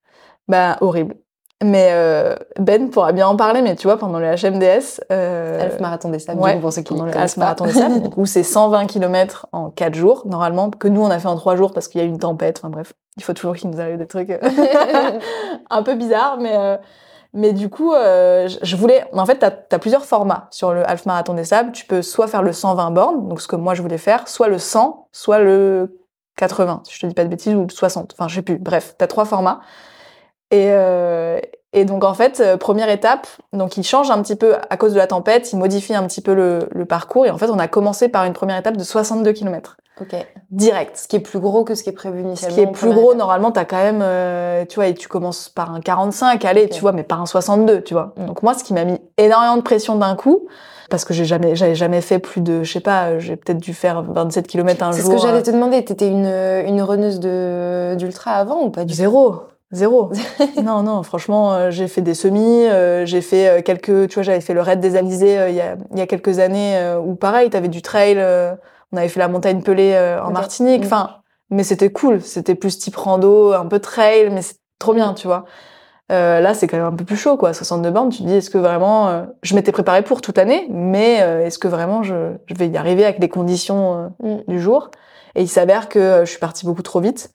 Bah 0.48 0.76
horrible. 0.80 1.16
Mais 1.62 1.90
euh, 1.92 2.34
Ben 2.58 2.90
pourra 2.90 3.12
bien 3.12 3.28
en 3.28 3.36
parler, 3.36 3.62
mais 3.62 3.76
tu 3.76 3.86
vois, 3.86 3.96
pendant 3.96 4.18
le 4.18 4.26
HMDS... 4.26 5.00
Euh, 5.12 5.64
Half 5.64 5.80
Marathon 5.80 6.10
des 6.10 6.18
Sables, 6.18 6.40
ouais, 6.40 6.58
pour 6.58 6.72
ceux 6.72 6.82
qui 6.82 6.94
Marathon 6.94 7.66
des 7.66 7.72
Sables, 7.72 8.10
où 8.16 8.26
c'est 8.26 8.42
120 8.42 8.86
km 8.86 9.46
en 9.52 9.70
4 9.70 9.94
jours, 9.94 10.24
normalement, 10.26 10.70
que 10.70 10.88
nous, 10.88 11.02
on 11.02 11.10
a 11.10 11.18
fait 11.18 11.28
en 11.28 11.36
3 11.36 11.56
jours 11.56 11.72
parce 11.72 11.88
qu'il 11.88 12.00
y 12.00 12.04
a 12.04 12.06
eu 12.06 12.10
une 12.10 12.18
tempête, 12.18 12.58
enfin 12.58 12.70
bref, 12.70 12.94
il 13.16 13.22
faut 13.22 13.32
toujours 13.32 13.54
qu'il 13.54 13.70
nous 13.70 13.80
arrive 13.80 13.96
des 13.96 14.06
trucs 14.06 14.30
euh, 14.30 14.38
un 15.70 15.82
peu 15.82 15.94
bizarres, 15.94 16.38
mais... 16.40 16.56
Euh, 16.56 16.76
mais 17.34 17.54
du 17.54 17.70
coup, 17.70 17.94
euh, 17.94 18.46
je 18.62 18.76
voulais... 18.76 19.06
En 19.14 19.24
fait, 19.24 19.38
tu 19.38 19.46
as, 19.46 19.78
plusieurs 19.78 20.04
formats 20.04 20.48
sur 20.50 20.74
le 20.74 20.86
Half 20.86 21.06
Marathon 21.06 21.32
des 21.32 21.44
Sables. 21.44 21.72
Tu 21.72 21.86
peux 21.86 22.02
soit 22.02 22.26
faire 22.26 22.42
le 22.42 22.52
120 22.52 22.90
bornes, 22.90 23.26
donc 23.26 23.40
ce 23.40 23.48
que 23.48 23.56
moi 23.56 23.72
je 23.72 23.80
voulais 23.80 23.96
faire, 23.96 24.28
soit 24.28 24.48
le 24.48 24.58
100, 24.58 25.08
soit 25.12 25.38
le 25.38 26.01
80, 26.42 26.82
si 26.84 26.94
je 26.94 27.00
te 27.00 27.06
dis 27.06 27.14
pas 27.14 27.22
de 27.22 27.28
bêtises, 27.28 27.54
ou 27.54 27.66
60, 27.70 28.14
enfin 28.14 28.26
je 28.26 28.34
sais 28.34 28.42
plus. 28.42 28.58
Bref, 28.58 28.96
t'as 28.98 29.06
trois 29.06 29.24
formats. 29.24 29.60
Et, 30.50 30.66
euh, 30.70 31.38
et 31.72 31.84
donc 31.84 32.04
en 32.04 32.14
fait, 32.14 32.40
euh, 32.40 32.56
première 32.56 32.90
étape, 32.90 33.26
donc 33.52 33.76
il 33.76 33.84
change 33.84 34.10
un 34.10 34.20
petit 34.22 34.34
peu 34.36 34.56
à 34.68 34.76
cause 34.76 34.92
de 34.92 34.98
la 34.98 35.06
tempête, 35.06 35.52
il 35.52 35.58
modifie 35.58 35.94
un 35.94 36.06
petit 36.06 36.20
peu 36.20 36.34
le, 36.34 36.68
le, 36.72 36.84
parcours. 36.84 37.26
Et 37.26 37.30
en 37.30 37.38
fait, 37.38 37.48
on 37.48 37.58
a 37.58 37.68
commencé 37.68 38.08
par 38.08 38.24
une 38.24 38.32
première 38.32 38.58
étape 38.58 38.76
de 38.76 38.82
62 38.82 39.32
km. 39.32 39.76
Ok. 40.00 40.14
Direct. 40.50 40.96
Ce 40.96 41.06
qui 41.06 41.16
est 41.16 41.20
plus 41.20 41.38
gros 41.38 41.64
que 41.64 41.74
ce 41.74 41.82
qui 41.82 41.90
est 41.90 41.94
prévu 41.94 42.22
initialement. 42.22 42.56
Ce 42.56 42.60
qui 42.60 42.68
est 42.68 42.72
plus 42.72 42.92
gros, 42.92 43.14
normalement, 43.14 43.52
t'as 43.52 43.64
quand 43.64 43.76
même, 43.76 44.00
euh, 44.02 44.64
tu 44.64 44.74
vois, 44.74 44.88
et 44.88 44.94
tu 44.94 45.06
commences 45.06 45.48
par 45.48 45.72
un 45.72 45.80
45, 45.80 46.44
allez, 46.44 46.68
tu 46.68 46.80
vois, 46.80 46.92
mais 46.92 47.04
par 47.04 47.20
un 47.20 47.26
62, 47.26 47.82
tu 47.82 47.94
vois. 47.94 48.14
Mm. 48.16 48.26
Donc 48.26 48.42
moi, 48.42 48.54
ce 48.54 48.64
qui 48.64 48.74
m'a 48.74 48.84
mis 48.84 48.98
énormément 49.16 49.56
de 49.56 49.62
pression 49.62 49.94
d'un 49.96 50.16
coup, 50.16 50.48
parce 50.92 51.06
que 51.06 51.14
j'ai 51.14 51.24
jamais 51.24 51.56
j'avais 51.56 51.74
jamais 51.74 52.02
fait 52.02 52.18
plus 52.18 52.42
de 52.42 52.62
je 52.62 52.70
sais 52.70 52.80
pas 52.80 53.18
j'ai 53.18 53.36
peut-être 53.36 53.58
dû 53.58 53.72
faire 53.72 54.02
27 54.02 54.46
km 54.46 54.82
un 54.82 54.92
jour 54.92 55.00
c'est 55.00 55.06
ce 55.06 55.10
que 55.10 55.16
j'allais 55.16 55.42
te 55.42 55.50
demander 55.50 55.82
t'étais 55.82 56.08
une 56.08 56.26
une 56.26 56.82
runneuse 56.82 57.18
de 57.18 57.94
d'ultra 57.96 58.32
avant 58.32 58.62
ou 58.62 58.70
pas 58.70 58.84
du 58.84 58.92
zéro 58.92 59.40
Zéro. 59.74 60.12
non, 60.62 60.82
non, 60.82 61.02
franchement, 61.02 61.54
euh, 61.54 61.70
j'ai 61.70 61.88
fait 61.88 62.02
des 62.02 62.12
semis, 62.12 62.66
euh, 62.66 63.06
j'ai 63.06 63.22
fait 63.22 63.48
euh, 63.48 63.62
quelques, 63.62 64.06
tu 64.08 64.14
vois, 64.16 64.22
j'avais 64.22 64.42
fait 64.42 64.52
le 64.52 64.60
raid 64.60 64.80
des 64.80 64.96
Alizés 64.96 65.46
il 65.48 65.54
y, 65.54 65.62
a, 65.62 65.76
y 65.94 66.00
a 66.02 66.06
quelques 66.06 66.40
années 66.40 66.78
où 67.02 67.14
pareil, 67.14 67.48
t'avais 67.48 67.68
du 67.68 67.80
trail, 67.80 68.18
on 68.92 68.96
avait 68.98 69.08
fait 69.08 69.18
la 69.18 69.28
montagne 69.28 69.62
pelée 69.62 69.96
en 70.22 70.30
Martinique, 70.30 70.82
mm. 70.82 70.86
enfin, 70.86 71.10
mais 71.48 71.64
c'était 71.64 71.90
cool, 71.90 72.20
c'était 72.20 72.54
plus 72.54 72.78
type 72.78 72.96
rando, 72.96 73.54
un 73.54 73.64
peu 73.64 73.78
trail, 73.78 74.28
mais 74.30 74.42
c'est 74.42 74.56
trop 74.78 74.92
bien, 74.92 75.14
tu 75.14 75.26
vois. 75.26 75.46
Euh, 76.12 76.40
là, 76.40 76.52
c'est 76.52 76.66
quand 76.66 76.76
même 76.76 76.86
un 76.86 76.94
peu 76.94 77.04
plus 77.04 77.16
chaud, 77.16 77.36
quoi. 77.36 77.54
62 77.54 77.90
bornes, 77.90 78.10
tu 78.10 78.18
te 78.18 78.24
dis, 78.24 78.34
est-ce 78.34 78.50
que 78.50 78.58
vraiment, 78.58 79.08
euh, 79.08 79.22
je 79.42 79.54
m'étais 79.54 79.72
préparée 79.72 80.02
pour 80.02 80.20
toute 80.20 80.36
l'année, 80.36 80.66
mais 80.70 81.22
euh, 81.22 81.46
est-ce 81.46 81.58
que 81.58 81.68
vraiment 81.68 82.02
je, 82.02 82.32
je, 82.46 82.54
vais 82.54 82.68
y 82.68 82.76
arriver 82.76 83.04
avec 83.04 83.18
les 83.18 83.30
conditions 83.30 84.12
mm. 84.22 84.40
du 84.46 84.60
jour? 84.60 84.90
Et 85.34 85.42
il 85.42 85.48
s'avère 85.48 85.88
que 85.88 86.20
je 86.24 86.30
suis 86.30 86.38
partie 86.38 86.66
beaucoup 86.66 86.82
trop 86.82 87.00
vite. 87.00 87.32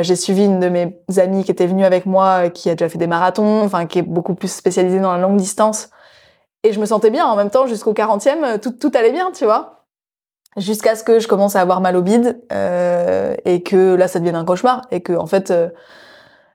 J'ai 0.00 0.16
suivi 0.16 0.44
une 0.46 0.58
de 0.58 0.70
mes 0.70 0.96
amies 1.18 1.44
qui 1.44 1.50
était 1.50 1.66
venue 1.66 1.84
avec 1.84 2.06
moi, 2.06 2.48
qui 2.48 2.70
a 2.70 2.74
déjà 2.74 2.88
fait 2.88 2.96
des 2.96 3.06
marathons, 3.06 3.62
enfin 3.62 3.84
qui 3.84 3.98
est 3.98 4.02
beaucoup 4.02 4.34
plus 4.34 4.50
spécialisée 4.50 5.00
dans 5.00 5.12
la 5.12 5.18
longue 5.18 5.36
distance. 5.36 5.90
Et 6.62 6.72
je 6.72 6.80
me 6.80 6.86
sentais 6.86 7.10
bien 7.10 7.26
en 7.26 7.36
même 7.36 7.50
temps 7.50 7.66
jusqu'au 7.66 7.92
40e, 7.92 8.58
tout, 8.58 8.70
tout 8.70 8.90
allait 8.94 9.12
bien, 9.12 9.32
tu 9.32 9.44
vois. 9.44 9.84
Jusqu'à 10.56 10.96
ce 10.96 11.04
que 11.04 11.20
je 11.20 11.28
commence 11.28 11.56
à 11.56 11.60
avoir 11.60 11.82
mal 11.82 11.96
au 11.96 12.02
bide 12.02 12.40
et 13.44 13.62
que 13.62 13.94
là 13.94 14.08
ça 14.08 14.18
devienne 14.18 14.36
un 14.36 14.46
cauchemar 14.46 14.82
et 14.90 15.02
que 15.02 15.12
en 15.12 15.26
fait 15.26 15.52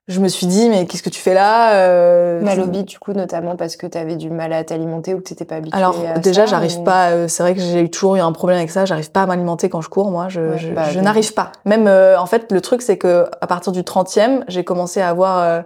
je 0.07 0.19
me 0.21 0.29
suis 0.29 0.47
dit, 0.47 0.69
mais 0.69 0.85
qu'est-ce 0.85 1.03
que 1.03 1.09
tu 1.09 1.19
fais 1.19 1.33
là 1.33 1.73
euh, 1.73 2.41
Mal 2.41 2.61
au 2.61 2.67
bide, 2.67 2.85
du 2.85 2.97
coup, 2.97 3.11
notamment 3.11 3.57
parce 3.57 3.75
que 3.75 3.85
tu 3.87 3.97
avais 3.97 4.15
du 4.15 4.29
mal 4.29 4.53
à 4.53 4.63
t'alimenter 4.63 5.13
ou 5.13 5.17
que 5.17 5.23
t'étais 5.23 5.43
pas 5.43 5.55
habituée 5.55 5.77
Alors, 5.77 5.97
à 6.15 6.19
déjà, 6.19 6.45
j'arrive 6.45 6.83
pas. 6.83 7.09
euh, 7.09 7.27
c'est 7.27 7.43
vrai 7.43 7.53
que 7.55 7.59
j'ai 7.59 7.89
toujours 7.89 8.15
eu 8.15 8.19
un 8.21 8.31
problème 8.31 8.57
avec 8.57 8.69
ça. 8.71 8.85
J'arrive 8.85 9.11
pas 9.11 9.23
à 9.23 9.25
m'alimenter 9.25 9.67
quand 9.69 9.81
je 9.81 9.89
cours. 9.89 10.09
Moi, 10.09 10.29
je, 10.29 10.39
Ouais, 10.41 10.57
je, 10.57 10.69
bah, 10.73 10.89
je 10.91 10.99
n'arrive 11.01 11.33
pas. 11.33 11.51
Même, 11.65 11.87
euh, 11.87 12.17
en 12.19 12.25
fait, 12.25 12.51
le 12.53 12.61
truc, 12.61 12.81
c'est 12.81 12.97
que 12.97 13.25
à 13.41 13.47
partir 13.47 13.73
du 13.73 13.81
30e, 13.81 14.43
j'ai 14.47 14.63
commencé 14.63 15.01
à 15.01 15.09
avoir, 15.09 15.39
euh, 15.39 15.61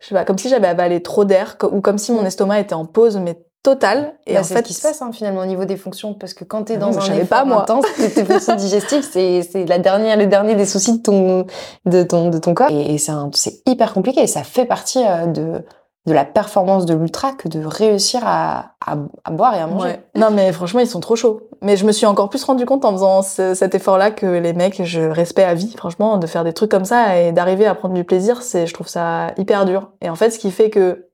je 0.00 0.08
sais 0.08 0.14
pas, 0.16 0.24
comme 0.24 0.38
si 0.38 0.48
j'avais 0.48 0.66
avalé 0.68 1.00
trop 1.00 1.24
d'air, 1.24 1.56
ou 1.70 1.80
comme 1.80 1.98
si 1.98 2.10
mon 2.12 2.24
estomac 2.24 2.58
était 2.58 2.74
en 2.74 2.86
pause, 2.86 3.16
mais 3.18 3.38
totale. 3.70 4.14
Et 4.26 4.34
Bah, 4.34 4.40
en 4.40 4.44
fait, 4.44 4.56
ce 4.58 4.62
qui 4.62 4.74
se 4.74 4.82
passe 4.82 5.02
hein, 5.02 5.10
finalement 5.12 5.40
au 5.40 5.46
niveau 5.46 5.64
des 5.64 5.76
fonctions 5.76 6.14
parce 6.14 6.34
que 6.34 6.44
quand 6.44 6.64
tu 6.64 6.72
es 6.72 6.76
Ah 6.76 6.78
dans 6.78 6.90
non, 6.90 6.98
un 7.00 7.12
effort 7.14 7.28
pas, 7.28 7.44
moi. 7.44 7.62
intense, 7.62 7.84
tes 7.96 8.24
fonctions 8.24 8.54
digestives 8.66 9.02
c'est 9.02 9.64
la 9.66 9.78
dernière 9.78 10.16
le 10.16 10.26
dernier 10.26 10.54
des 10.54 10.66
soucis 10.66 10.98
de 10.98 11.02
ton 11.02 11.46
de 11.84 12.02
ton 12.02 12.30
de 12.30 12.38
ton 12.38 12.54
corps 12.54 12.70
et, 12.70 12.96
c'est 12.98 13.62
hyper 13.66 13.92
compliqué 13.92 14.22
et 14.22 14.26
ça 14.26 14.42
fait 14.42 14.64
partie 14.66 15.02
euh, 15.04 15.26
de 15.26 15.64
de 16.06 16.12
la 16.12 16.24
performance 16.24 16.86
de 16.86 16.94
l'ultra 16.94 17.32
que 17.32 17.48
de 17.48 17.64
réussir 17.64 18.20
à, 18.24 18.74
à, 18.86 18.96
à 19.24 19.30
boire 19.32 19.56
et 19.56 19.58
à 19.58 19.66
manger. 19.66 19.88
Ouais. 19.88 20.00
Non, 20.14 20.30
mais 20.30 20.52
franchement, 20.52 20.78
ils 20.78 20.86
sont 20.86 21.00
trop 21.00 21.16
chauds. 21.16 21.40
Mais 21.62 21.76
je 21.76 21.84
me 21.84 21.90
suis 21.90 22.06
encore 22.06 22.28
plus 22.30 22.44
rendu 22.44 22.64
compte 22.64 22.84
en 22.84 22.92
faisant 22.92 23.22
ce- 23.22 23.54
cet 23.54 23.74
effort-là 23.74 24.12
que 24.12 24.24
les 24.24 24.52
mecs, 24.52 24.84
je 24.84 25.00
respecte 25.00 25.48
à 25.48 25.54
vie, 25.54 25.74
franchement, 25.76 26.18
de 26.18 26.28
faire 26.28 26.44
des 26.44 26.52
trucs 26.52 26.70
comme 26.70 26.84
ça 26.84 27.18
et 27.18 27.32
d'arriver 27.32 27.66
à 27.66 27.74
prendre 27.74 27.92
du 27.94 28.04
plaisir, 28.04 28.42
c'est, 28.42 28.68
je 28.68 28.72
trouve 28.74 28.86
ça 28.86 29.32
hyper 29.36 29.64
dur. 29.64 29.90
Et 30.00 30.08
en 30.08 30.14
fait, 30.14 30.30
ce 30.30 30.38
qui 30.38 30.52
fait 30.52 30.70
que, 30.70 31.08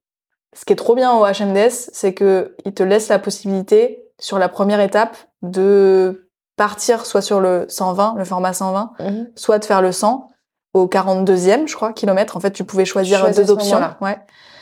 ce 0.55 0.65
qui 0.65 0.73
est 0.73 0.77
trop 0.77 0.95
bien 0.95 1.13
au 1.13 1.25
HMDS, 1.27 1.91
c'est 1.93 2.15
que 2.15 2.55
ils 2.65 2.75
te 2.75 2.83
laissent 2.83 3.09
la 3.09 3.19
possibilité, 3.19 4.05
sur 4.19 4.39
la 4.39 4.49
première 4.49 4.81
étape, 4.81 5.17
de 5.43 6.29
partir 6.57 7.07
soit 7.07 7.23
sur 7.23 7.41
le 7.41 7.65
120, 7.69 8.15
le 8.19 8.25
format 8.25 8.53
120, 8.53 8.93
Mhm. 9.01 9.29
soit 9.35 9.59
de 9.59 9.65
faire 9.65 9.83
le 9.83 9.91
100 9.93 10.29
au 10.75 10.87
42e, 10.87 11.67
je 11.67 11.75
crois, 11.75 11.93
kilomètre. 11.93 12.37
En 12.37 12.41
fait, 12.41 12.51
tu 12.53 12.65
pouvais 12.65 12.85
choisir 12.85 13.19
deux 13.35 13.51
options. 13.51 13.79
Ouais. 14.01 14.19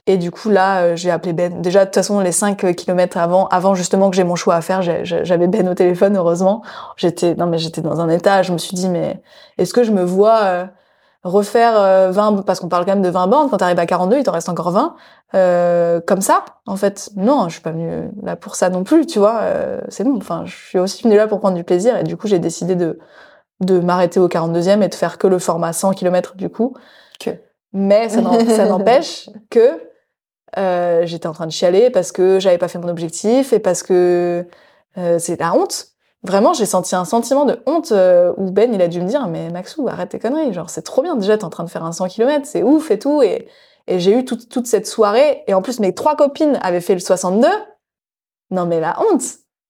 Et 0.06 0.16
du 0.16 0.30
coup, 0.30 0.48
là, 0.48 0.80
euh, 0.80 0.96
j'ai 0.96 1.10
appelé 1.10 1.32
Ben. 1.34 1.60
Déjà, 1.60 1.80
de 1.80 1.84
toute 1.84 1.96
façon, 1.96 2.20
les 2.20 2.32
5 2.32 2.74
kilomètres 2.74 3.18
avant, 3.18 3.46
avant 3.48 3.74
justement 3.74 4.08
que 4.10 4.16
j'ai 4.16 4.24
mon 4.24 4.34
choix 4.34 4.54
à 4.54 4.60
faire, 4.62 4.80
j'avais 4.82 5.46
Ben 5.46 5.68
au 5.68 5.74
téléphone, 5.74 6.16
heureusement. 6.16 6.62
J'étais, 6.96 7.34
non, 7.34 7.46
mais 7.46 7.58
j'étais 7.58 7.80
dans 7.82 8.00
un 8.00 8.08
état, 8.08 8.42
je 8.42 8.52
me 8.52 8.58
suis 8.58 8.74
dit, 8.74 8.88
mais 8.88 9.22
est-ce 9.58 9.74
que 9.74 9.82
je 9.84 9.92
me 9.92 10.02
vois 10.02 10.38
euh, 10.44 10.64
refaire 11.22 11.78
euh, 11.78 12.10
20, 12.10 12.42
parce 12.42 12.60
qu'on 12.60 12.68
parle 12.68 12.84
quand 12.84 12.92
même 12.92 13.02
de 13.02 13.10
20 13.10 13.26
bornes, 13.26 13.50
quand 13.50 13.58
t'arrives 13.58 13.78
à 13.78 13.86
42, 13.86 14.18
il 14.18 14.22
t'en 14.22 14.32
reste 14.32 14.48
encore 14.48 14.70
20, 14.70 14.96
euh, 15.34 16.00
comme 16.00 16.20
ça, 16.20 16.44
en 16.66 16.76
fait. 16.76 17.10
Non, 17.16 17.48
je 17.48 17.54
suis 17.54 17.60
pas 17.60 17.72
venue 17.72 18.10
là 18.22 18.36
pour 18.36 18.54
ça 18.54 18.70
non 18.70 18.84
plus, 18.84 19.06
tu 19.06 19.18
vois. 19.18 19.40
euh, 19.42 19.80
c'est 19.88 20.04
bon. 20.04 20.16
Enfin, 20.16 20.44
je 20.46 20.54
suis 20.54 20.78
aussi 20.78 21.02
venue 21.02 21.16
là 21.16 21.26
pour 21.26 21.40
prendre 21.40 21.56
du 21.56 21.64
plaisir, 21.64 21.96
et 21.96 22.04
du 22.04 22.16
coup, 22.16 22.26
j'ai 22.26 22.38
décidé 22.38 22.74
de, 22.74 22.98
de 23.60 23.80
m'arrêter 23.80 24.18
au 24.20 24.28
42e 24.28 24.82
et 24.82 24.88
de 24.88 24.94
faire 24.94 25.18
que 25.18 25.26
le 25.26 25.38
format 25.38 25.72
100 25.72 25.92
km, 25.92 26.36
du 26.36 26.48
coup. 26.48 26.74
Que. 27.18 27.30
Mais 27.72 28.08
ça 28.08 28.66
n'empêche 28.66 29.28
que 29.50 29.90
euh, 30.58 31.02
j'étais 31.06 31.26
en 31.26 31.32
train 31.32 31.46
de 31.46 31.52
chialer 31.52 31.90
parce 31.90 32.12
que 32.12 32.40
j'avais 32.40 32.58
pas 32.58 32.68
fait 32.68 32.78
mon 32.78 32.88
objectif 32.88 33.52
et 33.52 33.60
parce 33.60 33.82
que 33.82 34.46
euh, 34.98 35.18
c'est 35.18 35.38
la 35.38 35.54
honte. 35.54 35.88
Vraiment, 36.22 36.52
j'ai 36.52 36.66
senti 36.66 36.94
un 36.94 37.06
sentiment 37.06 37.46
de 37.46 37.62
honte 37.66 37.92
euh, 37.92 38.32
où 38.36 38.50
Ben, 38.50 38.74
il 38.74 38.82
a 38.82 38.88
dû 38.88 39.00
me 39.00 39.06
dire, 39.06 39.26
mais 39.28 39.48
Maxou, 39.50 39.88
arrête 39.88 40.10
tes 40.10 40.18
conneries. 40.18 40.52
Genre, 40.52 40.68
c'est 40.68 40.82
trop 40.82 41.02
bien. 41.02 41.16
Déjà, 41.16 41.38
t'es 41.38 41.44
en 41.44 41.50
train 41.50 41.64
de 41.64 41.70
faire 41.70 41.84
un 41.84 41.92
100 41.92 42.08
km, 42.08 42.46
c'est 42.46 42.62
ouf 42.62 42.90
et 42.90 42.98
tout. 42.98 43.22
Et, 43.22 43.48
et 43.86 43.98
j'ai 43.98 44.12
eu 44.18 44.24
toute, 44.24 44.48
toute 44.50 44.66
cette 44.66 44.86
soirée. 44.86 45.42
Et 45.46 45.54
en 45.54 45.62
plus, 45.62 45.80
mes 45.80 45.94
trois 45.94 46.16
copines 46.16 46.58
avaient 46.62 46.82
fait 46.82 46.94
le 46.94 47.00
62. 47.00 47.48
Non, 48.50 48.66
mais 48.66 48.80
la 48.80 48.98
honte. 49.00 49.22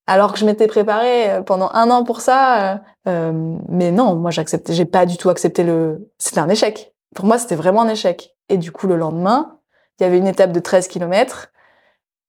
Alors 0.06 0.32
que 0.32 0.40
je 0.40 0.44
m'étais 0.44 0.66
préparée 0.66 1.30
euh, 1.30 1.42
pendant 1.42 1.70
un 1.72 1.88
an 1.90 2.02
pour 2.02 2.20
ça. 2.20 2.80
euh, 3.06 3.56
mais 3.68 3.92
non, 3.92 4.16
moi, 4.16 4.32
j'acceptais, 4.32 4.72
j'ai 4.72 4.86
pas 4.86 5.06
du 5.06 5.16
tout 5.16 5.30
accepté 5.30 5.62
le, 5.62 6.10
c'était 6.18 6.40
un 6.40 6.48
échec. 6.48 6.92
Pour 7.14 7.26
moi, 7.26 7.38
c'était 7.38 7.54
vraiment 7.54 7.82
un 7.82 7.88
échec. 7.88 8.34
Et 8.48 8.56
du 8.56 8.72
coup, 8.72 8.88
le 8.88 8.96
lendemain, 8.96 9.58
il 9.98 10.02
y 10.02 10.06
avait 10.06 10.18
une 10.18 10.26
étape 10.26 10.50
de 10.50 10.58
13 10.58 10.88
km. 10.88 11.52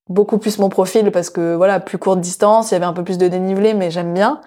Beaucoup 0.08 0.38
plus 0.38 0.58
mon 0.58 0.68
profil 0.68 1.10
parce 1.12 1.30
que 1.30 1.54
voilà, 1.54 1.80
plus 1.80 1.98
courte 1.98 2.20
distance, 2.20 2.70
il 2.70 2.74
y 2.74 2.76
avait 2.76 2.86
un 2.86 2.92
peu 2.92 3.04
plus 3.04 3.18
de 3.18 3.28
dénivelé, 3.28 3.72
mais 3.74 3.90
j'aime 3.90 4.12
bien. 4.12 4.40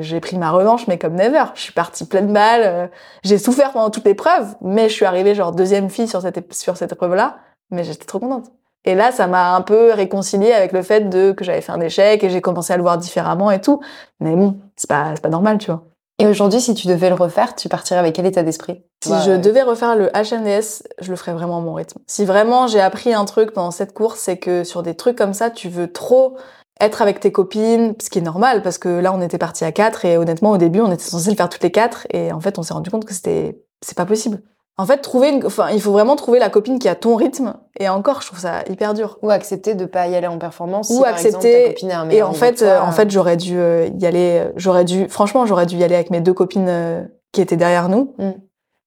J'ai 0.00 0.20
pris 0.20 0.36
ma 0.36 0.50
revanche, 0.50 0.86
mais 0.88 0.98
comme 0.98 1.14
never. 1.14 1.44
Je 1.54 1.62
suis 1.62 1.72
partie 1.72 2.06
pleine 2.06 2.32
balle. 2.32 2.62
euh, 2.64 2.86
J'ai 3.24 3.38
souffert 3.38 3.72
pendant 3.72 3.88
toute 3.90 4.04
l'épreuve, 4.04 4.54
mais 4.60 4.88
je 4.90 4.94
suis 4.94 5.06
arrivée 5.06 5.34
genre 5.34 5.52
deuxième 5.52 5.88
fille 5.88 6.06
sur 6.06 6.20
cette, 6.20 6.52
sur 6.52 6.76
cette 6.76 6.92
épreuve-là. 6.92 7.38
Mais 7.70 7.82
j'étais 7.84 8.04
trop 8.04 8.18
contente. 8.18 8.52
Et 8.84 8.94
là, 8.94 9.10
ça 9.12 9.26
m'a 9.26 9.54
un 9.54 9.62
peu 9.62 9.92
réconciliée 9.92 10.52
avec 10.52 10.72
le 10.72 10.82
fait 10.82 11.08
de 11.08 11.32
que 11.32 11.44
j'avais 11.44 11.60
fait 11.62 11.72
un 11.72 11.80
échec 11.80 12.22
et 12.24 12.30
j'ai 12.30 12.40
commencé 12.40 12.72
à 12.72 12.76
le 12.76 12.82
voir 12.82 12.98
différemment 12.98 13.50
et 13.50 13.60
tout. 13.60 13.80
Mais 14.20 14.34
bon, 14.36 14.60
c'est 14.76 14.88
pas, 14.88 15.12
c'est 15.14 15.22
pas 15.22 15.28
normal, 15.30 15.58
tu 15.58 15.70
vois. 15.70 15.89
Et 16.20 16.26
aujourd'hui, 16.26 16.60
si 16.60 16.74
tu 16.74 16.86
devais 16.86 17.08
le 17.08 17.14
refaire, 17.14 17.54
tu 17.56 17.68
partirais 17.68 17.98
avec 17.98 18.14
quel 18.14 18.26
état 18.26 18.42
d'esprit? 18.42 18.82
Si 19.02 19.10
je 19.24 19.36
devais 19.36 19.62
refaire 19.62 19.96
le 19.96 20.08
HNDS, 20.08 20.82
je 21.00 21.10
le 21.10 21.16
ferais 21.16 21.32
vraiment 21.32 21.58
à 21.58 21.60
mon 21.60 21.72
rythme. 21.72 21.98
Si 22.06 22.26
vraiment 22.26 22.66
j'ai 22.66 22.80
appris 22.80 23.14
un 23.14 23.24
truc 23.24 23.52
pendant 23.52 23.70
cette 23.70 23.94
course, 23.94 24.20
c'est 24.20 24.36
que 24.36 24.62
sur 24.62 24.82
des 24.82 24.94
trucs 24.94 25.16
comme 25.16 25.32
ça, 25.32 25.48
tu 25.48 25.70
veux 25.70 25.90
trop 25.90 26.36
être 26.78 27.00
avec 27.00 27.20
tes 27.20 27.32
copines, 27.32 27.94
ce 28.00 28.10
qui 28.10 28.18
est 28.18 28.22
normal 28.22 28.62
parce 28.62 28.78
que 28.78 28.88
là 28.88 29.12
on 29.12 29.20
était 29.20 29.38
partis 29.38 29.64
à 29.64 29.72
quatre 29.72 30.04
et 30.04 30.16
honnêtement 30.16 30.50
au 30.50 30.56
début 30.56 30.80
on 30.80 30.90
était 30.90 31.04
censé 31.04 31.30
le 31.30 31.36
faire 31.36 31.50
toutes 31.50 31.62
les 31.62 31.70
quatre 31.70 32.06
et 32.10 32.32
en 32.32 32.40
fait 32.40 32.58
on 32.58 32.62
s'est 32.62 32.72
rendu 32.72 32.90
compte 32.90 33.04
que 33.04 33.12
c'était 33.12 33.60
c'est 33.82 33.96
pas 33.96 34.06
possible. 34.06 34.42
En 34.78 34.86
fait 34.86 34.98
trouver 34.98 35.28
une, 35.30 35.44
enfin 35.44 35.68
il 35.70 35.80
faut 35.80 35.92
vraiment 35.92 36.16
trouver 36.16 36.38
la 36.38 36.48
copine 36.48 36.78
qui 36.78 36.88
a 36.88 36.94
ton 36.94 37.14
rythme 37.14 37.54
et 37.78 37.88
encore 37.90 38.22
je 38.22 38.28
trouve 38.28 38.38
ça 38.38 38.62
hyper 38.68 38.94
dur. 38.94 39.18
Ou 39.22 39.30
accepter 39.30 39.74
de 39.74 39.84
pas 39.84 40.06
y 40.06 40.16
aller 40.16 40.26
en 40.26 40.38
performance. 40.38 40.88
Ou 40.90 40.94
si, 40.96 41.00
par 41.02 41.18
exemple, 41.18 41.46
accepter- 41.46 41.86
ta 41.88 42.06
Et 42.14 42.22
en 42.22 42.32
fait, 42.32 42.62
euh, 42.62 42.80
en 42.80 42.90
fait, 42.92 43.10
j'aurais 43.10 43.36
dû 43.36 43.58
euh, 43.58 43.88
y 43.98 44.06
aller. 44.06 44.40
euh, 44.46 44.52
J'aurais 44.56 44.84
dû, 44.84 45.06
franchement, 45.08 45.44
j'aurais 45.44 45.66
dû 45.66 45.76
y 45.76 45.84
aller 45.84 45.94
avec 45.94 46.10
mes 46.10 46.20
deux 46.22 46.32
copines 46.32 47.10
qui 47.32 47.40
étaient 47.42 47.56
derrière 47.56 47.88
nous, 47.90 48.14
Mm. 48.18 48.30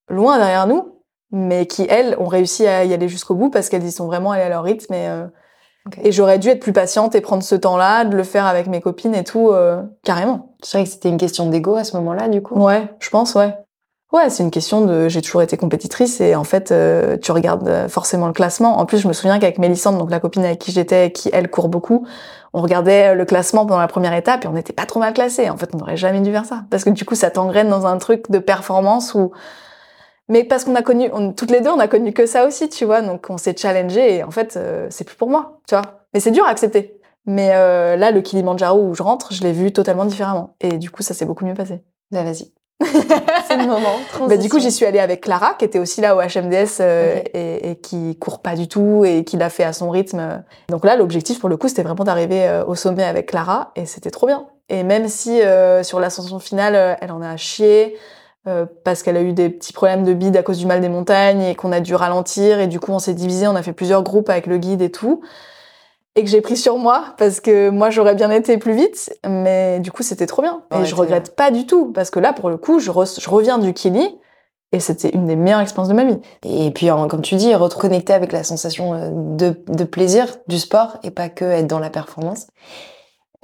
loin 0.09 0.37
derrière 0.37 0.65
nous, 0.67 0.99
mais 1.31 1.65
qui 1.67 1.85
elles 1.89 2.15
ont 2.19 2.27
réussi 2.27 2.65
à 2.65 2.83
y 2.85 2.93
aller 2.93 3.07
jusqu'au 3.07 3.35
bout 3.35 3.49
parce 3.51 3.69
qu'elles 3.69 3.83
y 3.85 3.91
sont 3.91 4.07
vraiment 4.07 4.31
allées 4.31 4.43
à 4.43 4.49
leur 4.49 4.63
rythme. 4.63 4.93
Et, 4.95 5.07
euh, 5.07 5.27
j'aurais 6.09 6.39
dû 6.39 6.49
être 6.49 6.59
plus 6.59 6.73
patiente 6.73 7.13
et 7.13 7.21
prendre 7.21 7.43
ce 7.43 7.55
temps-là, 7.55 8.05
de 8.05 8.15
le 8.15 8.23
faire 8.23 8.45
avec 8.47 8.67
mes 8.67 8.81
copines 8.81 9.13
et 9.15 9.23
tout, 9.23 9.49
euh, 9.51 9.81
carrément. 10.03 10.55
Je 10.63 10.71
dirais 10.71 10.83
que 10.85 10.89
c'était 10.89 11.09
une 11.09 11.17
question 11.17 11.47
d'ego 11.49 11.75
à 11.75 11.83
ce 11.83 11.95
moment-là, 11.97 12.29
du 12.29 12.41
coup. 12.41 12.55
Ouais, 12.55 12.87
je 12.99 13.09
pense, 13.09 13.35
ouais. 13.35 13.55
Ouais, 14.13 14.29
c'est 14.29 14.43
une 14.43 14.51
question 14.51 14.85
de. 14.85 15.09
J'ai 15.09 15.23
toujours 15.23 15.41
été 15.41 15.57
compétitrice 15.57 16.21
et 16.21 16.35
en 16.35 16.43
fait, 16.43 16.71
euh, 16.71 17.17
tu 17.17 17.31
regardes 17.31 17.67
euh, 17.67 17.87
forcément 17.89 18.27
le 18.27 18.33
classement. 18.33 18.77
En 18.77 18.85
plus, 18.85 18.99
je 18.99 19.07
me 19.07 19.13
souviens 19.13 19.39
qu'avec 19.39 19.57
Mélissande, 19.57 19.97
donc 19.97 20.11
la 20.11 20.19
copine 20.19 20.45
avec 20.45 20.59
qui 20.59 20.71
j'étais, 20.71 21.11
qui 21.11 21.31
elle 21.33 21.49
court 21.49 21.67
beaucoup, 21.67 22.05
on 22.53 22.61
regardait 22.61 23.07
euh, 23.09 23.15
le 23.15 23.25
classement 23.25 23.65
pendant 23.65 23.79
la 23.79 23.87
première 23.87 24.13
étape 24.13 24.45
et 24.45 24.47
on 24.47 24.53
n'était 24.53 24.71
pas 24.71 24.85
trop 24.85 24.99
mal 24.99 25.13
classé. 25.13 25.49
En 25.49 25.57
fait, 25.57 25.71
on 25.73 25.79
n'aurait 25.79 25.97
jamais 25.97 26.21
dû 26.21 26.31
faire 26.31 26.45
ça 26.45 26.63
parce 26.69 26.83
que 26.83 26.91
du 26.91 27.05
coup, 27.05 27.15
ça 27.15 27.31
t'engraine 27.31 27.69
dans 27.69 27.87
un 27.87 27.97
truc 27.97 28.29
de 28.29 28.37
performance 28.37 29.15
où. 29.15 29.31
Mais 30.29 30.43
parce 30.43 30.63
qu'on 30.63 30.75
a 30.75 30.83
connu, 30.83 31.09
on- 31.13 31.33
toutes 31.33 31.51
les 31.51 31.61
deux, 31.61 31.71
on 31.71 31.79
a 31.79 31.87
connu 31.87 32.13
que 32.13 32.25
ça 32.27 32.45
aussi, 32.45 32.69
tu 32.69 32.85
vois. 32.85 33.01
Donc, 33.01 33.25
on 33.29 33.37
s'est 33.37 33.55
challengé 33.57 34.17
et 34.17 34.23
en 34.23 34.31
fait, 34.31 34.57
euh, 34.57 34.87
c'est 34.91 35.05
plus 35.05 35.15
pour 35.17 35.29
moi, 35.29 35.59
tu 35.67 35.75
vois. 35.75 35.83
Mais 36.13 36.19
c'est 36.19 36.31
dur 36.31 36.45
à 36.45 36.49
accepter. 36.49 36.99
Mais 37.25 37.49
là, 37.49 38.11
le 38.11 38.21
Kilimanjaro 38.21 38.79
où 38.89 38.93
je 38.95 39.01
rentre, 39.03 39.33
je 39.33 39.43
l'ai 39.43 39.53
vu 39.53 39.71
totalement 39.73 40.05
différemment 40.05 40.55
et 40.59 40.77
du 40.77 40.91
coup, 40.91 41.03
ça 41.03 41.13
s'est 41.13 41.25
beaucoup 41.25 41.45
mieux 41.45 41.53
passé. 41.55 41.81
Bah, 42.11 42.23
vas-y. 42.23 42.62
c'est 43.47 43.57
le 43.57 43.67
moment. 43.67 44.27
Bah, 44.27 44.37
du 44.37 44.49
coup, 44.49 44.59
j'y 44.59 44.71
suis 44.71 44.85
allée 44.85 44.99
avec 44.99 45.21
Clara, 45.21 45.55
qui 45.57 45.65
était 45.65 45.79
aussi 45.79 46.01
là 46.01 46.15
au 46.15 46.19
HMDS 46.19 46.79
euh, 46.81 47.21
et, 47.33 47.71
et 47.71 47.75
qui 47.77 48.17
court 48.17 48.39
pas 48.39 48.55
du 48.55 48.67
tout 48.67 49.05
et 49.05 49.23
qui 49.23 49.37
l'a 49.37 49.49
fait 49.49 49.63
à 49.63 49.73
son 49.73 49.89
rythme. 49.89 50.43
Donc 50.69 50.83
là, 50.83 50.95
l'objectif 50.95 51.39
pour 51.39 51.49
le 51.49 51.57
coup, 51.57 51.67
c'était 51.67 51.83
vraiment 51.83 52.03
d'arriver 52.03 52.47
euh, 52.47 52.65
au 52.65 52.75
sommet 52.75 53.03
avec 53.03 53.27
Clara 53.27 53.71
et 53.75 53.85
c'était 53.85 54.11
trop 54.11 54.27
bien. 54.27 54.47
Et 54.69 54.83
même 54.83 55.07
si 55.07 55.41
euh, 55.41 55.83
sur 55.83 55.99
l'ascension 55.99 56.39
finale, 56.39 56.75
euh, 56.75 56.95
elle 57.01 57.11
en 57.11 57.21
a 57.21 57.37
chié 57.37 57.97
euh, 58.47 58.65
parce 58.83 59.03
qu'elle 59.03 59.17
a 59.17 59.21
eu 59.21 59.33
des 59.33 59.49
petits 59.49 59.73
problèmes 59.73 60.03
de 60.03 60.13
bide 60.13 60.35
à 60.37 60.43
cause 60.43 60.57
du 60.57 60.65
mal 60.65 60.81
des 60.81 60.89
montagnes 60.89 61.41
et 61.41 61.55
qu'on 61.55 61.71
a 61.71 61.79
dû 61.79 61.95
ralentir 61.95 62.59
et 62.59 62.67
du 62.67 62.79
coup, 62.79 62.91
on 62.91 62.99
s'est 62.99 63.13
divisé, 63.13 63.47
on 63.47 63.55
a 63.55 63.63
fait 63.63 63.73
plusieurs 63.73 64.03
groupes 64.03 64.29
avec 64.29 64.47
le 64.47 64.57
guide 64.57 64.81
et 64.81 64.91
tout. 64.91 65.21
Et 66.15 66.23
que 66.23 66.29
j'ai 66.29 66.41
pris 66.41 66.57
sur 66.57 66.77
moi 66.77 67.05
parce 67.17 67.39
que 67.39 67.69
moi 67.69 67.89
j'aurais 67.89 68.13
bien 68.15 68.29
été 68.29 68.57
plus 68.57 68.73
vite, 68.75 69.11
mais 69.27 69.79
du 69.79 69.91
coup 69.91 70.03
c'était 70.03 70.27
trop 70.27 70.41
bien. 70.43 70.61
Et 70.71 70.77
Ouais, 70.77 70.85
je 70.85 70.93
regrette 70.95 71.35
pas 71.35 71.49
du 71.49 71.65
tout 71.65 71.91
parce 71.91 72.11
que 72.11 72.19
là 72.19 72.33
pour 72.33 72.49
le 72.51 72.57
coup 72.57 72.79
je, 72.79 72.91
re- 72.91 73.19
je 73.19 73.29
reviens 73.29 73.57
du 73.57 73.73
Kili 73.73 74.15
et 74.71 74.79
c'était 74.79 75.09
une 75.09 75.25
des 75.25 75.35
meilleures 75.35 75.59
expériences 75.61 75.89
de 75.89 75.93
ma 75.95 76.03
vie. 76.03 76.19
Et 76.43 76.71
puis, 76.71 76.87
comme 77.09 77.21
tu 77.21 77.35
dis, 77.35 77.53
reconnecter 77.53 78.11
avec 78.13 78.31
la 78.31 78.43
sensation 78.43 78.93
euh, 78.95 79.09
de, 79.11 79.55
de 79.67 79.83
plaisir 79.83 80.27
du 80.47 80.57
sport 80.57 80.97
et 81.03 81.11
pas 81.11 81.29
que 81.29 81.45
être 81.45 81.67
dans 81.67 81.77
la 81.79 81.91
performance. 81.91 82.47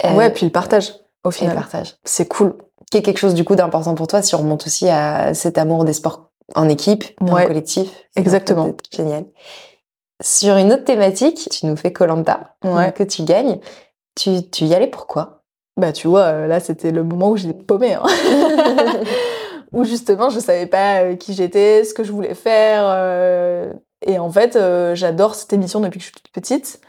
Euh, 0.04 0.12
ouais, 0.16 0.30
puis 0.30 0.46
le 0.46 0.50
partage 0.52 0.90
au 1.22 1.28
et 1.30 1.30
le 1.30 1.30
final. 1.32 1.54
partage. 1.54 1.96
C'est 2.04 2.26
cool. 2.26 2.54
Qui 2.90 2.98
est 2.98 3.02
quelque 3.02 3.18
chose 3.18 3.34
du 3.34 3.44
coup 3.44 3.54
d'important 3.54 3.94
pour 3.94 4.08
toi 4.08 4.22
si 4.22 4.34
on 4.34 4.38
remonte 4.38 4.66
aussi 4.66 4.88
à 4.88 5.32
cet 5.34 5.56
amour 5.58 5.84
des 5.84 5.92
sports 5.92 6.30
en 6.56 6.68
équipe, 6.68 7.04
Ouais. 7.20 7.44
en 7.44 7.46
collectif. 7.46 7.88
Exactement. 8.16 8.72
Génial. 8.92 9.24
Sur 10.20 10.56
une 10.56 10.72
autre 10.72 10.84
thématique, 10.84 11.48
tu 11.50 11.66
nous 11.66 11.76
fais 11.76 11.92
Colanta, 11.92 12.56
Ouais. 12.64 12.92
que 12.92 13.02
tu 13.02 13.22
gagnes. 13.22 13.58
Tu, 14.16 14.48
tu 14.50 14.64
y 14.64 14.74
allais 14.74 14.86
pourquoi 14.88 15.42
Bah 15.76 15.92
tu 15.92 16.08
vois, 16.08 16.22
euh, 16.22 16.46
là 16.46 16.60
c'était 16.60 16.90
le 16.90 17.02
moment 17.04 17.30
où 17.30 17.36
j'étais 17.36 17.54
paumée. 17.62 17.94
Hein. 17.94 18.02
où 19.72 19.84
justement 19.84 20.28
je 20.30 20.40
savais 20.40 20.66
pas 20.66 21.02
euh, 21.02 21.16
qui 21.16 21.32
j'étais, 21.34 21.84
ce 21.84 21.94
que 21.94 22.04
je 22.04 22.12
voulais 22.12 22.34
faire. 22.34 22.82
euh, 22.86 23.72
et 24.06 24.18
en 24.18 24.30
fait, 24.30 24.56
euh, 24.56 24.94
j'adore 24.94 25.34
cette 25.34 25.52
émission 25.52 25.80
depuis 25.80 25.98
que 25.98 26.04
je 26.04 26.10
suis 26.10 26.14
toute 26.14 26.32
petite. 26.32 26.80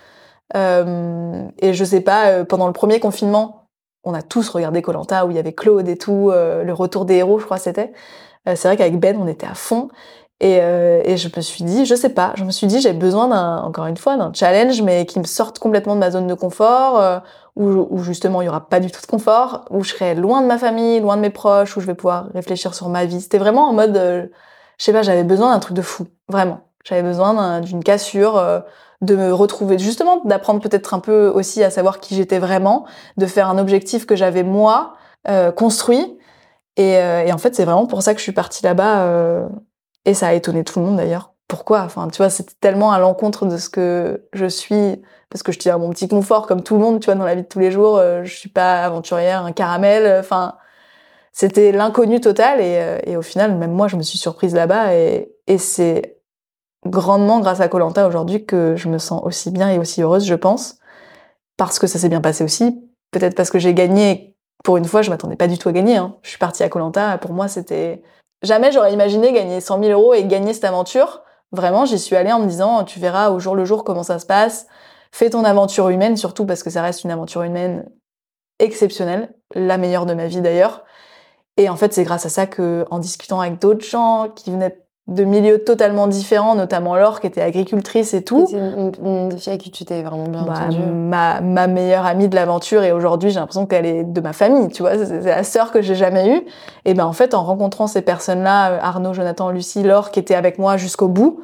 Euh, 0.55 1.43
et 1.59 1.73
je 1.73 1.83
sais 1.85 2.01
pas, 2.01 2.43
pendant 2.45 2.67
le 2.67 2.73
premier 2.73 2.99
confinement, 2.99 3.67
on 4.03 4.13
a 4.13 4.21
tous 4.21 4.49
regardé 4.49 4.81
Colanta 4.81 5.25
où 5.25 5.29
il 5.31 5.35
y 5.35 5.39
avait 5.39 5.53
Claude 5.53 5.87
et 5.87 5.97
tout, 5.97 6.31
le 6.31 6.71
retour 6.73 7.05
des 7.05 7.15
héros, 7.15 7.39
je 7.39 7.45
crois 7.45 7.57
c'était. 7.57 7.93
C'est 8.47 8.63
vrai 8.67 8.75
qu'avec 8.75 8.99
Ben, 8.99 9.15
on 9.17 9.27
était 9.27 9.45
à 9.47 9.53
fond. 9.53 9.89
Et, 10.41 10.57
euh, 10.59 11.03
et 11.05 11.17
je 11.17 11.29
me 11.35 11.39
suis 11.39 11.63
dit, 11.63 11.85
je 11.85 11.93
sais 11.93 12.09
pas, 12.09 12.33
je 12.35 12.43
me 12.43 12.49
suis 12.49 12.65
dit, 12.65 12.81
j'ai 12.81 12.93
besoin 12.93 13.27
d'un, 13.27 13.59
encore 13.59 13.85
une 13.85 13.95
fois, 13.95 14.17
d'un 14.17 14.33
challenge, 14.33 14.81
mais 14.81 15.05
qui 15.05 15.19
me 15.19 15.23
sorte 15.23 15.59
complètement 15.59 15.93
de 15.93 15.99
ma 15.99 16.09
zone 16.09 16.25
de 16.25 16.33
confort, 16.33 16.99
euh, 16.99 17.19
où, 17.55 17.67
où, 17.91 17.99
justement 18.01 18.41
il 18.41 18.45
y 18.45 18.49
aura 18.49 18.67
pas 18.67 18.79
du 18.79 18.89
tout 18.89 18.99
de 18.99 19.05
confort, 19.05 19.65
où 19.69 19.83
je 19.83 19.91
serai 19.91 20.15
loin 20.15 20.41
de 20.41 20.47
ma 20.47 20.57
famille, 20.57 20.99
loin 20.99 21.15
de 21.15 21.21
mes 21.21 21.29
proches, 21.29 21.77
où 21.77 21.79
je 21.79 21.85
vais 21.85 21.93
pouvoir 21.93 22.29
réfléchir 22.33 22.73
sur 22.73 22.89
ma 22.89 23.05
vie. 23.05 23.21
C'était 23.21 23.37
vraiment 23.37 23.69
en 23.69 23.73
mode, 23.73 23.95
euh, 23.95 24.25
je 24.79 24.85
sais 24.85 24.93
pas, 24.93 25.03
j'avais 25.03 25.23
besoin 25.23 25.51
d'un 25.53 25.59
truc 25.59 25.75
de 25.75 25.83
fou, 25.83 26.07
vraiment. 26.27 26.61
J'avais 26.85 27.03
besoin 27.03 27.61
d'une 27.61 27.83
cassure, 27.83 28.37
euh, 28.37 28.61
de 29.01 29.15
me 29.15 29.31
retrouver, 29.31 29.77
justement, 29.77 30.21
d'apprendre 30.25 30.59
peut-être 30.59 30.95
un 30.95 30.99
peu 30.99 31.27
aussi 31.27 31.63
à 31.63 31.69
savoir 31.69 31.99
qui 31.99 32.15
j'étais 32.15 32.39
vraiment, 32.39 32.85
de 33.17 33.27
faire 33.27 33.47
un 33.47 33.59
objectif 33.59 34.07
que 34.07 34.15
j'avais 34.15 34.43
moi 34.43 34.93
euh, 35.27 35.51
construit. 35.51 36.17
Et, 36.77 36.93
et, 36.93 37.33
en 37.33 37.37
fait, 37.37 37.53
c'est 37.53 37.65
vraiment 37.65 37.85
pour 37.85 38.01
ça 38.01 38.13
que 38.13 38.19
je 38.19 38.23
suis 38.23 38.31
partie 38.31 38.63
là-bas 38.63 39.49
et 40.05 40.13
ça 40.13 40.29
a 40.29 40.33
étonné 40.33 40.63
tout 40.63 40.79
le 40.79 40.85
monde 40.85 40.97
d'ailleurs. 40.97 41.33
Pourquoi? 41.47 41.81
Enfin, 41.81 42.07
tu 42.09 42.17
vois, 42.17 42.29
c'était 42.29 42.53
tellement 42.61 42.91
à 42.91 42.99
l'encontre 42.99 43.45
de 43.45 43.57
ce 43.57 43.69
que 43.69 44.27
je 44.33 44.45
suis, 44.45 45.01
parce 45.29 45.43
que 45.43 45.51
je 45.51 45.59
tiens 45.59 45.77
mon 45.77 45.89
petit 45.89 46.07
confort 46.07 46.47
comme 46.47 46.63
tout 46.63 46.75
le 46.75 46.81
monde, 46.81 46.99
tu 47.01 47.05
vois, 47.05 47.15
dans 47.15 47.25
la 47.25 47.35
vie 47.35 47.43
de 47.43 47.47
tous 47.47 47.59
les 47.59 47.71
jours. 47.71 47.97
Euh, 47.97 48.23
je 48.23 48.35
suis 48.35 48.49
pas 48.49 48.83
aventurière, 48.85 49.45
un 49.45 49.51
caramel. 49.51 50.19
Enfin, 50.19 50.55
c'était 51.33 51.71
l'inconnu 51.71 52.21
total. 52.21 52.61
Et, 52.61 52.77
euh, 52.79 52.99
et, 53.05 53.17
au 53.17 53.21
final, 53.21 53.57
même 53.57 53.71
moi, 53.71 53.87
je 53.87 53.97
me 53.97 54.01
suis 54.01 54.17
surprise 54.17 54.55
là-bas. 54.55 54.95
Et, 54.95 55.33
et 55.47 55.57
c'est 55.57 56.21
grandement 56.85 57.39
grâce 57.39 57.59
à 57.59 57.67
Colanta 57.67 58.07
aujourd'hui 58.07 58.45
que 58.45 58.75
je 58.75 58.89
me 58.89 58.97
sens 58.97 59.21
aussi 59.23 59.51
bien 59.51 59.69
et 59.69 59.77
aussi 59.77 60.01
heureuse, 60.01 60.25
je 60.25 60.35
pense, 60.35 60.77
parce 61.57 61.79
que 61.79 61.87
ça 61.87 61.99
s'est 61.99 62.09
bien 62.09 62.21
passé 62.21 62.43
aussi. 62.43 62.89
Peut-être 63.11 63.35
parce 63.35 63.51
que 63.51 63.59
j'ai 63.59 63.73
gagné. 63.73 64.37
Pour 64.63 64.77
une 64.77 64.85
fois, 64.85 65.01
je 65.01 65.09
m'attendais 65.09 65.35
pas 65.35 65.47
du 65.47 65.57
tout 65.57 65.69
à 65.69 65.71
gagner. 65.71 65.97
Hein. 65.97 66.15
Je 66.21 66.29
suis 66.29 66.37
partie 66.37 66.63
à 66.63 66.69
Colanta. 66.69 67.17
Pour 67.17 67.33
moi, 67.33 67.47
c'était 67.47 68.03
Jamais 68.41 68.71
j'aurais 68.71 68.93
imaginé 68.93 69.33
gagner 69.33 69.61
100 69.61 69.83
000 69.83 69.91
euros 69.91 70.13
et 70.13 70.23
gagner 70.23 70.53
cette 70.53 70.63
aventure. 70.63 71.23
Vraiment, 71.51 71.85
j'y 71.85 71.99
suis 71.99 72.15
allée 72.15 72.31
en 72.31 72.39
me 72.39 72.47
disant, 72.47 72.83
tu 72.83 72.99
verras 72.99 73.29
au 73.29 73.39
jour 73.39 73.55
le 73.55 73.65
jour 73.65 73.83
comment 73.83 74.03
ça 74.03 74.19
se 74.19 74.25
passe. 74.25 74.67
Fais 75.11 75.29
ton 75.29 75.43
aventure 75.43 75.89
humaine, 75.89 76.17
surtout 76.17 76.45
parce 76.45 76.63
que 76.63 76.69
ça 76.69 76.81
reste 76.81 77.03
une 77.03 77.11
aventure 77.11 77.43
humaine 77.43 77.89
exceptionnelle, 78.59 79.33
la 79.53 79.77
meilleure 79.77 80.05
de 80.05 80.13
ma 80.13 80.27
vie 80.27 80.41
d'ailleurs. 80.41 80.85
Et 81.57 81.69
en 81.69 81.75
fait, 81.75 81.93
c'est 81.93 82.03
grâce 82.03 82.25
à 82.25 82.29
ça 82.29 82.47
que, 82.47 82.85
en 82.89 82.99
discutant 82.99 83.41
avec 83.41 83.59
d'autres 83.59 83.85
gens 83.85 84.29
qui 84.33 84.51
venaient 84.51 84.81
de 85.07 85.23
milieux 85.23 85.63
totalement 85.63 86.07
différents, 86.07 86.55
notamment 86.55 86.95
Laure 86.95 87.19
qui 87.19 87.27
était 87.27 87.41
agricultrice 87.41 88.13
et 88.13 88.23
tout. 88.23 88.47
C'est 88.49 88.57
une, 88.57 88.91
une, 89.03 89.37
fille 89.37 89.49
avec 89.49 89.61
qui 89.61 89.71
tu 89.71 89.83
t'es 89.83 90.03
vraiment 90.03 90.27
bien 90.27 90.43
bah, 90.43 90.69
ma, 90.71 91.41
ma 91.41 91.67
meilleure 91.67 92.05
amie 92.05 92.29
de 92.29 92.35
l'aventure 92.35 92.83
et 92.83 92.91
aujourd'hui 92.91 93.31
j'ai 93.31 93.39
l'impression 93.39 93.65
qu'elle 93.65 93.85
est 93.85 94.03
de 94.03 94.21
ma 94.21 94.31
famille, 94.31 94.69
tu 94.69 94.83
vois, 94.83 95.03
c'est 95.03 95.21
la 95.21 95.43
sœur 95.43 95.71
que 95.71 95.81
j'ai 95.81 95.95
jamais 95.95 96.37
eue. 96.37 96.41
Et 96.85 96.93
ben 96.93 97.05
en 97.05 97.13
fait 97.13 97.33
en 97.33 97.43
rencontrant 97.43 97.87
ces 97.87 98.01
personnes-là, 98.01 98.79
Arnaud, 98.81 99.13
Jonathan, 99.13 99.49
Lucie, 99.49 99.83
Laure 99.83 100.11
qui 100.11 100.19
étaient 100.19 100.35
avec 100.35 100.59
moi 100.59 100.77
jusqu'au 100.77 101.07
bout, 101.07 101.41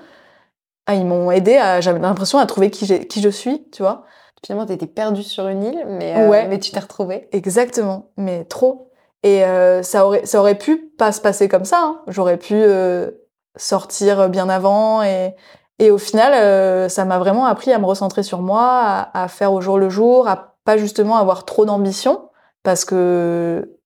ah, 0.85 0.95
ils 0.95 1.05
m'ont 1.05 1.31
aidé 1.31 1.59
j'avais 1.81 1.99
l'impression 1.99 2.39
à 2.39 2.45
trouver 2.45 2.69
qui, 2.69 3.07
qui 3.07 3.21
je 3.21 3.29
suis, 3.29 3.67
tu 3.71 3.81
vois. 3.81 4.05
Finalement 4.45 4.67
t'étais 4.67 4.87
perdue 4.87 5.23
sur 5.23 5.47
une 5.47 5.63
île, 5.63 5.83
mais, 5.87 6.15
euh, 6.15 6.29
ouais. 6.29 6.47
mais 6.47 6.59
tu 6.59 6.71
t'es 6.71 6.79
retrouvée. 6.79 7.27
Exactement, 7.31 8.11
mais 8.17 8.45
trop. 8.45 8.91
Et 9.23 9.43
euh, 9.43 9.81
ça 9.81 10.05
aurait 10.05 10.25
ça 10.25 10.39
aurait 10.39 10.57
pu 10.57 10.77
pas 10.97 11.11
se 11.11 11.19
passer 11.19 11.49
comme 11.49 11.65
ça. 11.65 11.79
Hein. 11.81 12.01
J'aurais 12.07 12.37
pu 12.37 12.53
euh, 12.53 13.11
sortir 13.57 14.29
bien 14.29 14.49
avant 14.49 15.03
et 15.03 15.35
et 15.79 15.91
au 15.91 15.97
final 15.97 16.33
euh, 16.33 16.89
ça 16.89 17.05
m'a 17.05 17.19
vraiment 17.19 17.45
appris 17.45 17.71
à 17.71 17.79
me 17.79 17.85
recentrer 17.85 18.23
sur 18.23 18.41
moi 18.41 18.63
à, 18.63 19.23
à, 19.23 19.27
faire 19.27 19.53
au 19.53 19.61
jour 19.61 19.77
le 19.77 19.89
jour 19.89 20.27
à 20.27 20.55
pas 20.63 20.77
justement 20.77 21.17
avoir 21.17 21.45
trop 21.45 21.65
d'ambition 21.65 22.29
parce 22.63 22.83
que 22.83 23.77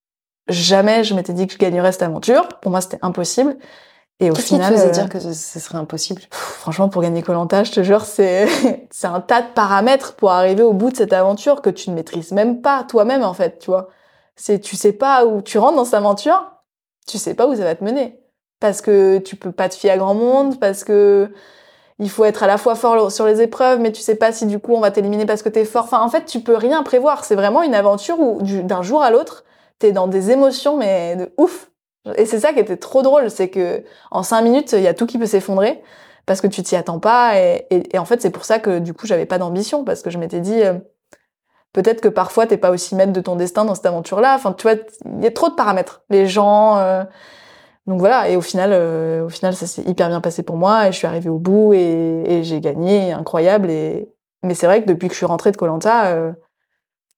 jamais 0.48 1.04
je 1.04 1.14
m'étais 1.14 1.34
dit 1.34 1.48
que 1.48 1.54
je 1.54 1.58
gagnerais 1.58 1.92
cette 1.92 2.04
aventure. 2.04 2.48
Pour 2.62 2.72
moi 2.72 2.82
c'était 2.82 3.00
impossible. 3.02 3.58
Et 4.20 4.30
au 4.30 4.36
final 4.36 4.74
qui 4.74 4.80
te 4.80 4.82
faisait 4.82 4.92
dire 4.92 5.10
que 5.10 5.20
ce, 5.20 5.60
serait 5.60 5.80
impossible? 5.80 6.22
franchement 6.32 6.90
pour 6.90 7.02
gagner 7.02 7.24
Colanta 7.24 7.64
je 7.64 7.72
te 7.72 7.82
jure 7.82 8.06
c'est 8.06 8.48
c'est 8.92 9.08
un 9.08 9.20
tas 9.20 9.42
de 9.42 9.48
paramètres 9.56 10.16
pour 10.16 10.32
arriver 10.32 10.62
au 10.62 10.74
bout 10.74 10.92
de 10.92 10.98
cette 10.98 11.14
aventure 11.14 11.62
que 11.62 11.72
tu 11.72 11.90
ne 11.90 11.96
maîtrises 11.96 12.32
même 12.32 12.62
pas 12.62 12.84
toi-même 12.84 13.24
en 13.24 13.34
fait 13.34 13.60
tu 13.60 13.72
vois. 13.72 13.90
C'est 14.36 14.60
tu 14.60 14.76
sais 14.76 14.94
pas 14.94 15.26
où 15.26 15.42
tu 15.42 15.58
rentres 15.58 15.76
dans 15.76 15.86
cette 15.86 15.96
aventure 15.96 16.52
tu 17.08 17.18
sais 17.18 17.34
pas 17.34 17.48
où 17.48 17.56
ça 17.56 17.64
va 17.64 17.76
te 17.76 17.84
mener 17.84 18.20
parce 18.62 18.82
que 18.82 19.18
tu 19.18 19.36
peux 19.36 19.52
pas 19.52 19.68
te 19.68 19.76
fier 19.76 19.92
à 19.92 19.98
grand 19.98 20.14
monde, 20.14 20.58
parce 20.60 20.86
que 20.86 21.30
il 22.00 22.10
faut 22.10 22.24
être 22.26 22.44
à 22.44 22.48
la 22.48 22.58
fois 22.58 22.76
fort 22.76 23.12
sur 23.12 23.26
les 23.26 23.42
épreuves, 23.42 23.80
mais 23.80 23.92
tu 23.92 24.02
sais 24.02 24.16
pas 24.16 24.32
si 24.32 24.46
du 24.46 24.60
coup 24.60 24.74
on 24.74 24.80
va 24.80 24.92
t'éliminer 24.92 25.26
parce 25.26 25.44
que 25.44 25.50
t'es 25.50 25.66
fort. 25.66 25.84
Enfin, 25.84 26.02
en 26.02 26.10
fait, 26.10 26.26
tu 26.26 26.40
peux 26.40 26.56
rien 26.56 26.82
prévoir. 26.84 27.26
C'est 27.26 27.36
vraiment 27.36 27.62
une 27.64 27.76
aventure 27.76 28.20
où 28.20 28.42
d'un 28.42 28.82
jour 28.82 29.04
à 29.04 29.12
l'autre, 29.12 29.44
t'es 29.80 29.92
dans 29.92 30.08
des 30.08 30.32
émotions, 30.32 30.78
mais 30.78 31.16
de 31.16 31.34
ouf. 31.38 31.70
Et 32.18 32.26
c'est 32.26 32.40
ça 32.40 32.54
qui 32.54 32.60
était 32.60 32.78
trop 32.78 33.04
drôle, 33.04 33.30
c'est 33.30 33.50
que 33.50 33.84
en 34.10 34.24
cinq 34.24 34.42
minutes, 34.42 34.72
il 34.74 34.82
y 34.82 34.88
a 34.88 34.94
tout 34.94 35.06
qui 35.06 35.20
peut 35.20 35.28
s'effondrer 35.28 35.84
parce 36.26 36.42
que 36.42 36.48
tu 36.48 36.64
t'y 36.64 36.76
attends 36.76 37.00
pas. 37.00 37.40
Et, 37.40 37.68
en 37.98 38.06
fait, 38.06 38.22
c'est 38.22 38.32
pour 38.32 38.46
ça 38.46 38.60
que 38.60 38.80
du 38.80 38.94
coup, 38.94 39.06
j'avais 39.06 39.26
pas 39.28 39.38
d'ambition 39.38 39.84
parce 39.84 40.02
que 40.02 40.10
je 40.10 40.18
m'étais 40.18 40.40
dit. 40.40 40.64
Euh, 40.64 40.74
peut-être 41.74 42.02
que 42.02 42.10
parfois 42.10 42.48
t'es 42.48 42.58
pas 42.58 42.72
aussi 42.72 42.96
maître 42.96 43.14
de 43.14 43.22
ton 43.22 43.36
destin 43.36 43.66
dans 43.66 43.76
cette 43.76 43.86
aventure-là. 43.86 44.36
Enfin, 44.36 44.54
tu 44.54 44.64
vois, 44.64 44.78
il 45.06 45.24
y 45.24 45.28
a 45.28 45.32
trop 45.32 45.50
de 45.50 45.56
paramètres. 45.56 46.02
Les 46.10 46.28
gens, 46.28 46.78
euh, 46.78 47.04
donc 47.88 48.00
voilà, 48.00 48.30
et 48.30 48.36
au 48.36 48.42
final, 48.42 48.72
euh, 48.74 49.26
au 49.26 49.30
final, 49.30 49.56
ça 49.56 49.66
s'est 49.66 49.82
hyper 49.84 50.08
bien 50.10 50.22
passé 50.22 50.44
pour 50.44 50.56
moi 50.56 50.88
et 50.88 50.92
je 50.92 50.98
suis 50.98 51.08
arrivée 51.08 51.30
au 51.30 51.40
bout 51.40 51.74
et, 51.74 52.24
et 52.28 52.44
j'ai 52.44 52.62
gagné, 52.62 53.12
incroyable. 53.12 53.70
Et 53.72 54.08
mais 54.44 54.54
c'est 54.54 54.68
vrai 54.68 54.82
que 54.82 54.88
depuis 54.88 55.08
que 55.08 55.14
je 55.14 55.18
suis 55.18 55.26
rentrée 55.26 55.52
de 55.52 55.58
Colanta, 55.58 56.08
euh, 56.08 56.32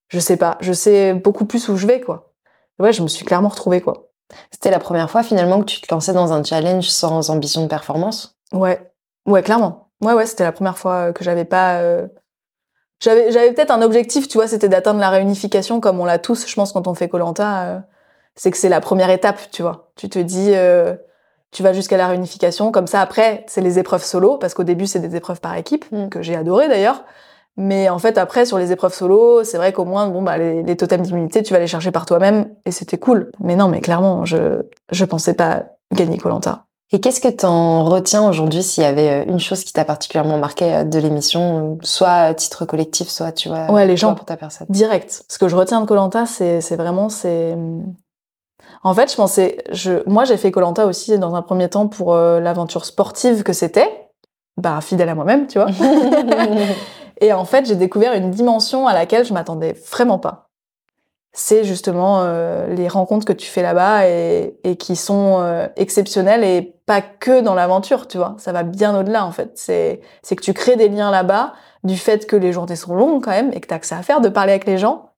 je 0.08 0.20
sais 0.20 0.38
pas, 0.38 0.58
je 0.62 0.74
sais 0.74 1.14
beaucoup 1.14 1.46
plus 1.46 1.68
où 1.70 1.76
je 1.76 1.86
vais 1.86 2.02
quoi. 2.02 2.34
Ouais, 2.80 2.94
je 2.94 3.04
me 3.04 3.08
suis 3.08 3.26
clairement 3.26 3.50
retrouvée 3.50 3.82
quoi. 3.82 4.10
C'était 4.52 4.72
la 4.72 4.80
première 4.80 5.10
fois 5.10 5.22
finalement 5.22 5.60
que 5.60 5.66
tu 5.66 5.82
te 5.82 5.94
lançais 5.94 6.14
dans 6.14 6.34
un 6.34 6.44
challenge 6.44 6.88
sans 6.90 7.30
ambition 7.30 7.64
de 7.64 7.68
performance? 7.68 8.38
Ouais, 8.52 8.92
ouais, 9.26 9.44
clairement. 9.44 9.90
Ouais, 10.02 10.14
ouais, 10.14 10.26
c'était 10.26 10.44
la 10.44 10.52
première 10.52 10.78
fois 10.78 11.14
que 11.14 11.24
j'avais 11.24 11.46
pas. 11.46 11.80
Euh... 11.80 12.08
J'avais, 13.00 13.32
j'avais 13.32 13.52
peut-être 13.54 13.72
un 13.72 13.82
objectif, 13.82 14.28
tu 14.28 14.38
vois, 14.38 14.48
c'était 14.48 14.70
d'atteindre 14.70 15.00
la 15.00 15.10
réunification 15.10 15.82
comme 15.82 16.00
on 16.00 16.06
l'a 16.06 16.20
tous, 16.20 16.48
je 16.48 16.56
pense, 16.56 16.72
quand 16.72 16.88
on 16.88 16.94
fait 16.94 17.10
Colanta. 17.10 17.84
C'est 18.36 18.52
que 18.52 18.58
c'est 18.58 18.70
la 18.70 18.82
première 18.82 19.10
étape, 19.10 19.40
tu 19.52 19.62
vois. 19.62 19.92
Tu 19.96 20.10
te 20.10 20.20
dis, 20.20 20.52
euh, 20.54 20.96
tu 21.52 21.64
vas 21.64 21.74
jusqu'à 21.74 21.98
la 21.98 22.08
réunification, 22.08 22.72
comme 22.72 22.88
ça 22.88 23.02
après, 23.02 23.46
c'est 23.48 23.62
les 23.62 23.80
épreuves 23.80 24.04
solo, 24.04 24.38
parce 24.38 24.54
qu'au 24.54 24.64
début, 24.64 24.88
c'est 24.88 25.00
des 25.00 25.16
épreuves 25.16 25.40
par 25.40 25.56
équipe, 25.56 25.86
mm. 25.92 26.10
que 26.10 26.22
j'ai 26.22 26.36
adoré 26.36 26.68
d'ailleurs. 26.68 27.04
Mais 27.56 27.90
en 27.90 28.00
fait, 28.00 28.18
après, 28.18 28.46
sur 28.46 28.58
les 28.58 28.72
épreuves 28.72 28.94
solo, 28.94 29.44
c'est 29.44 29.58
vrai 29.58 29.74
qu'au 29.74 29.86
moins, 29.86 30.08
bon, 30.08 30.24
bah, 30.24 30.38
les, 30.38 30.64
les 30.64 30.76
totems 30.76 31.04
d'immunité, 31.04 31.44
tu 31.44 31.54
vas 31.54 31.60
les 31.60 31.68
chercher 31.68 31.92
par 31.92 32.08
toi-même, 32.08 32.50
et 32.66 32.72
c'était 32.72 32.98
cool. 32.98 33.32
Mais 33.40 33.56
non, 33.56 33.68
mais 33.68 33.82
clairement, 33.82 34.26
je, 34.26 34.64
je 34.92 35.06
pensais 35.06 35.36
pas 35.36 35.66
gagner 35.94 36.18
Colanta. 36.18 36.66
Et 36.94 37.00
qu'est-ce 37.00 37.22
que 37.22 37.28
t'en 37.28 37.86
retiens 37.86 38.28
aujourd'hui 38.28 38.62
s'il 38.62 38.84
y 38.84 38.86
avait 38.86 39.10
euh, 39.10 39.26
une 39.28 39.40
chose 39.40 39.64
qui 39.64 39.74
t'a 39.74 39.84
particulièrement 39.84 40.38
marqué 40.38 40.76
euh, 40.76 40.84
de 40.84 41.00
l'émission, 41.00 41.80
soit 41.82 42.12
à 42.12 42.34
titre 42.36 42.66
collectif, 42.66 43.10
soit 43.10 43.32
tu 43.32 43.50
vois, 43.50 43.72
ouais, 43.72 43.88
les 43.88 43.98
gens 43.98 44.14
pour 44.14 44.26
ta 44.26 44.38
personne? 44.38 44.68
Direct. 44.70 45.24
Ce 45.28 45.40
que 45.40 45.48
je 45.48 45.56
retiens 45.56 45.82
de 45.82 45.88
Colanta, 45.88 46.28
c'est, 46.28 46.62
c'est 46.62 46.76
vraiment, 46.76 47.10
c'est, 47.10 47.56
en 48.84 48.94
fait, 48.94 49.10
je 49.10 49.16
pensais, 49.16 49.58
je, 49.72 50.08
moi, 50.08 50.26
j'ai 50.26 50.38
fait 50.38 50.52
Colanta 50.52 50.86
aussi 50.86 51.18
dans 51.18 51.36
un 51.36 51.42
premier 51.42 51.70
temps 51.70 51.88
pour 51.88 52.14
euh, 52.14 52.40
l'aventure 52.40 52.86
sportive 52.86 53.44
que 53.44 53.54
c'était, 53.54 54.10
bah 54.58 54.82
fidèle 54.82 55.10
à 55.10 55.16
moi-même, 55.16 55.48
tu 55.48 55.58
vois. 55.58 55.70
et 57.22 57.32
en 57.32 57.46
fait, 57.46 57.66
j'ai 57.66 57.76
découvert 57.76 58.14
une 58.14 58.32
dimension 58.32 58.86
à 58.86 58.94
laquelle 58.94 59.26
je 59.26 59.34
m'attendais 59.34 59.74
vraiment 59.90 60.20
pas. 60.20 60.50
C'est 61.36 61.64
justement 61.64 62.20
euh, 62.22 62.68
les 62.68 62.88
rencontres 62.88 63.26
que 63.26 63.34
tu 63.34 63.48
fais 63.48 63.64
là-bas 63.64 64.08
et, 64.08 64.60
et, 64.64 64.76
qui 64.76 64.96
sont 64.96 65.38
euh, 65.40 65.68
exceptionnelles 65.78 66.44
et 66.44 66.76
pas 66.86 67.02
que 67.02 67.42
dans 67.42 67.56
l'aventure, 67.56 68.08
tu 68.08 68.18
vois. 68.18 68.36
Ça 68.38 68.52
va 68.52 68.62
bien 68.62 69.00
au-delà 69.00 69.26
en 69.26 69.32
fait. 69.32 69.52
C'est 69.56 70.02
c'est 70.22 70.36
que 70.36 70.44
tu 70.44 70.54
crées 70.54 70.76
des 70.76 70.90
liens 70.90 71.10
là-bas 71.10 71.54
du 71.84 71.98
fait 71.98 72.28
que 72.28 72.36
les 72.36 72.52
journées 72.52 72.76
sont 72.76 72.94
longues 72.94 73.24
quand 73.24 73.32
même 73.32 73.52
et 73.54 73.62
que 73.62 73.68
t'as 73.68 73.80
que 73.80 73.88
ça 73.88 73.98
à 73.98 74.04
faire 74.04 74.22
de 74.22 74.30
parler 74.30 74.52
avec 74.52 74.68
les 74.68 74.78
gens 74.78 75.13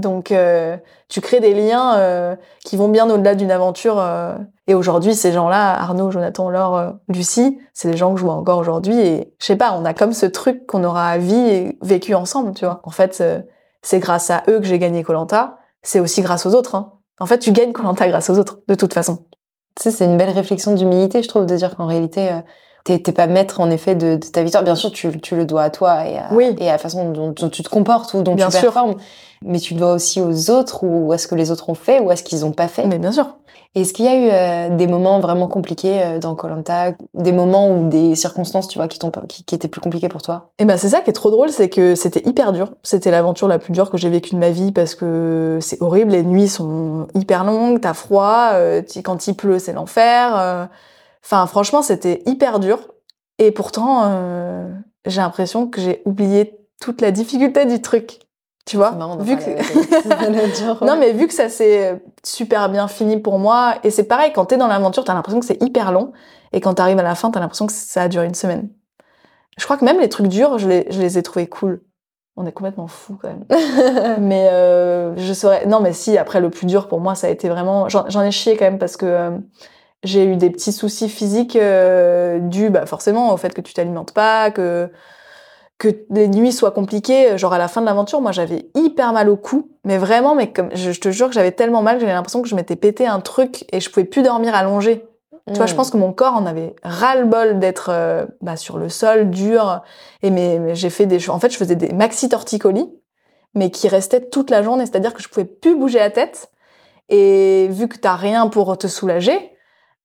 donc, 0.00 0.32
euh, 0.32 0.76
tu 1.08 1.20
crées 1.20 1.40
des 1.40 1.54
liens 1.54 1.96
euh, 1.96 2.36
qui 2.64 2.76
vont 2.76 2.88
bien 2.88 3.08
au-delà 3.10 3.34
d'une 3.34 3.50
aventure. 3.50 3.98
Euh. 3.98 4.34
Et 4.66 4.74
aujourd'hui, 4.74 5.14
ces 5.14 5.32
gens-là, 5.32 5.80
Arnaud, 5.80 6.10
Jonathan, 6.10 6.50
Laure, 6.50 6.94
Lucie, 7.08 7.58
c'est 7.72 7.90
des 7.90 7.96
gens 7.96 8.12
que 8.12 8.20
je 8.20 8.24
vois 8.24 8.34
encore 8.34 8.58
aujourd'hui. 8.58 8.98
Et 8.98 9.34
je 9.38 9.46
sais 9.46 9.56
pas, 9.56 9.76
on 9.78 9.84
a 9.84 9.94
comme 9.94 10.12
ce 10.12 10.26
truc 10.26 10.66
qu'on 10.66 10.84
aura 10.84 11.08
à 11.08 11.18
vie 11.18 11.34
et 11.34 11.78
vécu 11.82 12.14
ensemble, 12.14 12.52
tu 12.54 12.64
vois. 12.64 12.80
En 12.84 12.90
fait, 12.90 13.22
c'est 13.82 13.98
grâce 13.98 14.30
à 14.30 14.42
eux 14.48 14.58
que 14.60 14.66
j'ai 14.66 14.78
gagné 14.78 15.02
Colanta. 15.02 15.58
C'est 15.82 16.00
aussi 16.00 16.20
grâce 16.20 16.44
aux 16.44 16.54
autres. 16.54 16.74
Hein. 16.74 16.92
En 17.18 17.26
fait, 17.26 17.38
tu 17.38 17.52
gagnes 17.52 17.72
Colanta 17.72 18.06
grâce 18.08 18.28
aux 18.28 18.38
autres, 18.38 18.60
de 18.68 18.74
toute 18.74 18.92
façon. 18.92 19.24
Tu 19.74 19.84
sais, 19.84 19.90
c'est 19.90 20.04
une 20.04 20.18
belle 20.18 20.30
réflexion 20.30 20.74
d'humilité, 20.74 21.22
je 21.22 21.28
trouve, 21.28 21.46
de 21.46 21.56
dire 21.56 21.76
qu'en 21.76 21.86
réalité, 21.86 22.30
t'es 22.96 23.12
pas 23.12 23.26
maître 23.26 23.60
en 23.60 23.70
effet 23.70 23.94
de, 23.94 24.16
de, 24.16 24.26
ta 24.26 24.42
victoire. 24.42 24.64
Bien 24.64 24.74
sûr, 24.74 24.90
tu, 24.90 25.20
tu, 25.20 25.36
le 25.36 25.44
dois 25.44 25.64
à 25.64 25.70
toi 25.70 26.06
et 26.06 26.16
à, 26.16 26.30
et 26.58 26.68
à 26.68 26.72
la 26.72 26.78
façon 26.78 27.10
dont, 27.10 27.30
dont, 27.30 27.48
tu 27.50 27.62
te 27.62 27.68
comportes 27.68 28.14
ou 28.14 28.22
dont 28.22 28.34
bien 28.34 28.48
tu 28.48 28.60
performes. 28.60 28.96
Mais 29.44 29.58
tu 29.58 29.74
dois 29.74 29.94
aussi 29.94 30.20
aux 30.20 30.50
autres 30.50 30.84
ou 30.84 31.12
à 31.12 31.18
ce 31.18 31.28
que 31.28 31.34
les 31.34 31.50
autres 31.50 31.68
ont 31.68 31.74
fait 31.74 32.00
ou 32.00 32.10
à 32.10 32.16
ce 32.16 32.22
qu'ils 32.22 32.44
ont 32.44 32.52
pas 32.52 32.68
fait. 32.68 32.86
Mais 32.86 32.98
bien 32.98 33.12
sûr. 33.12 33.36
Est-ce 33.74 33.92
qu'il 33.92 34.06
y 34.06 34.08
a 34.08 34.16
eu 34.16 34.28
euh, 34.72 34.76
des 34.76 34.86
moments 34.86 35.20
vraiment 35.20 35.46
compliqués 35.46 36.02
euh, 36.02 36.18
dans 36.18 36.34
Colanta, 36.34 36.92
des 37.14 37.32
moments 37.32 37.70
ou 37.70 37.88
des 37.88 38.14
circonstances, 38.14 38.66
tu 38.66 38.78
vois, 38.78 38.88
qui, 38.88 38.98
qui, 39.28 39.44
qui 39.44 39.54
étaient 39.54 39.68
plus 39.68 39.80
compliquées 39.80 40.08
pour 40.08 40.22
toi? 40.22 40.50
Eh 40.58 40.64
ben 40.64 40.78
c'est 40.78 40.88
ça 40.88 41.00
qui 41.02 41.10
est 41.10 41.12
trop 41.12 41.30
drôle, 41.30 41.50
c'est 41.50 41.68
que 41.68 41.94
c'était 41.94 42.26
hyper 42.26 42.52
dur. 42.52 42.72
C'était 42.82 43.10
l'aventure 43.10 43.46
la 43.46 43.58
plus 43.58 43.72
dure 43.72 43.90
que 43.90 43.98
j'ai 43.98 44.08
vécue 44.08 44.34
de 44.34 44.40
ma 44.40 44.50
vie 44.50 44.72
parce 44.72 44.94
que 44.94 45.58
c'est 45.60 45.80
horrible. 45.82 46.12
Les 46.12 46.22
nuits 46.22 46.48
sont 46.48 47.08
hyper 47.14 47.44
longues, 47.44 47.80
t'as 47.80 47.94
froid, 47.94 48.50
euh, 48.54 48.82
quand 49.04 49.26
il 49.28 49.34
pleut 49.34 49.58
c'est 49.58 49.74
l'enfer. 49.74 50.68
Enfin, 51.22 51.46
franchement, 51.46 51.82
c'était 51.82 52.22
hyper 52.24 52.58
dur. 52.58 52.78
Et 53.38 53.52
pourtant, 53.52 54.02
euh, 54.04 54.68
j'ai 55.06 55.20
l'impression 55.20 55.68
que 55.68 55.80
j'ai 55.80 56.02
oublié 56.04 56.58
toute 56.80 57.00
la 57.00 57.10
difficulté 57.10 57.66
du 57.66 57.80
truc. 57.80 58.20
Tu 58.68 58.76
vois, 58.76 58.90
vu 59.20 59.34
que 59.38 60.84
non 60.84 60.98
mais 60.98 61.12
vu 61.12 61.26
que 61.26 61.32
ça 61.32 61.48
s'est 61.48 62.02
super 62.22 62.68
bien 62.68 62.86
fini 62.86 63.16
pour 63.16 63.38
moi 63.38 63.76
et 63.82 63.90
c'est 63.90 64.04
pareil 64.04 64.30
quand 64.34 64.44
t'es 64.44 64.58
dans 64.58 64.66
l'aventure 64.66 65.04
t'as 65.04 65.14
l'impression 65.14 65.40
que 65.40 65.46
c'est 65.46 65.62
hyper 65.62 65.90
long 65.90 66.12
et 66.52 66.60
quand 66.60 66.74
t'arrives 66.74 66.98
à 66.98 67.02
la 67.02 67.14
fin 67.14 67.30
t'as 67.30 67.40
l'impression 67.40 67.66
que 67.66 67.72
ça 67.72 68.02
a 68.02 68.08
duré 68.08 68.26
une 68.26 68.34
semaine. 68.34 68.68
Je 69.56 69.64
crois 69.64 69.78
que 69.78 69.86
même 69.86 69.98
les 69.98 70.10
trucs 70.10 70.26
durs 70.26 70.58
je 70.58 70.68
les, 70.68 70.86
je 70.90 71.00
les 71.00 71.16
ai 71.16 71.22
trouvés 71.22 71.46
cool. 71.46 71.80
On 72.36 72.44
est 72.44 72.52
complètement 72.52 72.88
fou 72.88 73.18
quand 73.18 73.28
même. 73.28 73.46
mais 74.20 74.50
euh, 74.52 75.16
je 75.16 75.32
saurais 75.32 75.64
non 75.64 75.80
mais 75.80 75.94
si 75.94 76.18
après 76.18 76.42
le 76.42 76.50
plus 76.50 76.66
dur 76.66 76.88
pour 76.88 77.00
moi 77.00 77.14
ça 77.14 77.28
a 77.28 77.30
été 77.30 77.48
vraiment 77.48 77.88
j'en 77.88 78.22
ai 78.22 78.30
chié 78.32 78.58
quand 78.58 78.66
même 78.66 78.78
parce 78.78 78.98
que 78.98 79.06
euh, 79.06 79.30
j'ai 80.02 80.26
eu 80.26 80.36
des 80.36 80.50
petits 80.50 80.72
soucis 80.72 81.08
physiques 81.08 81.56
euh, 81.56 82.38
dus 82.38 82.68
bah, 82.68 82.84
forcément 82.84 83.32
au 83.32 83.38
fait 83.38 83.54
que 83.54 83.62
tu 83.62 83.72
t'alimentes 83.72 84.12
pas 84.12 84.50
que 84.50 84.90
que 85.78 85.88
les 86.10 86.28
nuits 86.28 86.52
soient 86.52 86.72
compliquées, 86.72 87.38
genre 87.38 87.52
à 87.52 87.58
la 87.58 87.68
fin 87.68 87.80
de 87.80 87.86
l'aventure, 87.86 88.20
moi 88.20 88.32
j'avais 88.32 88.68
hyper 88.74 89.12
mal 89.12 89.28
au 89.28 89.36
cou, 89.36 89.70
mais 89.84 89.96
vraiment, 89.96 90.34
mais 90.34 90.52
comme 90.52 90.70
je, 90.74 90.90
te 90.98 91.10
jure 91.10 91.28
que 91.28 91.34
j'avais 91.34 91.52
tellement 91.52 91.82
mal 91.82 91.96
que 91.96 92.00
j'avais 92.00 92.12
l'impression 92.12 92.42
que 92.42 92.48
je 92.48 92.56
m'étais 92.56 92.76
pété 92.76 93.06
un 93.06 93.20
truc 93.20 93.64
et 93.72 93.80
je 93.80 93.88
pouvais 93.88 94.04
plus 94.04 94.22
dormir 94.22 94.54
allongée. 94.54 95.04
Tu 95.46 95.54
vois, 95.54 95.66
je 95.66 95.74
pense 95.74 95.90
que 95.90 95.96
mon 95.96 96.12
corps 96.12 96.34
en 96.34 96.44
avait 96.44 96.74
ras-le-bol 96.82 97.58
d'être 97.58 97.88
euh, 97.90 98.26
bah, 98.42 98.56
sur 98.56 98.76
le 98.76 98.90
sol, 98.90 99.30
dur. 99.30 99.82
Et 100.22 100.30
mais, 100.30 100.74
j'ai 100.74 100.90
fait 100.90 101.06
des, 101.06 101.30
en 101.30 101.38
fait, 101.38 101.50
je 101.50 101.56
faisais 101.56 101.74
des 101.74 101.92
maxi 101.92 102.28
torticolis, 102.28 102.92
mais 103.54 103.70
qui 103.70 103.88
restaient 103.88 104.28
toute 104.28 104.50
la 104.50 104.62
journée. 104.62 104.84
C'est-à-dire 104.84 105.14
que 105.14 105.22
je 105.22 105.28
pouvais 105.28 105.46
plus 105.46 105.74
bouger 105.74 106.00
la 106.00 106.10
tête. 106.10 106.50
Et 107.08 107.68
vu 107.70 107.88
que 107.88 107.96
t'as 107.96 108.16
rien 108.16 108.48
pour 108.48 108.76
te 108.76 108.86
soulager, 108.86 109.52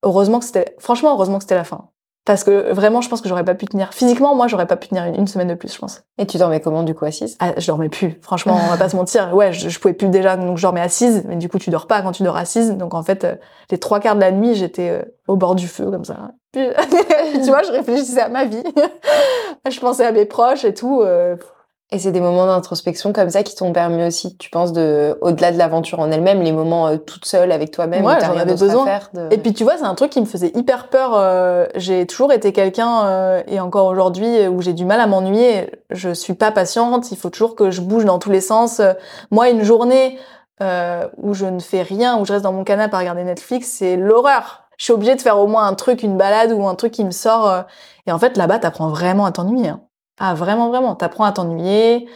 heureusement 0.01 0.39
que 0.39 0.45
c'était, 0.45 0.77
franchement, 0.79 1.13
heureusement 1.13 1.39
que 1.39 1.43
c'était 1.43 1.55
la 1.55 1.65
fin. 1.65 1.89
Parce 2.25 2.45
que 2.45 2.71
vraiment, 2.71 3.01
je 3.01 3.09
pense 3.09 3.19
que 3.19 3.27
j'aurais 3.27 3.43
pas 3.43 3.53
pu 3.53 3.65
tenir. 3.65 3.93
Physiquement, 3.93 4.33
moi, 4.33 4.47
j'aurais 4.47 4.65
pas 4.65 4.77
pu 4.77 4.87
tenir 4.87 5.03
une, 5.03 5.27
semaine 5.27 5.49
de 5.49 5.55
plus, 5.55 5.73
je 5.73 5.77
pense. 5.77 6.03
Et 6.17 6.25
tu 6.25 6.37
dormais 6.37 6.61
comment, 6.61 6.83
du 6.83 6.95
coup, 6.95 7.03
assise? 7.03 7.35
Ah, 7.39 7.51
Je 7.57 7.67
dormais 7.67 7.89
plus. 7.89 8.17
Franchement, 8.21 8.57
on 8.63 8.69
va 8.69 8.77
pas 8.77 8.87
se 8.87 8.95
mentir. 8.95 9.35
Ouais, 9.35 9.51
je, 9.51 9.67
je, 9.67 9.79
pouvais 9.79 9.93
plus 9.93 10.07
déjà, 10.07 10.37
donc 10.37 10.57
je 10.57 10.61
dormais 10.61 10.79
assise. 10.79 11.23
Mais 11.27 11.35
du 11.35 11.49
coup, 11.49 11.59
tu 11.59 11.69
dors 11.69 11.85
pas 11.85 12.01
quand 12.01 12.13
tu 12.13 12.23
dors 12.23 12.37
assise. 12.37 12.71
Donc 12.77 12.93
en 12.93 13.03
fait, 13.03 13.25
euh, 13.25 13.35
les 13.71 13.77
trois 13.77 13.99
quarts 13.99 14.15
de 14.15 14.21
la 14.21 14.31
nuit, 14.31 14.55
j'étais 14.55 14.89
euh, 14.89 15.03
au 15.27 15.35
bord 15.35 15.55
du 15.55 15.67
feu, 15.67 15.91
comme 15.91 16.05
ça. 16.05 16.31
Puis, 16.53 16.65
tu 17.43 17.49
vois, 17.49 17.63
je 17.63 17.71
réfléchissais 17.71 18.21
à 18.21 18.29
ma 18.29 18.45
vie. 18.45 18.63
je 19.69 19.79
pensais 19.81 20.05
à 20.05 20.13
mes 20.13 20.25
proches 20.25 20.63
et 20.63 20.73
tout. 20.73 21.01
Euh, 21.01 21.35
et 21.93 21.99
c'est 21.99 22.11
des 22.11 22.21
moments 22.21 22.47
d'introspection 22.47 23.13
comme 23.13 23.29
ça 23.29 23.43
qui 23.43 23.55
t'ont 23.55 23.71
permis 23.71 24.03
aussi, 24.03 24.35
tu 24.37 24.49
penses, 24.49 24.73
de, 24.73 25.15
au-delà 25.21 25.51
de 25.51 25.59
l'aventure 25.59 25.99
en 25.99 26.09
elle-même, 26.11 26.41
les 26.41 26.51
moments 26.51 26.87
euh, 26.87 26.97
toute 26.97 27.25
seule 27.25 27.51
avec 27.51 27.69
toi-même. 27.69 28.03
Ouais, 28.03 28.17
j'en 28.19 28.35
avais 28.35 28.55
besoin. 28.55 28.87
Et 29.29 29.37
puis 29.37 29.53
tu 29.53 29.63
vois, 29.63 29.77
c'est 29.77 29.83
un 29.83 29.93
truc 29.93 30.09
qui 30.09 30.19
me 30.19 30.25
faisait 30.25 30.51
hyper 30.55 30.89
peur. 30.89 31.11
Euh, 31.13 31.67
j'ai 31.75 32.07
toujours 32.07 32.33
été 32.33 32.51
quelqu'un, 32.51 33.05
euh, 33.05 33.43
et 33.45 33.59
encore 33.59 33.85
aujourd'hui, 33.85 34.47
où 34.47 34.59
j'ai 34.61 34.73
du 34.73 34.85
mal 34.85 34.99
à 34.99 35.05
m'ennuyer. 35.05 35.69
Je 35.91 36.11
suis 36.15 36.33
pas 36.33 36.51
patiente. 36.51 37.11
Il 37.11 37.17
faut 37.17 37.29
toujours 37.29 37.55
que 37.55 37.69
je 37.69 37.81
bouge 37.81 38.05
dans 38.05 38.17
tous 38.17 38.31
les 38.31 38.41
sens. 38.41 38.81
Moi, 39.29 39.49
une 39.49 39.63
journée 39.63 40.17
où 41.17 41.33
je 41.33 41.45
ne 41.45 41.59
fais 41.59 41.83
rien, 41.83 42.17
où 42.17 42.25
je 42.25 42.31
reste 42.31 42.43
dans 42.43 42.53
mon 42.53 42.63
canapé 42.63 42.95
à 42.95 42.99
regarder 42.99 43.23
Netflix, 43.23 43.67
c'est 43.67 43.97
l'horreur. 43.97 44.63
Je 44.77 44.85
suis 44.85 44.93
obligée 44.93 45.15
de 45.15 45.21
faire 45.21 45.37
au 45.37 45.45
moins 45.45 45.67
un 45.67 45.75
truc, 45.75 46.01
une 46.01 46.17
balade 46.17 46.51
ou 46.53 46.65
un 46.67 46.75
truc 46.75 46.93
qui 46.93 47.03
me 47.03 47.11
sort. 47.11 47.65
et 48.07 48.11
en 48.11 48.17
fait, 48.17 48.35
là-bas, 48.37 48.59
t'apprends 48.59 48.89
vraiment 48.89 49.25
à 49.25 49.31
t'ennuyer. 49.31 49.69
Hein. 49.69 49.81
Ah, 50.19 50.33
vraiment, 50.33 50.69
vraiment. 50.69 50.95
T'apprends 50.95 51.25
à 51.25 51.31
t'ennuyer, 51.31 52.07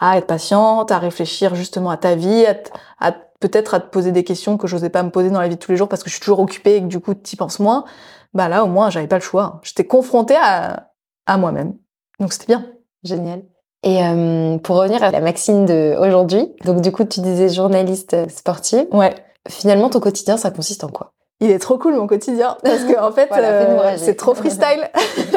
à 0.00 0.18
être 0.18 0.26
patiente, 0.26 0.90
à 0.90 0.98
réfléchir 0.98 1.54
justement 1.54 1.90
à 1.90 1.96
ta 1.96 2.14
vie, 2.14 2.44
à, 3.00 3.12
peut-être 3.40 3.74
à 3.74 3.80
te 3.80 3.90
poser 3.90 4.12
des 4.12 4.24
questions 4.24 4.56
que 4.56 4.66
j'osais 4.66 4.90
pas 4.90 5.02
me 5.02 5.10
poser 5.10 5.30
dans 5.30 5.40
la 5.40 5.48
vie 5.48 5.56
de 5.56 5.60
tous 5.60 5.72
les 5.72 5.76
jours 5.76 5.88
parce 5.88 6.02
que 6.02 6.10
je 6.10 6.14
suis 6.14 6.22
toujours 6.22 6.40
occupée 6.40 6.76
et 6.76 6.80
que 6.80 6.86
du 6.86 7.00
coup, 7.00 7.14
t'y 7.14 7.36
penses 7.36 7.58
moins. 7.58 7.84
Bah 8.34 8.48
là, 8.48 8.64
au 8.64 8.68
moins, 8.68 8.90
j'avais 8.90 9.08
pas 9.08 9.16
le 9.16 9.22
choix. 9.22 9.60
J'étais 9.62 9.84
confrontée 9.84 10.36
à, 10.40 10.90
à 11.26 11.36
moi-même. 11.36 11.74
Donc 12.20 12.32
c'était 12.32 12.46
bien. 12.46 12.66
Génial. 13.02 13.42
Et 13.82 14.04
euh, 14.04 14.58
pour 14.58 14.76
revenir 14.76 15.02
à 15.02 15.10
la 15.10 15.20
Maxine 15.20 15.66
de 15.66 15.96
aujourd'hui, 15.98 16.54
donc 16.64 16.80
du 16.80 16.92
coup, 16.92 17.04
tu 17.04 17.20
disais 17.20 17.48
journaliste 17.48 18.30
sportive. 18.30 18.86
Ouais. 18.92 19.12
Finalement, 19.48 19.90
ton 19.90 19.98
quotidien, 19.98 20.36
ça 20.36 20.52
consiste 20.52 20.84
en 20.84 20.88
quoi? 20.88 21.12
Il 21.42 21.50
est 21.50 21.58
trop 21.58 21.76
cool 21.76 21.94
mon 21.94 22.06
quotidien 22.06 22.56
parce 22.64 22.84
que 22.84 22.98
en 22.98 23.12
fait 23.12 23.30
euh, 23.32 23.94
c'est 23.98 24.14
trop 24.14 24.34
freestyle. 24.34 24.90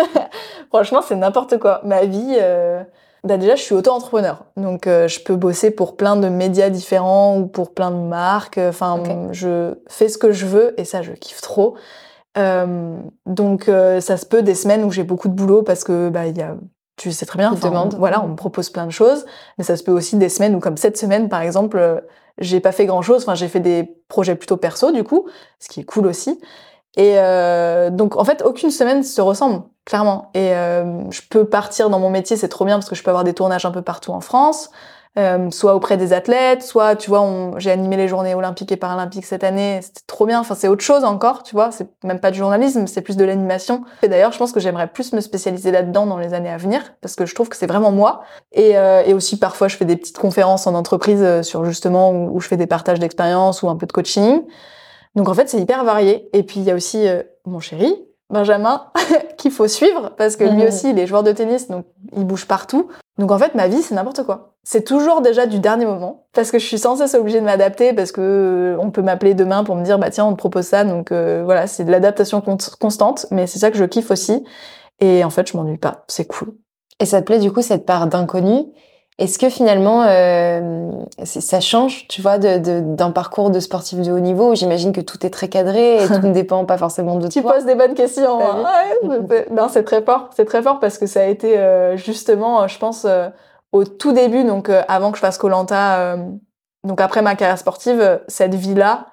Franchement, 0.70 1.02
c'est 1.02 1.16
n'importe 1.16 1.58
quoi. 1.58 1.82
Ma 1.84 2.06
vie 2.06 2.38
euh... 2.40 2.84
bah 3.24 3.38
déjà 3.38 3.56
je 3.56 3.62
suis 3.62 3.76
auto-entrepreneur. 3.76 4.46
Donc 4.56 4.88
euh, 4.88 5.08
je 5.08 5.20
peux 5.20 5.36
bosser 5.36 5.72
pour 5.72 5.98
plein 5.98 6.16
de 6.16 6.30
médias 6.30 6.70
différents 6.70 7.38
ou 7.38 7.48
pour 7.48 7.74
plein 7.74 7.92
de 7.92 7.98
marques, 7.98 8.60
enfin 8.60 9.02
je 9.32 9.76
fais 9.88 10.08
ce 10.08 10.18
que 10.18 10.32
je 10.32 10.46
veux 10.46 10.80
et 10.80 10.86
ça 10.86 11.02
je 11.02 11.12
kiffe 11.12 11.42
trop. 11.42 11.76
Euh, 12.38 12.98
donc 13.26 13.70
euh, 13.70 14.02
ça 14.02 14.18
se 14.18 14.26
peut 14.26 14.42
des 14.42 14.56
semaines 14.56 14.84
où 14.84 14.92
j'ai 14.92 15.04
beaucoup 15.04 15.30
de 15.30 15.34
boulot 15.34 15.64
parce 15.64 15.84
que 15.84 16.10
bah 16.10 16.28
il 16.28 16.38
y 16.38 16.42
a 16.42 16.58
tu 16.98 17.12
sais 17.12 17.26
très 17.26 17.40
bien, 17.40 17.52
demande. 17.54 17.96
voilà, 17.96 18.24
on 18.24 18.30
me 18.30 18.36
propose 18.36 18.70
plein 18.70 18.86
de 18.86 18.92
choses, 18.92 19.26
mais 19.58 19.64
ça 19.64 19.76
se 19.76 19.84
peut 19.84 19.92
aussi 19.92 20.16
des 20.16 20.30
semaines 20.30 20.56
où 20.56 20.60
comme 20.60 20.78
cette 20.78 20.98
semaine 20.98 21.30
par 21.30 21.42
exemple, 21.42 22.04
j'ai 22.38 22.60
pas 22.60 22.72
fait 22.72 22.86
grand 22.86 23.02
chose. 23.02 23.24
Enfin, 23.24 23.36
j'ai 23.36 23.48
fait 23.48 23.60
des 23.60 23.98
projets 24.08 24.36
plutôt 24.36 24.58
perso 24.58 24.92
du 24.92 25.04
coup, 25.04 25.28
ce 25.60 25.70
qui 25.70 25.82
est 25.82 25.86
cool 25.86 26.08
aussi. 26.08 26.40
Et 26.98 27.16
euh, 27.18 27.90
donc 27.90 28.16
en 28.16 28.24
fait, 28.24 28.42
aucune 28.44 28.72
semaine 28.72 29.04
se 29.04 29.22
ressemble 29.22 29.64
clairement. 29.86 30.32
Et 30.34 30.54
euh, 30.54 31.10
je 31.12 31.22
peux 31.30 31.46
partir 31.46 31.90
dans 31.90 32.00
mon 32.00 32.10
métier, 32.10 32.38
c'est 32.38 32.50
trop 32.50 32.66
bien 32.66 32.78
parce 32.78 32.90
que 32.90 32.96
je 32.96 33.04
peux 33.04 33.10
avoir 33.10 33.24
des 33.24 33.34
tournages 33.34 33.66
un 33.66 33.72
peu 33.72 33.82
partout 33.82 34.12
en 34.12 34.22
France. 34.22 34.70
Euh, 35.18 35.50
soit 35.50 35.76
auprès 35.76 35.96
des 35.96 36.12
athlètes, 36.12 36.62
soit 36.62 36.98
tu 36.98 37.10
vois, 37.10 37.26
j'ai 37.58 37.72
animé 37.72 37.96
les 37.96 38.10
journées 38.10 38.36
olympiques 38.36 38.74
et 38.74 38.76
paralympiques 38.76 39.26
cette 39.26 39.46
année, 39.46 39.80
c'était 39.82 40.02
trop 40.08 40.26
bien. 40.26 40.42
Enfin, 40.42 40.56
c'est 40.56 40.68
autre 40.68 40.84
chose 40.84 41.06
encore, 41.06 41.44
tu 41.44 41.56
vois. 41.56 41.72
C'est 41.72 41.88
même 42.04 42.20
pas 42.20 42.32
du 42.32 42.40
journalisme, 42.40 42.86
c'est 42.86 43.02
plus 43.02 43.16
de 43.16 43.24
l'animation. 43.24 43.86
Et 44.04 44.10
d'ailleurs, 44.10 44.34
je 44.34 44.38
pense 44.38 44.52
que 44.52 44.60
j'aimerais 44.60 44.88
plus 44.88 45.14
me 45.14 45.22
spécialiser 45.22 45.72
là-dedans 45.72 46.06
dans 46.06 46.18
les 46.18 46.34
années 46.34 46.50
à 46.50 46.58
venir 46.58 46.82
parce 47.00 47.16
que 47.16 47.26
je 47.26 47.34
trouve 47.34 47.48
que 47.48 47.56
c'est 47.56 47.66
vraiment 47.66 47.92
moi. 47.92 48.24
Et, 48.52 48.78
euh, 48.78 49.04
et, 49.06 49.14
aussi 49.14 49.40
parfois, 49.40 49.70
je 49.70 49.78
fais 49.78 49.86
des 49.86 49.96
petites 49.96 50.18
conférences 50.18 50.68
en 50.68 50.76
entreprise 50.76 51.22
euh, 51.24 51.44
sur 51.44 51.64
justement 51.64 52.12
où, 52.12 52.42
je 52.42 52.50
fais 52.50 52.58
des 52.58 52.68
partages 52.68 53.00
d'expérience 53.00 53.64
ou 53.64 53.70
un 53.70 53.78
peu 53.78 53.86
de 53.86 53.94
coaching. 53.94 54.42
Donc 55.16 55.30
en 55.30 55.34
fait, 55.34 55.48
c'est 55.48 55.62
hyper 55.62 55.86
varié. 55.86 56.28
Et 56.34 56.44
puis 56.44 56.60
il 56.60 56.64
y 56.64 56.72
a 56.72 56.76
aussi 56.76 57.08
mon 57.46 57.62
chéri, 57.62 57.96
Benjamin, 58.30 58.88
qu'il 59.38 59.52
faut 59.52 59.70
suivre 59.70 60.12
parce 60.18 60.36
que 60.36 60.44
lui 60.44 60.64
mmh. 60.64 60.68
aussi, 60.68 60.90
il 60.90 61.00
est 61.00 61.08
joueur 61.08 61.24
de 61.24 61.32
tennis, 61.32 61.70
donc 61.70 61.86
il 62.14 62.26
bouge 62.26 62.48
partout. 62.48 62.90
Donc 63.18 63.32
en 63.32 63.38
fait, 63.38 63.56
ma 63.56 63.68
vie, 63.68 63.82
c'est 63.82 63.96
n'importe 63.96 64.24
quoi. 64.24 64.56
C'est 64.64 64.84
toujours 64.84 65.22
déjà 65.22 65.46
du 65.46 65.60
dernier 65.60 65.86
moment 65.86 66.28
parce 66.34 66.52
que 66.52 66.60
je 66.60 66.66
suis 66.66 66.80
sans 66.80 66.98
cesse 66.98 67.14
obligée 67.14 67.40
de 67.40 67.46
m'adapter 67.46 67.94
parce 67.94 68.12
que 68.12 68.22
euh, 68.22 68.78
on 68.80 68.92
peut 68.92 69.02
m'appeler 69.02 69.34
demain 69.34 69.64
pour 69.64 69.76
me 69.76 69.84
dire 69.84 70.00
bah 70.00 70.10
tiens, 70.10 70.26
on 70.26 70.32
te 70.32 70.38
propose 70.38 70.66
ça. 70.66 70.84
Donc 70.84 71.12
euh, 71.12 71.44
voilà, 71.46 71.68
c'est 71.68 71.86
de 71.86 71.92
l'adaptation 71.92 72.42
constante, 72.42 73.28
mais 73.32 73.48
c'est 73.48 73.60
ça 73.60 73.72
que 73.72 73.78
je 73.78 73.86
kiffe 73.86 74.12
aussi. 74.12 74.44
Et 75.00 75.24
en 75.24 75.30
fait, 75.30 75.50
je 75.50 75.56
m'ennuie 75.56 75.78
pas. 75.78 76.04
C'est 76.08 76.26
cool. 76.26 76.56
Et 77.00 77.06
ça 77.06 77.22
te 77.22 77.26
plaît 77.26 77.40
du 77.40 77.52
coup 77.52 77.62
cette 77.62 77.86
part 77.86 78.08
d'inconnu 78.08 78.66
est-ce 79.18 79.40
que 79.40 79.50
finalement, 79.50 80.04
euh, 80.04 80.92
ça 81.24 81.62
change, 81.62 82.06
tu 82.10 82.22
vois, 82.22 82.38
d'un 82.38 82.60
de, 82.60 83.12
parcours 83.14 83.50
de 83.50 83.62
sportif 83.62 84.02
de 84.02 84.12
haut 84.12 84.20
niveau 84.20 84.52
où 84.52 84.56
j'imagine 84.56 84.92
que 84.92 85.00
tout 85.00 85.26
est 85.26 85.30
très 85.30 85.48
cadré 85.48 86.04
et 86.04 86.08
tout 86.08 86.28
ne 86.28 86.34
dépend 86.34 86.66
pas 86.66 86.78
forcément 86.78 87.16
de 87.16 87.30
tu 87.30 87.42
toi? 87.42 87.54
Tu 87.54 87.58
poses 87.58 87.66
des 87.66 87.76
bonnes 87.76 87.94
questions. 87.94 88.42
Hein. 88.42 88.66
non, 89.52 89.70
c'est 89.70 89.84
très 89.84 90.02
fort. 90.02 90.30
C'est 90.36 90.44
très 90.44 90.62
fort 90.62 90.82
parce 90.82 90.98
que 90.98 91.06
ça 91.06 91.22
a 91.22 91.26
été 91.26 91.58
euh, 91.58 91.96
justement, 91.96 92.68
je 92.68 92.78
pense, 92.78 93.06
euh, 93.06 93.30
au 93.72 93.86
tout 93.86 94.12
début, 94.12 94.44
donc 94.44 94.68
euh, 94.68 94.82
avant 94.90 95.12
que 95.12 95.18
je 95.18 95.22
fasse 95.22 95.38
Colanta, 95.38 96.18
donc 96.84 97.00
après 97.00 97.22
ma 97.22 97.36
carrière 97.36 97.58
sportive, 97.58 98.22
cette 98.28 98.54
vie-là 98.54 99.08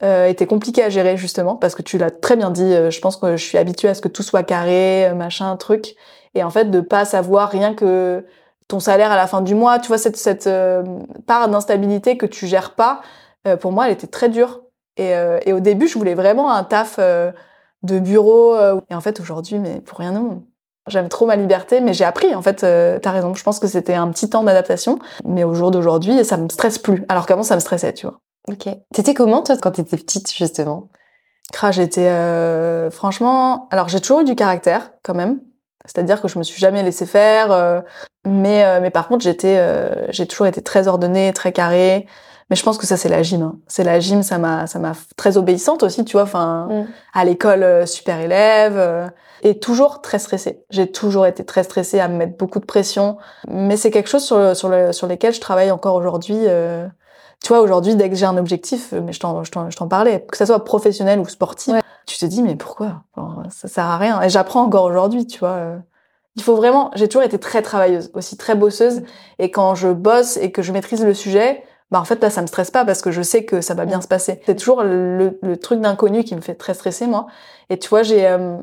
était 0.00 0.46
compliquée 0.46 0.82
à 0.82 0.88
gérer 0.88 1.16
justement 1.16 1.54
parce 1.54 1.76
que 1.76 1.82
tu 1.82 1.96
l'as 1.96 2.10
très 2.10 2.34
bien 2.34 2.50
dit. 2.50 2.74
je 2.90 3.00
pense 3.00 3.16
que 3.16 3.36
je 3.36 3.44
suis 3.44 3.56
habituée 3.56 3.88
à 3.88 3.94
ce 3.94 4.00
que 4.00 4.08
tout 4.08 4.24
soit 4.24 4.42
carré, 4.42 5.12
machin, 5.14 5.54
truc, 5.56 5.94
et 6.34 6.42
en 6.42 6.50
fait 6.50 6.72
de 6.72 6.80
pas 6.80 7.04
savoir 7.04 7.50
rien 7.50 7.72
que 7.72 8.24
ton 8.72 8.80
salaire 8.80 9.12
à 9.12 9.16
la 9.16 9.26
fin 9.26 9.42
du 9.42 9.54
mois, 9.54 9.78
tu 9.78 9.88
vois, 9.88 9.98
cette, 9.98 10.16
cette 10.16 10.46
euh, 10.46 10.82
part 11.26 11.46
d'instabilité 11.50 12.16
que 12.16 12.24
tu 12.24 12.46
gères 12.46 12.74
pas, 12.74 13.02
euh, 13.46 13.58
pour 13.58 13.70
moi, 13.70 13.86
elle 13.86 13.92
était 13.92 14.06
très 14.06 14.30
dure. 14.30 14.62
Et, 14.96 15.14
euh, 15.14 15.38
et, 15.44 15.52
au 15.52 15.60
début, 15.60 15.88
je 15.88 15.98
voulais 15.98 16.14
vraiment 16.14 16.50
un 16.50 16.64
taf 16.64 16.98
de 16.98 17.98
bureau. 17.98 18.56
et 18.90 18.94
en 18.94 19.00
fait, 19.02 19.20
aujourd'hui, 19.20 19.58
mais 19.58 19.80
pour 19.82 19.98
rien 19.98 20.16
au 20.16 20.22
monde. 20.22 20.42
J'aime 20.88 21.10
trop 21.10 21.26
ma 21.26 21.36
liberté, 21.36 21.80
mais 21.82 21.92
j'ai 21.92 22.04
appris, 22.04 22.34
en 22.34 22.40
fait, 22.40 22.64
t'as 23.00 23.10
raison. 23.10 23.34
Je 23.34 23.42
pense 23.42 23.58
que 23.58 23.66
c'était 23.66 23.94
un 23.94 24.08
petit 24.08 24.30
temps 24.30 24.42
d'adaptation. 24.42 24.98
Mais 25.26 25.44
au 25.44 25.54
jour 25.54 25.70
d'aujourd'hui, 25.70 26.24
ça 26.24 26.38
me 26.38 26.48
stresse 26.48 26.78
plus. 26.78 27.04
Alors 27.10 27.26
qu'avant, 27.26 27.42
ça 27.42 27.54
me 27.54 27.60
stressait, 27.60 27.92
tu 27.92 28.06
vois. 28.06 28.20
Ok. 28.48 28.68
T'étais 28.94 29.12
comment, 29.12 29.42
toi, 29.42 29.56
quand 29.60 29.72
t'étais 29.72 29.98
petite, 29.98 30.32
justement? 30.32 30.88
J'étais... 31.70 32.10
franchement... 32.90 33.68
Alors, 33.70 33.90
j'ai 33.90 34.00
toujours 34.00 34.20
eu 34.20 34.24
du 34.24 34.34
caractère, 34.34 34.92
quand 35.02 35.14
même. 35.14 35.40
C'est-à-dire 35.84 36.20
que 36.20 36.28
je 36.28 36.38
me 36.38 36.44
suis 36.44 36.60
jamais 36.60 36.82
laissé 36.82 37.06
faire, 37.06 37.50
euh, 37.50 37.80
mais 38.24 38.64
euh, 38.64 38.80
mais 38.80 38.90
par 38.90 39.08
contre 39.08 39.24
j'étais 39.24 39.56
euh, 39.58 40.06
j'ai 40.10 40.26
toujours 40.26 40.46
été 40.46 40.62
très 40.62 40.88
ordonnée, 40.88 41.32
très 41.32 41.52
carrée. 41.52 42.06
Mais 42.50 42.56
je 42.56 42.64
pense 42.64 42.76
que 42.76 42.86
ça 42.86 42.98
c'est 42.98 43.08
la 43.08 43.22
gym. 43.22 43.42
Hein. 43.42 43.56
C'est 43.66 43.84
la 43.84 43.98
gym, 43.98 44.22
ça 44.22 44.36
m'a 44.36 44.66
ça 44.66 44.78
m'a 44.78 44.92
très 45.16 45.36
obéissante 45.38 45.82
aussi, 45.82 46.04
tu 46.04 46.12
vois. 46.12 46.24
Enfin, 46.24 46.68
mm. 46.70 46.86
à 47.14 47.24
l'école 47.24 47.86
super 47.86 48.20
élève 48.20 49.10
et 49.42 49.58
toujours 49.58 50.02
très 50.02 50.18
stressée. 50.18 50.62
J'ai 50.68 50.90
toujours 50.90 51.24
été 51.26 51.44
très 51.44 51.62
stressée 51.62 51.98
à 51.98 52.08
me 52.08 52.16
mettre 52.16 52.36
beaucoup 52.36 52.60
de 52.60 52.66
pression. 52.66 53.16
Mais 53.48 53.76
c'est 53.76 53.90
quelque 53.90 54.10
chose 54.10 54.24
sur 54.24 54.54
sur 54.54 54.68
le, 54.68 54.92
sur 54.92 55.06
lequel 55.06 55.32
je 55.32 55.40
travaille 55.40 55.70
encore 55.70 55.94
aujourd'hui. 55.94 56.46
Tu 57.42 57.48
vois, 57.48 57.60
aujourd'hui, 57.60 57.96
dès 57.96 58.08
que 58.08 58.14
j'ai 58.14 58.26
un 58.26 58.36
objectif, 58.36 58.92
mais 58.92 59.12
je 59.12 59.18
t'en, 59.18 59.42
je 59.42 59.50
t'en, 59.50 59.68
je 59.68 59.76
t'en 59.76 59.88
parlais, 59.88 60.24
que 60.30 60.36
ça 60.36 60.46
soit 60.46 60.64
professionnel 60.64 61.18
ou 61.18 61.26
sportif, 61.26 61.74
tu 62.06 62.16
te 62.16 62.24
dis, 62.26 62.40
mais 62.40 62.54
pourquoi? 62.54 63.02
Genre, 63.16 63.42
Ça 63.50 63.66
sert 63.66 63.86
à 63.86 63.98
rien. 63.98 64.22
Et 64.22 64.28
j'apprends 64.28 64.62
encore 64.62 64.84
aujourd'hui, 64.84 65.26
tu 65.26 65.40
vois. 65.40 65.78
Il 66.36 66.42
faut 66.42 66.56
vraiment, 66.56 66.90
j'ai 66.94 67.08
toujours 67.08 67.22
été 67.24 67.38
très 67.38 67.62
travailleuse, 67.62 68.10
aussi 68.14 68.36
très 68.36 68.54
bosseuse. 68.54 69.02
Et 69.38 69.50
quand 69.50 69.74
je 69.74 69.88
bosse 69.88 70.36
et 70.38 70.50
que 70.50 70.62
je 70.62 70.72
maîtrise 70.72 71.04
le 71.04 71.14
sujet, 71.14 71.62
bah 71.90 72.00
en 72.00 72.04
fait 72.04 72.22
là 72.22 72.30
ça 72.30 72.40
me 72.40 72.46
stresse 72.46 72.70
pas 72.70 72.86
parce 72.86 73.02
que 73.02 73.10
je 73.10 73.20
sais 73.20 73.44
que 73.44 73.60
ça 73.60 73.74
va 73.74 73.84
bien 73.84 74.00
se 74.00 74.08
passer. 74.08 74.40
C'est 74.46 74.56
toujours 74.56 74.82
le, 74.82 75.38
le 75.42 75.56
truc 75.58 75.80
d'inconnu 75.80 76.24
qui 76.24 76.34
me 76.34 76.40
fait 76.40 76.54
très 76.54 76.72
stresser 76.72 77.06
moi. 77.06 77.26
Et 77.68 77.78
tu 77.78 77.88
vois 77.90 78.02
j'ai 78.02 78.26
euh, 78.26 78.56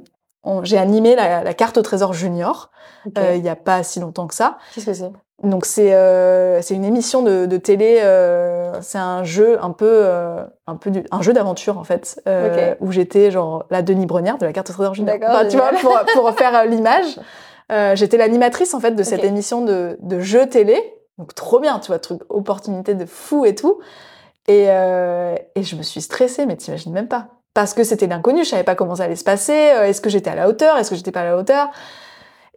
j'ai 0.63 0.79
animé 0.79 1.15
la, 1.15 1.43
la 1.43 1.53
carte 1.53 1.77
au 1.77 1.83
trésor 1.83 2.13
junior 2.13 2.71
euh, 3.17 3.35
il 3.35 3.43
y 3.45 3.49
a 3.49 3.55
pas 3.55 3.83
si 3.83 3.99
longtemps 3.99 4.25
que 4.25 4.33
ça. 4.33 4.57
Qu'est-ce 4.73 4.87
que 4.87 4.93
c'est? 4.93 5.11
Donc 5.43 5.65
c'est 5.65 5.93
euh, 5.93 6.61
c'est 6.61 6.73
une 6.73 6.83
émission 6.83 7.21
de, 7.21 7.45
de 7.45 7.57
télé, 7.57 7.99
euh, 8.01 8.73
c'est 8.81 8.97
un 8.97 9.23
jeu 9.23 9.57
un 9.63 9.71
peu 9.71 9.85
euh, 9.87 10.43
un 10.67 10.75
peu 10.75 10.91
du, 10.91 11.03
un 11.11 11.21
jeu 11.21 11.31
d'aventure 11.31 11.77
en 11.77 11.85
fait 11.85 12.21
euh, 12.27 12.75
où 12.81 12.91
j'étais 12.91 13.31
genre 13.31 13.65
la 13.69 13.81
Denis 13.81 14.05
Brenière 14.05 14.37
de 14.37 14.45
la 14.45 14.51
carte 14.53 14.69
au 14.69 14.73
trésor 14.73 14.95
junior. 14.95 15.15
Enfin, 15.23 15.47
tu 15.47 15.55
vois 15.55 15.71
pour 15.79 15.97
pour 16.13 16.31
faire 16.33 16.65
l'image, 16.65 17.19
euh, 17.71 17.95
j'étais 17.95 18.17
l'animatrice 18.17 18.73
en 18.73 18.79
fait 18.79 18.91
de 18.91 19.03
cette 19.03 19.23
émission 19.23 19.63
de 19.63 19.97
de 20.01 20.19
jeu 20.19 20.47
télé. 20.47 20.77
Donc 21.17 21.35
trop 21.35 21.59
bien, 21.59 21.79
tu 21.79 21.87
vois, 21.87 21.99
truc 21.99 22.21
opportunité 22.29 22.95
de 22.95 23.05
fou 23.05 23.45
et 23.45 23.53
tout. 23.55 23.79
Et 24.47 24.65
euh, 24.69 25.35
et 25.55 25.63
je 25.63 25.75
me 25.75 25.83
suis 25.83 26.01
stressée, 26.01 26.45
mais 26.45 26.55
t'imagines 26.55 26.93
même 26.93 27.07
pas. 27.07 27.27
Parce 27.53 27.73
que 27.73 27.83
c'était 27.83 28.07
l'inconnu, 28.07 28.43
je 28.43 28.49
savais 28.49 28.63
pas 28.63 28.75
comment 28.75 28.95
ça 28.95 29.03
allait 29.03 29.15
se 29.15 29.23
passer. 29.23 29.71
euh, 29.75 29.83
Est-ce 29.85 30.01
que 30.01 30.09
j'étais 30.09 30.29
à 30.29 30.35
la 30.35 30.47
hauteur? 30.47 30.77
Est-ce 30.77 30.89
que 30.89 30.95
j'étais 30.95 31.11
pas 31.11 31.21
à 31.21 31.25
la 31.25 31.37
hauteur? 31.37 31.69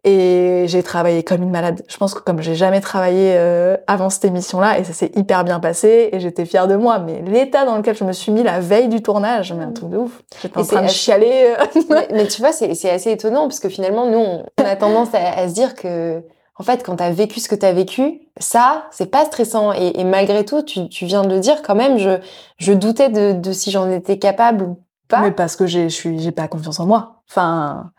Et 0.05 0.65
j'ai 0.67 0.83
travaillé 0.83 1.23
comme 1.23 1.43
une 1.43 1.51
malade. 1.51 1.83
Je 1.89 1.97
pense 1.97 2.13
que 2.15 2.21
comme 2.21 2.43
j'ai 2.43 2.55
jamais 2.57 2.81
travaillé 2.81 3.35
euh, 3.37 3.77
avant 3.87 4.11
cette 4.11 4.25
émission-là, 4.25 4.79
et 4.79 4.85
ça 4.85 4.93
s'est 4.93 5.13
hyper 5.15 5.45
bien 5.45 5.61
passé, 5.61 6.09
et 6.13 6.19
j'étais 6.21 6.45
fière 6.45 6.67
de 6.67 6.75
moi. 6.77 6.99
Mais 6.99 7.23
l'état 7.23 7.65
dans 7.65 7.77
lequel 7.77 7.97
je 7.97 8.05
me 8.05 8.13
suis 8.13 8.33
mis 8.33 8.43
la 8.43 8.59
veille 8.61 8.89
du 8.89 9.01
tournage, 9.03 9.53
mais 9.53 9.65
un 9.65 9.73
truc 9.73 9.91
de 9.91 9.99
ouf. 9.99 10.23
J'étais 10.43 10.59
en 10.59 10.65
train 10.65 10.81
de 10.81 10.87
assez- 10.87 10.95
chialer. 10.95 11.55
euh. 11.59 11.81
mais, 11.91 12.09
mais 12.13 12.27
tu 12.27 12.41
vois, 12.43 12.53
c'est 12.53 12.71
assez 12.91 13.11
étonnant 13.13 13.43
parce 13.43 13.61
que 13.61 13.69
finalement, 13.69 14.07
nous, 14.11 14.19
on, 14.19 14.45
on 14.61 14.65
a 14.65 14.77
tendance 14.77 15.15
à, 15.15 15.39
à 15.39 15.49
se 15.49 15.55
dire 15.55 15.75
que, 15.77 16.23
en 16.59 16.65
fait, 16.65 16.83
quand 16.85 16.97
t'as 16.97 17.11
vécu 17.11 17.39
ce 17.41 17.49
que 17.49 17.55
t'as 17.55 17.73
vécu, 17.73 18.23
ça, 18.39 18.85
c'est 18.91 19.07
pas 19.11 19.25
stressant. 19.25 19.73
Et, 19.73 20.01
et 20.01 20.05
malgré 20.05 20.45
tout, 20.45 20.63
tu, 20.63 20.89
tu 20.89 21.07
viens 21.07 21.23
de 21.23 21.29
le 21.33 21.39
dire 21.41 21.63
quand 21.63 21.75
même, 21.77 21.99
je, 21.99 22.19
je 22.59 22.73
doutais 22.73 23.09
de, 23.09 23.33
de 23.33 23.53
si 23.53 23.71
j'en 23.71 23.89
étais 23.91 24.19
capable 24.19 24.65
ou 24.65 24.79
pas. 25.09 25.21
Mais 25.21 25.31
parce 25.31 25.55
que 25.57 25.67
je 25.67 25.89
suis, 25.89 26.19
j'ai 26.19 26.33
pas 26.33 26.49
confiance 26.49 26.81
en 26.81 26.87
moi. 26.87 27.23
Enfin, 27.31 27.91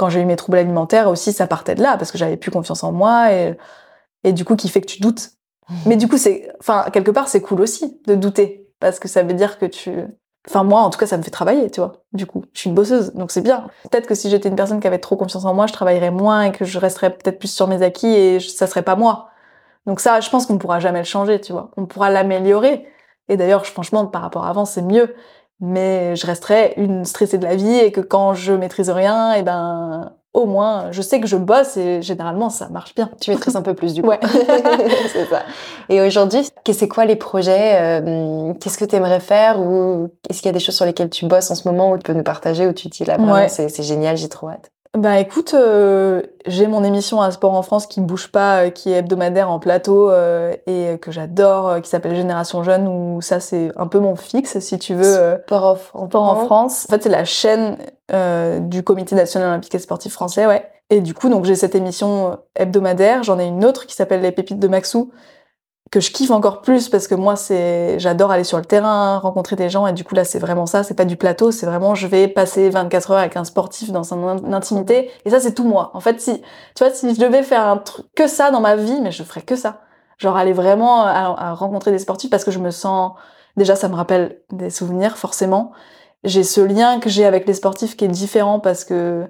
quand 0.00 0.08
j'ai 0.08 0.20
eu 0.20 0.24
mes 0.24 0.36
troubles 0.36 0.58
alimentaires 0.58 1.08
aussi, 1.08 1.32
ça 1.32 1.46
partait 1.46 1.74
de 1.74 1.82
là, 1.82 1.96
parce 1.98 2.10
que 2.10 2.18
j'avais 2.18 2.36
plus 2.38 2.50
confiance 2.50 2.82
en 2.82 2.90
moi, 2.92 3.32
et, 3.32 3.56
et 4.24 4.32
du 4.32 4.44
coup, 4.46 4.56
qui 4.56 4.68
fait 4.70 4.80
que 4.80 4.86
tu 4.86 5.00
doutes. 5.00 5.30
Mais 5.86 5.96
du 5.96 6.08
coup, 6.08 6.16
c'est, 6.18 6.50
enfin, 6.58 6.86
quelque 6.92 7.10
part, 7.12 7.28
c'est 7.28 7.40
cool 7.42 7.60
aussi 7.60 8.00
de 8.06 8.14
douter, 8.14 8.66
parce 8.80 8.98
que 8.98 9.06
ça 9.08 9.22
veut 9.22 9.34
dire 9.34 9.58
que 9.58 9.66
tu, 9.66 9.92
enfin, 10.48 10.64
moi, 10.64 10.80
en 10.80 10.90
tout 10.90 10.98
cas, 10.98 11.06
ça 11.06 11.16
me 11.18 11.22
fait 11.22 11.30
travailler, 11.30 11.70
tu 11.70 11.80
vois. 11.80 11.92
Du 12.12 12.26
coup, 12.26 12.42
je 12.54 12.60
suis 12.60 12.68
une 12.70 12.74
bosseuse, 12.74 13.12
donc 13.14 13.30
c'est 13.30 13.42
bien. 13.42 13.66
Peut-être 13.90 14.06
que 14.08 14.14
si 14.16 14.30
j'étais 14.30 14.48
une 14.48 14.56
personne 14.56 14.80
qui 14.80 14.86
avait 14.88 14.98
trop 14.98 15.16
confiance 15.16 15.44
en 15.44 15.54
moi, 15.54 15.66
je 15.68 15.72
travaillerais 15.72 16.10
moins 16.10 16.42
et 16.44 16.52
que 16.52 16.64
je 16.64 16.78
resterais 16.78 17.10
peut-être 17.10 17.38
plus 17.38 17.52
sur 17.52 17.68
mes 17.68 17.82
acquis 17.82 18.08
et 18.08 18.40
je- 18.40 18.48
ça 18.48 18.66
serait 18.66 18.82
pas 18.82 18.96
moi. 18.96 19.28
Donc 19.86 20.00
ça, 20.00 20.20
je 20.20 20.28
pense 20.30 20.46
qu'on 20.46 20.58
pourra 20.58 20.80
jamais 20.80 20.98
le 21.00 21.04
changer, 21.04 21.40
tu 21.40 21.52
vois. 21.52 21.70
On 21.76 21.86
pourra 21.86 22.10
l'améliorer. 22.10 22.86
Et 23.28 23.36
d'ailleurs, 23.36 23.64
franchement, 23.64 24.06
par 24.06 24.22
rapport 24.22 24.44
à 24.44 24.48
avant, 24.50 24.64
c'est 24.64 24.82
mieux 24.82 25.14
mais 25.60 26.16
je 26.16 26.26
resterai 26.26 26.74
une 26.76 27.04
stressée 27.04 27.38
de 27.38 27.44
la 27.44 27.56
vie 27.56 27.76
et 27.78 27.92
que 27.92 28.00
quand 28.00 28.34
je 28.34 28.52
maîtrise 28.52 28.90
rien, 28.90 29.34
et 29.34 29.42
ben 29.42 30.12
au 30.32 30.46
moins 30.46 30.92
je 30.92 31.02
sais 31.02 31.18
que 31.20 31.26
je 31.26 31.36
bosse 31.36 31.76
et 31.76 32.02
généralement 32.02 32.50
ça 32.50 32.68
marche 32.68 32.94
bien. 32.94 33.10
Tu 33.20 33.30
maîtrises 33.30 33.56
un 33.56 33.62
peu 33.62 33.74
plus 33.74 33.94
du 33.94 34.02
coup. 34.02 34.08
Ouais. 34.08 34.20
c'est 35.12 35.26
ça. 35.26 35.42
Et 35.88 36.00
aujourd'hui, 36.00 36.48
que- 36.64 36.72
c'est 36.72 36.86
quoi 36.88 37.04
les 37.04 37.16
projets 37.16 37.80
euh, 37.80 38.54
Qu'est-ce 38.60 38.78
que 38.78 38.84
tu 38.84 38.94
aimerais 38.96 39.18
faire 39.20 39.60
Ou 39.60 40.08
est-ce 40.28 40.38
qu'il 40.40 40.46
y 40.46 40.50
a 40.50 40.52
des 40.52 40.60
choses 40.60 40.76
sur 40.76 40.86
lesquelles 40.86 41.10
tu 41.10 41.26
bosses 41.26 41.50
en 41.50 41.54
ce 41.56 41.66
moment 41.68 41.90
où 41.90 41.96
tu 41.98 42.04
peux 42.04 42.12
nous 42.12 42.22
partager 42.22 42.66
Où 42.68 42.72
tu 42.72 42.88
te 42.88 42.96
dis 42.96 43.04
là, 43.04 43.16
vraiment, 43.16 43.34
Ouais. 43.34 43.48
c'est 43.48 43.68
c'est 43.68 43.82
génial, 43.82 44.16
j'ai 44.16 44.28
trop 44.28 44.48
hâte? 44.50 44.70
Bah 44.98 45.20
écoute, 45.20 45.54
euh, 45.54 46.20
j'ai 46.46 46.66
mon 46.66 46.82
émission 46.82 47.22
à 47.22 47.30
Sport 47.30 47.54
en 47.54 47.62
France 47.62 47.86
qui 47.86 48.00
ne 48.00 48.06
bouge 48.06 48.26
pas, 48.32 48.64
euh, 48.64 48.70
qui 48.70 48.90
est 48.90 48.96
hebdomadaire 48.96 49.48
en 49.48 49.60
plateau 49.60 50.10
euh, 50.10 50.52
et 50.66 50.98
que 50.98 51.12
j'adore, 51.12 51.80
qui 51.80 51.88
s'appelle 51.88 52.16
Génération 52.16 52.64
Jeune, 52.64 52.88
où 52.88 53.20
ça 53.20 53.38
c'est 53.38 53.70
un 53.76 53.86
peu 53.86 54.00
mon 54.00 54.16
fixe 54.16 54.58
si 54.58 54.80
tu 54.80 54.94
veux. 54.94 55.38
Sport 55.46 55.64
off 55.64 55.90
en 55.94 56.08
Sport 56.08 56.22
en 56.24 56.44
France. 56.44 56.86
En 56.88 56.92
fait, 56.92 57.04
c'est 57.04 57.08
la 57.08 57.24
chaîne 57.24 57.76
du 58.68 58.82
Comité 58.82 59.14
national 59.14 59.50
olympique 59.50 59.74
et 59.76 59.78
sportif 59.78 60.12
français, 60.12 60.46
ouais. 60.46 60.68
Et 60.92 61.00
du 61.00 61.14
coup, 61.14 61.28
donc 61.28 61.44
j'ai 61.44 61.54
cette 61.54 61.76
émission 61.76 62.38
hebdomadaire. 62.56 63.22
J'en 63.22 63.38
ai 63.38 63.44
une 63.44 63.64
autre 63.64 63.86
qui 63.86 63.94
s'appelle 63.94 64.22
Les 64.22 64.32
Pépites 64.32 64.58
de 64.58 64.66
Maxou, 64.66 65.12
que 65.90 65.98
je 65.98 66.12
kiffe 66.12 66.30
encore 66.30 66.62
plus 66.62 66.88
parce 66.88 67.08
que 67.08 67.16
moi, 67.16 67.34
c'est, 67.34 67.98
j'adore 67.98 68.30
aller 68.30 68.44
sur 68.44 68.58
le 68.58 68.64
terrain, 68.64 69.18
rencontrer 69.18 69.56
des 69.56 69.68
gens. 69.68 69.86
Et 69.86 69.92
du 69.92 70.04
coup, 70.04 70.14
là, 70.14 70.24
c'est 70.24 70.38
vraiment 70.38 70.66
ça. 70.66 70.84
C'est 70.84 70.94
pas 70.94 71.04
du 71.04 71.16
plateau, 71.16 71.50
c'est 71.50 71.66
vraiment, 71.66 71.94
je 71.96 72.06
vais 72.06 72.28
passer 72.28 72.70
24 72.70 73.10
heures 73.10 73.18
avec 73.18 73.36
un 73.36 73.44
sportif 73.44 73.90
dans 73.90 74.04
son 74.04 74.26
in- 74.28 74.52
intimité. 74.52 75.10
Et 75.24 75.30
ça, 75.30 75.40
c'est 75.40 75.54
tout 75.54 75.64
moi. 75.64 75.90
En 75.94 76.00
fait, 76.00 76.20
si, 76.20 76.40
tu 76.40 76.84
vois, 76.84 76.90
si 76.92 77.12
je 77.14 77.20
devais 77.20 77.42
faire 77.42 77.66
un 77.66 77.76
truc 77.76 78.06
que 78.14 78.28
ça 78.28 78.50
dans 78.52 78.60
ma 78.60 78.76
vie, 78.76 79.00
mais 79.00 79.10
je 79.10 79.24
ferais 79.24 79.42
que 79.42 79.56
ça. 79.56 79.80
Genre 80.18 80.36
aller 80.36 80.52
vraiment 80.52 81.04
à, 81.04 81.54
rencontrer 81.54 81.90
des 81.90 81.98
sportifs 81.98 82.30
parce 82.30 82.44
que 82.44 82.50
je 82.50 82.58
me 82.58 82.70
sens, 82.70 83.12
déjà, 83.56 83.74
ça 83.74 83.88
me 83.88 83.94
rappelle 83.94 84.42
des 84.52 84.70
souvenirs, 84.70 85.16
forcément 85.16 85.72
j'ai 86.24 86.42
ce 86.42 86.60
lien 86.60 87.00
que 87.00 87.08
j'ai 87.08 87.24
avec 87.24 87.46
les 87.46 87.54
sportifs 87.54 87.96
qui 87.96 88.04
est 88.04 88.08
différent 88.08 88.60
parce 88.60 88.84
que 88.84 89.26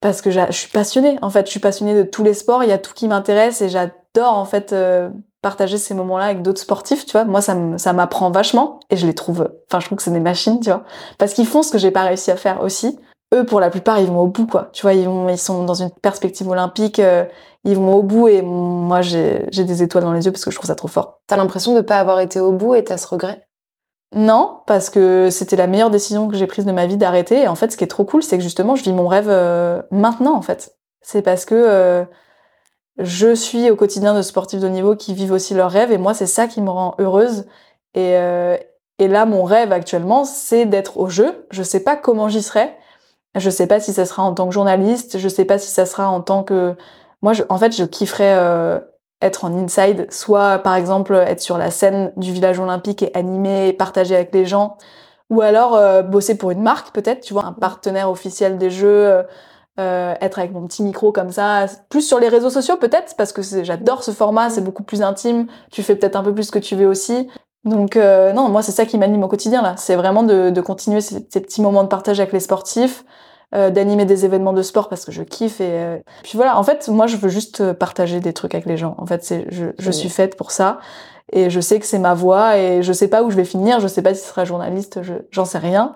parce 0.00 0.20
que 0.20 0.30
je 0.30 0.40
suis 0.50 0.70
passionnée 0.70 1.18
en 1.22 1.30
fait 1.30 1.46
je 1.46 1.50
suis 1.50 1.60
passionnée 1.60 1.94
de 1.94 2.02
tous 2.02 2.24
les 2.24 2.34
sports 2.34 2.64
il 2.64 2.70
y 2.70 2.72
a 2.72 2.78
tout 2.78 2.92
qui 2.92 3.08
m'intéresse 3.08 3.62
et 3.62 3.68
j'adore 3.68 4.34
en 4.34 4.44
fait 4.44 4.72
euh, 4.72 5.10
partager 5.44 5.78
ces 5.78 5.94
moments-là 5.94 6.24
avec 6.24 6.42
d'autres 6.42 6.60
sportifs 6.60 7.06
tu 7.06 7.12
vois. 7.12 7.24
Moi 7.24 7.40
ça 7.40 7.92
m'apprend 7.92 8.30
vachement 8.30 8.80
et 8.90 8.96
je 8.96 9.06
les 9.06 9.14
trouve 9.14 9.48
enfin 9.68 9.78
je 9.78 9.86
trouve 9.86 9.98
que 9.98 10.02
c'est 10.02 10.10
des 10.10 10.18
machines 10.18 10.58
tu 10.58 10.70
vois. 10.70 10.82
Parce 11.18 11.34
qu'ils 11.34 11.46
font 11.46 11.62
ce 11.62 11.70
que 11.70 11.78
j'ai 11.78 11.92
pas 11.92 12.02
réussi 12.02 12.30
à 12.30 12.36
faire 12.36 12.62
aussi. 12.62 12.98
Eux 13.32 13.44
pour 13.44 13.60
la 13.60 13.70
plupart 13.70 14.00
ils 14.00 14.06
vont 14.06 14.20
au 14.20 14.26
bout 14.26 14.46
quoi. 14.46 14.70
Tu 14.72 14.82
vois 14.82 14.94
ils 14.94 15.06
vont 15.06 15.28
ils 15.28 15.38
sont 15.38 15.64
dans 15.64 15.74
une 15.74 15.90
perspective 15.90 16.48
olympique 16.48 16.98
euh, 16.98 17.24
ils 17.62 17.76
vont 17.76 17.94
au 17.94 18.02
bout 18.02 18.26
et 18.28 18.42
moi 18.42 19.02
j'ai 19.02 19.46
j'ai 19.52 19.64
des 19.64 19.82
étoiles 19.82 20.04
dans 20.04 20.12
les 20.12 20.24
yeux 20.24 20.32
parce 20.32 20.44
que 20.44 20.50
je 20.50 20.56
trouve 20.56 20.66
ça 20.66 20.74
trop 20.74 20.88
fort. 20.88 21.20
T'as 21.28 21.36
l'impression 21.36 21.74
de 21.74 21.82
pas 21.82 22.00
avoir 22.00 22.18
été 22.20 22.40
au 22.40 22.52
bout 22.52 22.74
et 22.74 22.82
t'as 22.82 22.96
ce 22.96 23.06
regret? 23.06 23.46
Non, 24.14 24.60
parce 24.66 24.90
que 24.90 25.28
c'était 25.30 25.56
la 25.56 25.66
meilleure 25.66 25.90
décision 25.90 26.28
que 26.28 26.36
j'ai 26.36 26.46
prise 26.46 26.64
de 26.64 26.72
ma 26.72 26.86
vie 26.86 26.96
d'arrêter. 26.96 27.42
Et 27.42 27.48
en 27.48 27.56
fait, 27.56 27.72
ce 27.72 27.76
qui 27.76 27.82
est 27.82 27.88
trop 27.88 28.04
cool, 28.04 28.22
c'est 28.22 28.36
que 28.36 28.44
justement, 28.44 28.76
je 28.76 28.84
vis 28.84 28.92
mon 28.92 29.08
rêve 29.08 29.28
euh, 29.28 29.82
maintenant, 29.90 30.36
en 30.36 30.42
fait. 30.42 30.76
C'est 31.02 31.22
parce 31.22 31.44
que 31.44 31.54
euh, 31.56 32.04
je 32.98 33.34
suis 33.34 33.70
au 33.70 33.76
quotidien 33.76 34.14
de 34.14 34.22
sportifs 34.22 34.60
de 34.60 34.66
haut 34.66 34.70
niveau 34.70 34.96
qui 34.96 35.14
vivent 35.14 35.32
aussi 35.32 35.54
leurs 35.54 35.70
rêves. 35.70 35.92
Et 35.92 35.98
moi, 35.98 36.14
c'est 36.14 36.26
ça 36.26 36.46
qui 36.46 36.60
me 36.60 36.70
rend 36.70 36.94
heureuse. 36.98 37.46
Et, 37.94 38.16
euh, 38.16 38.56
et 38.98 39.08
là, 39.08 39.26
mon 39.26 39.44
rêve 39.44 39.72
actuellement, 39.72 40.24
c'est 40.24 40.66
d'être 40.66 40.98
au 40.98 41.08
jeu. 41.08 41.46
Je 41.50 41.62
sais 41.62 41.80
pas 41.80 41.96
comment 41.96 42.28
j'y 42.28 42.42
serai. 42.42 42.74
Je 43.34 43.50
sais 43.50 43.66
pas 43.66 43.80
si 43.80 43.92
ça 43.92 44.06
sera 44.06 44.22
en 44.22 44.32
tant 44.34 44.46
que 44.46 44.54
journaliste. 44.54 45.18
Je 45.18 45.28
sais 45.28 45.44
pas 45.44 45.58
si 45.58 45.70
ça 45.70 45.86
sera 45.86 46.08
en 46.08 46.20
tant 46.20 46.44
que... 46.44 46.74
Moi, 47.22 47.32
je- 47.32 47.42
en 47.48 47.58
fait, 47.58 47.74
je 47.76 47.84
kifferais... 47.84 48.34
euh, 48.36 48.78
être 49.22 49.46
en 49.46 49.56
inside, 49.56 50.12
soit 50.12 50.58
par 50.58 50.74
exemple 50.74 51.14
être 51.14 51.40
sur 51.40 51.56
la 51.56 51.70
scène 51.70 52.12
du 52.18 52.30
village 52.30 52.58
olympique 52.58 53.02
et 53.02 53.10
animer 53.14 53.68
et 53.68 53.72
partager 53.72 54.14
avec 54.14 54.34
les 54.34 54.44
gens, 54.44 54.76
ou 55.30 55.40
alors 55.40 55.76
euh, 55.76 56.02
bosser 56.02 56.36
pour 56.36 56.50
une 56.50 56.60
marque 56.60 56.92
peut-être, 56.92 57.22
tu 57.22 57.32
vois, 57.32 57.46
un 57.46 57.52
partenaire 57.52 58.10
officiel 58.10 58.58
des 58.58 58.68
jeux, 58.68 59.24
euh, 59.80 60.14
être 60.20 60.38
avec 60.38 60.52
mon 60.52 60.66
petit 60.66 60.82
micro 60.82 61.10
comme 61.12 61.30
ça, 61.32 61.66
plus 61.88 62.02
sur 62.02 62.20
les 62.20 62.28
réseaux 62.28 62.50
sociaux 62.50 62.76
peut-être, 62.76 63.14
parce 63.16 63.32
que 63.32 63.42
c'est- 63.42 63.64
j'adore 63.64 64.04
ce 64.04 64.10
format, 64.12 64.50
c'est 64.50 64.60
beaucoup 64.62 64.82
plus 64.84 65.02
intime, 65.02 65.46
tu 65.70 65.82
fais 65.82 65.96
peut-être 65.96 66.16
un 66.16 66.22
peu 66.22 66.32
plus 66.34 66.44
ce 66.44 66.52
que 66.52 66.58
tu 66.60 66.76
veux 66.76 66.86
aussi. 66.86 67.28
Donc 67.64 67.96
euh, 67.96 68.32
non, 68.32 68.48
moi 68.50 68.62
c'est 68.62 68.72
ça 68.72 68.84
qui 68.86 68.98
m'anime 68.98 69.22
au 69.24 69.28
quotidien 69.28 69.62
là, 69.62 69.74
c'est 69.78 69.96
vraiment 69.96 70.22
de, 70.22 70.50
de 70.50 70.60
continuer 70.60 71.00
ces, 71.00 71.26
ces 71.30 71.40
petits 71.40 71.62
moments 71.62 71.82
de 71.82 71.88
partage 71.88 72.20
avec 72.20 72.32
les 72.32 72.40
sportifs, 72.40 73.04
euh, 73.54 73.70
d'animer 73.70 74.04
des 74.04 74.24
événements 74.24 74.52
de 74.52 74.62
sport 74.62 74.88
parce 74.88 75.04
que 75.04 75.12
je 75.12 75.22
kiffe 75.22 75.60
et 75.60 75.68
euh, 75.70 75.98
puis 76.22 76.32
voilà. 76.36 76.58
En 76.58 76.62
fait 76.62 76.88
moi 76.88 77.06
je 77.06 77.16
veux 77.16 77.28
juste 77.30 77.60
euh, 77.62 77.72
partager 77.72 78.20
des 78.20 78.32
trucs 78.34 78.54
avec 78.54 78.66
les 78.66 78.76
gens. 78.76 78.94
En 78.98 79.06
fait 79.06 79.24
c'est 79.24 79.46
je, 79.50 79.66
je 79.78 79.90
suis 79.90 80.08
faite 80.10 80.36
pour 80.36 80.50
ça 80.50 80.78
et 81.32 81.48
je 81.48 81.58
sais 81.60 81.80
que 81.80 81.86
c'est 81.86 81.98
ma 81.98 82.12
voie 82.12 82.58
et 82.58 82.82
je 82.82 82.92
sais 82.92 83.08
pas 83.08 83.22
où 83.22 83.30
je 83.30 83.36
vais 83.36 83.44
finir 83.46 83.80
je 83.80 83.88
sais 83.88 84.02
pas 84.02 84.12
si 84.14 84.20
ce 84.22 84.28
sera 84.28 84.44
journaliste 84.44 85.02
je- 85.02 85.14
j'en 85.30 85.46
sais 85.46 85.56
rien 85.58 85.94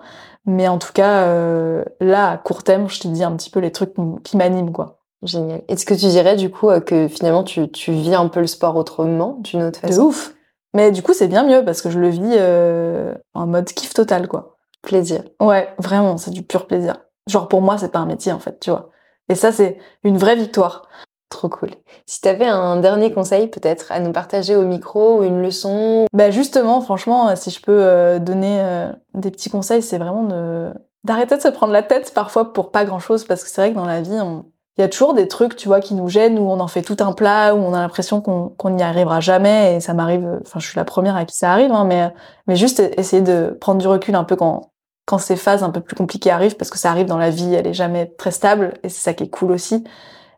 mais 0.49 0.67
en 0.67 0.77
tout 0.77 0.93
cas 0.93 1.23
euh, 1.27 1.83
là 1.99 2.31
à 2.31 2.37
court 2.37 2.63
terme 2.63 2.89
je 2.89 2.99
te 2.99 3.07
dis 3.07 3.23
un 3.23 3.35
petit 3.35 3.49
peu 3.49 3.59
les 3.59 3.71
trucs 3.71 3.93
qui 4.23 4.37
m'animent 4.37 4.71
quoi 4.71 4.97
Génial. 5.21 5.63
Est-ce 5.67 5.85
que 5.85 5.93
tu 5.93 6.07
dirais 6.07 6.35
du 6.37 6.49
coup 6.49 6.69
euh, 6.69 6.79
que 6.79 7.07
finalement 7.07 7.43
tu, 7.43 7.69
tu 7.69 7.91
vis 7.91 8.15
un 8.15 8.27
peu 8.29 8.39
le 8.39 8.47
sport 8.47 8.75
autrement, 8.77 9.37
d'une 9.41 9.63
autre 9.63 9.81
de 9.81 9.87
façon? 9.87 10.01
ouf 10.03 10.33
mais 10.73 10.91
du 10.91 11.01
coup 11.01 11.13
c'est 11.13 11.27
bien 11.27 11.43
mieux 11.43 11.65
parce 11.65 11.81
que 11.81 11.89
je 11.89 11.99
le 11.99 12.09
vis 12.09 12.35
euh, 12.37 13.13
en 13.33 13.47
mode 13.47 13.65
kiff 13.65 13.93
total 13.93 14.27
quoi 14.27 14.57
Plaisir. 14.81 15.23
Ouais, 15.41 15.69
vraiment, 15.77 16.17
c'est 16.17 16.31
du 16.31 16.41
pur 16.41 16.65
plaisir. 16.65 16.95
Genre 17.27 17.47
pour 17.47 17.61
moi, 17.61 17.77
c'est 17.77 17.91
pas 17.91 17.99
un 17.99 18.05
métier 18.05 18.31
en 18.31 18.39
fait, 18.39 18.59
tu 18.59 18.69
vois. 18.69 18.89
Et 19.27 19.35
ça, 19.35 19.51
c'est 19.51 19.77
une 20.03 20.17
vraie 20.17 20.35
victoire. 20.35 20.87
Trop 21.29 21.47
cool. 21.47 21.69
Si 22.07 22.21
t'avais 22.21 22.47
un 22.47 22.77
dernier 22.77 23.13
conseil 23.13 23.47
peut-être 23.47 23.91
à 23.91 23.99
nous 23.99 24.11
partager 24.11 24.55
au 24.55 24.63
micro 24.63 25.19
ou 25.19 25.23
une 25.23 25.41
leçon, 25.43 26.07
Bah 26.11 26.31
justement, 26.31 26.81
franchement, 26.81 27.29
euh, 27.29 27.35
si 27.35 27.51
je 27.51 27.61
peux 27.61 27.71
euh, 27.83 28.17
donner 28.17 28.59
euh, 28.61 28.91
des 29.13 29.29
petits 29.29 29.49
conseils, 29.51 29.83
c'est 29.83 29.99
vraiment 29.99 30.23
de 30.23 30.73
d'arrêter 31.05 31.37
de 31.37 31.41
se 31.41 31.47
prendre 31.47 31.71
la 31.71 31.81
tête 31.83 32.13
parfois 32.13 32.51
pour 32.51 32.71
pas 32.71 32.83
grand-chose, 32.83 33.23
parce 33.25 33.43
que 33.43 33.49
c'est 33.49 33.61
vrai 33.61 33.69
que 33.71 33.75
dans 33.75 33.85
la 33.85 34.01
vie, 34.01 34.19
on- 34.19 34.45
il 34.77 34.81
y 34.81 34.83
a 34.83 34.89
toujours 34.89 35.13
des 35.13 35.27
trucs, 35.29 35.55
tu 35.55 35.67
vois, 35.67 35.79
qui 35.81 35.93
nous 35.93 36.09
gênent, 36.09 36.37
où 36.39 36.49
on 36.49 36.59
en 36.59 36.67
fait 36.67 36.81
tout 36.81 36.97
un 36.99 37.13
plat, 37.13 37.53
où 37.55 37.59
on 37.59 37.73
a 37.73 37.79
l'impression 37.79 38.21
qu'on 38.21 38.69
n'y 38.69 38.83
arrivera 38.83 39.19
jamais, 39.21 39.75
et 39.75 39.79
ça 39.81 39.93
m'arrive, 39.93 40.39
enfin, 40.41 40.59
je 40.59 40.67
suis 40.67 40.77
la 40.77 40.83
première 40.85 41.15
à 41.15 41.25
qui 41.25 41.37
ça 41.37 41.51
arrive, 41.53 41.71
hein, 41.71 41.85
mais, 41.85 42.11
mais 42.47 42.55
juste 42.57 42.79
essayer 42.97 43.21
de 43.21 43.57
prendre 43.61 43.79
du 43.79 43.87
recul 43.87 44.15
un 44.15 44.23
peu 44.25 44.35
quand, 44.35 44.71
quand 45.05 45.17
ces 45.19 45.35
phases 45.37 45.63
un 45.63 45.69
peu 45.69 45.79
plus 45.81 45.95
compliquées 45.95 46.31
arrivent, 46.31 46.55
parce 46.57 46.69
que 46.71 46.77
ça 46.77 46.89
arrive 46.91 47.07
dans 47.07 47.17
la 47.17 47.29
vie, 47.29 47.53
elle 47.53 47.67
est 47.67 47.73
jamais 47.73 48.07
très 48.17 48.31
stable, 48.31 48.73
et 48.83 48.89
c'est 48.89 49.01
ça 49.01 49.13
qui 49.13 49.23
est 49.25 49.29
cool 49.29 49.51
aussi. 49.51 49.83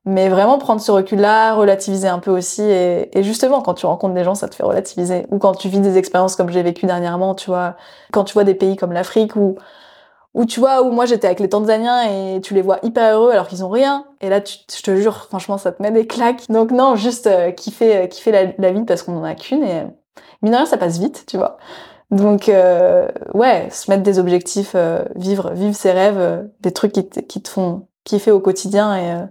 Mais 0.06 0.30
vraiment 0.30 0.58
prendre 0.58 0.82
ce 0.82 0.91
recul-là, 0.91 1.54
relativiser 1.54 2.08
un 2.08 2.20
peu 2.20 2.32
aussi, 2.32 2.64
et, 2.64 3.18
et, 3.18 3.22
justement, 3.24 3.62
quand 3.62 3.76
tu 3.76 3.86
rencontres 3.86 4.16
des 4.16 4.24
gens, 4.24 4.34
ça 4.34 4.47
te 4.47 4.56
fait 4.56 4.64
relativiser. 4.64 5.28
Ou 5.30 5.38
quand 5.38 5.54
tu 5.54 5.70
vis 5.70 5.80
des 5.80 5.97
expériences 5.97 6.36
comme 6.36 6.49
j'ai 6.49 6.64
vécu 6.64 6.88
dernièrement, 6.88 7.36
tu 7.36 7.52
vois, 7.52 7.76
quand 8.12 8.24
tu 8.24 8.34
vois 8.34 8.43
des 8.43 8.56
pays 8.56 8.78
comme 8.78 8.93
l'Afrique, 8.93 9.36
où 9.36 9.58
ou 10.34 10.45
tu 10.45 10.60
vois, 10.62 10.82
où 10.82 10.91
moi 10.91 11.06
j'étais 11.06 11.28
avec 11.28 11.39
les 11.41 11.49
Tanzaniens 11.49 12.04
et 12.04 12.41
tu 12.41 12.54
les 12.54 12.62
vois 12.62 12.80
hyper 12.84 13.16
heureux 13.16 13.32
alors 13.32 13.47
qu'ils 13.47 13.66
ont 13.66 13.70
rien. 13.70 14.06
Et 14.22 14.30
là, 14.30 14.39
tu, 14.39 14.60
je 14.74 14.82
te 14.82 14.95
jure, 14.95 15.26
franchement, 15.26 15.58
ça 15.58 15.72
te 15.72 15.82
met 15.82 15.91
des 15.91 16.08
claques. 16.08 16.49
Donc 16.49 16.72
non, 16.72 16.95
juste 16.95 17.28
euh, 17.28 17.52
kiffer, 17.52 17.97
euh, 17.97 18.08
kiffer 18.08 18.54
la, 18.58 18.72
vie 18.72 18.86
parce 18.86 19.04
qu'on 19.04 19.18
en 19.18 19.24
a 19.24 19.36
qu'une 19.36 19.64
et 19.64 19.84
mine 20.41 20.52
de 20.54 20.58
rien, 20.58 20.66
ça 20.66 20.78
passe 20.78 20.99
vite, 20.99 21.26
tu 21.28 21.38
vois. 21.38 21.58
Donc 22.12 22.49
euh, 22.49 23.08
ouais, 23.34 23.70
se 23.72 23.91
mettre 23.91 24.04
des 24.04 24.20
objectifs, 24.20 24.74
euh, 24.76 25.04
vivre, 25.16 25.52
vivre 25.52 25.76
ses 25.76 25.91
rêves, 25.91 26.49
des 26.62 26.72
trucs 26.72 26.93
qui 26.93 27.10
qui 27.10 27.41
te 27.41 27.49
font 27.49 27.88
kiffer 28.06 28.32
au 28.32 28.39
quotidien 28.39 29.30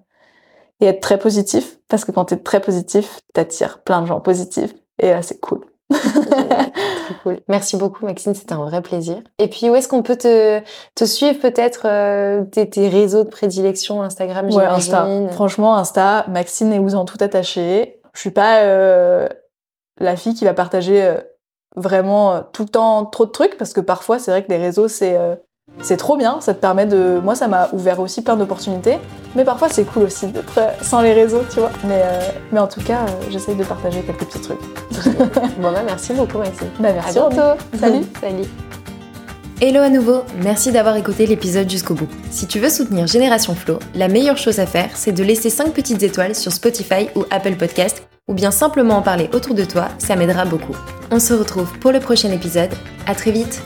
et, 0.81 0.87
être 0.87 1.01
très 1.01 1.19
positif. 1.19 1.79
Parce 1.89 2.05
que 2.05 2.13
quand 2.13 2.27
t'es 2.27 2.37
très 2.37 2.61
positif, 2.61 3.21
t'attires 3.35 3.83
plein 3.83 4.03
de 4.03 4.07
gens 4.07 4.21
positifs 4.21 4.75
et 5.01 5.11
là, 5.11 5.23
c'est 5.23 5.41
cool. 5.41 5.65
cool. 7.25 7.41
Merci 7.49 7.77
beaucoup 7.77 8.05
Maxine, 8.05 8.35
c'était 8.35 8.53
un 8.53 8.65
vrai 8.65 8.81
plaisir. 8.81 9.23
Et 9.39 9.49
puis 9.49 9.69
où 9.69 9.75
est-ce 9.75 9.89
qu'on 9.89 10.03
peut 10.03 10.17
te, 10.17 10.61
te 10.95 11.05
suivre 11.05 11.41
peut-être 11.41 11.83
euh, 11.87 12.45
tes, 12.45 12.89
réseaux 12.89 13.25
de 13.25 13.29
prédilection 13.29 14.03
Instagram, 14.03 14.49
ouais, 14.51 14.65
Insta. 14.65 15.09
Franchement, 15.33 15.77
Insta, 15.77 16.27
Maxine 16.29 16.73
et 16.73 16.79
vous 16.79 16.95
en 16.95 17.05
tout 17.05 17.19
attaché. 17.21 18.01
Je 18.13 18.21
suis 18.21 18.31
pas 18.31 18.63
euh, 18.63 19.29
la 19.99 20.17
fille 20.17 20.35
qui 20.35 20.45
va 20.45 20.55
partager 20.55 21.03
euh, 21.03 21.17
vraiment 21.75 22.43
tout 22.53 22.63
le 22.63 22.69
temps 22.69 23.05
trop 23.07 23.27
de 23.27 23.31
trucs 23.31 23.57
parce 23.57 23.73
que 23.73 23.81
parfois 23.81 24.19
c'est 24.19 24.31
vrai 24.31 24.45
que 24.45 24.51
les 24.51 24.59
réseaux 24.59 24.89
c'est 24.89 25.17
c'est 25.83 25.97
trop 25.97 26.17
bien, 26.17 26.41
ça 26.41 26.55
te 26.55 26.61
permet 26.61 26.87
de... 26.87 27.21
Moi, 27.23 27.35
ça 27.35 27.49
m'a 27.49 27.69
ouvert 27.73 28.01
aussi 28.01 28.23
plein 28.23 28.37
d'opportunités, 28.37 28.99
mais 29.35 29.45
parfois 29.45 29.69
c'est 29.71 29.85
cool 29.85 30.05
aussi 30.05 30.27
d'être 30.27 30.61
sans 30.83 31.01
les 31.01 31.13
réseaux, 31.13 31.43
tu 31.53 31.61
vois. 31.61 31.71
Mais, 31.85 32.03
euh, 32.03 32.21
mais 32.53 32.61
en 32.61 32.67
tout 32.67 32.83
cas, 32.83 33.01
euh, 33.01 33.31
j'essaye 33.31 33.55
de 33.55 33.65
partager 33.65 34.03
quelques 34.03 34.25
petits 34.25 34.41
trucs. 34.41 34.61
bon 35.59 35.73
bah 35.73 35.83
merci 35.87 36.13
beaucoup 36.13 36.39
Maxime. 36.39 36.69
Bah 36.79 36.93
merci. 36.93 37.19
À 37.19 37.29
bientôt. 37.29 37.61
Salut. 37.79 38.05
Salut. 38.21 38.49
Hello 39.63 39.81
à 39.81 39.91
nouveau, 39.91 40.23
merci 40.43 40.73
d'avoir 40.73 40.97
écouté 40.97 41.27
l'épisode 41.27 41.69
jusqu'au 41.69 41.93
bout. 41.93 42.09
Si 42.31 42.47
tu 42.47 42.59
veux 42.59 42.71
soutenir 42.71 43.07
Génération 43.07 43.55
Flow, 43.55 43.79
la 43.95 44.09
meilleure 44.09 44.39
chose 44.39 44.59
à 44.59 44.65
faire, 44.65 44.89
c'est 44.95 45.13
de 45.13 45.23
laisser 45.23 45.51
5 45.51 45.75
petites 45.75 46.03
étoiles 46.03 46.35
sur 46.35 46.51
Spotify 46.51 47.11
ou 47.15 47.25
Apple 47.31 47.57
Podcast, 47.57 48.03
ou 48.27 48.33
bien 48.33 48.53
simplement 48.53 48.97
en 48.97 49.03
parler 49.03 49.29
autour 49.35 49.55
de 49.55 49.65
toi, 49.67 49.89
ça 49.99 50.17
m'aidera 50.17 50.47
beaucoup. 50.47 50.75
On 51.11 51.21
se 51.21 51.35
retrouve 51.35 51.79
pour 51.79 51.93
le 51.93 52.01
prochain 52.01 52.31
épisode, 52.31 52.71
à 53.07 53.15
très 53.15 53.33
vite 53.33 53.63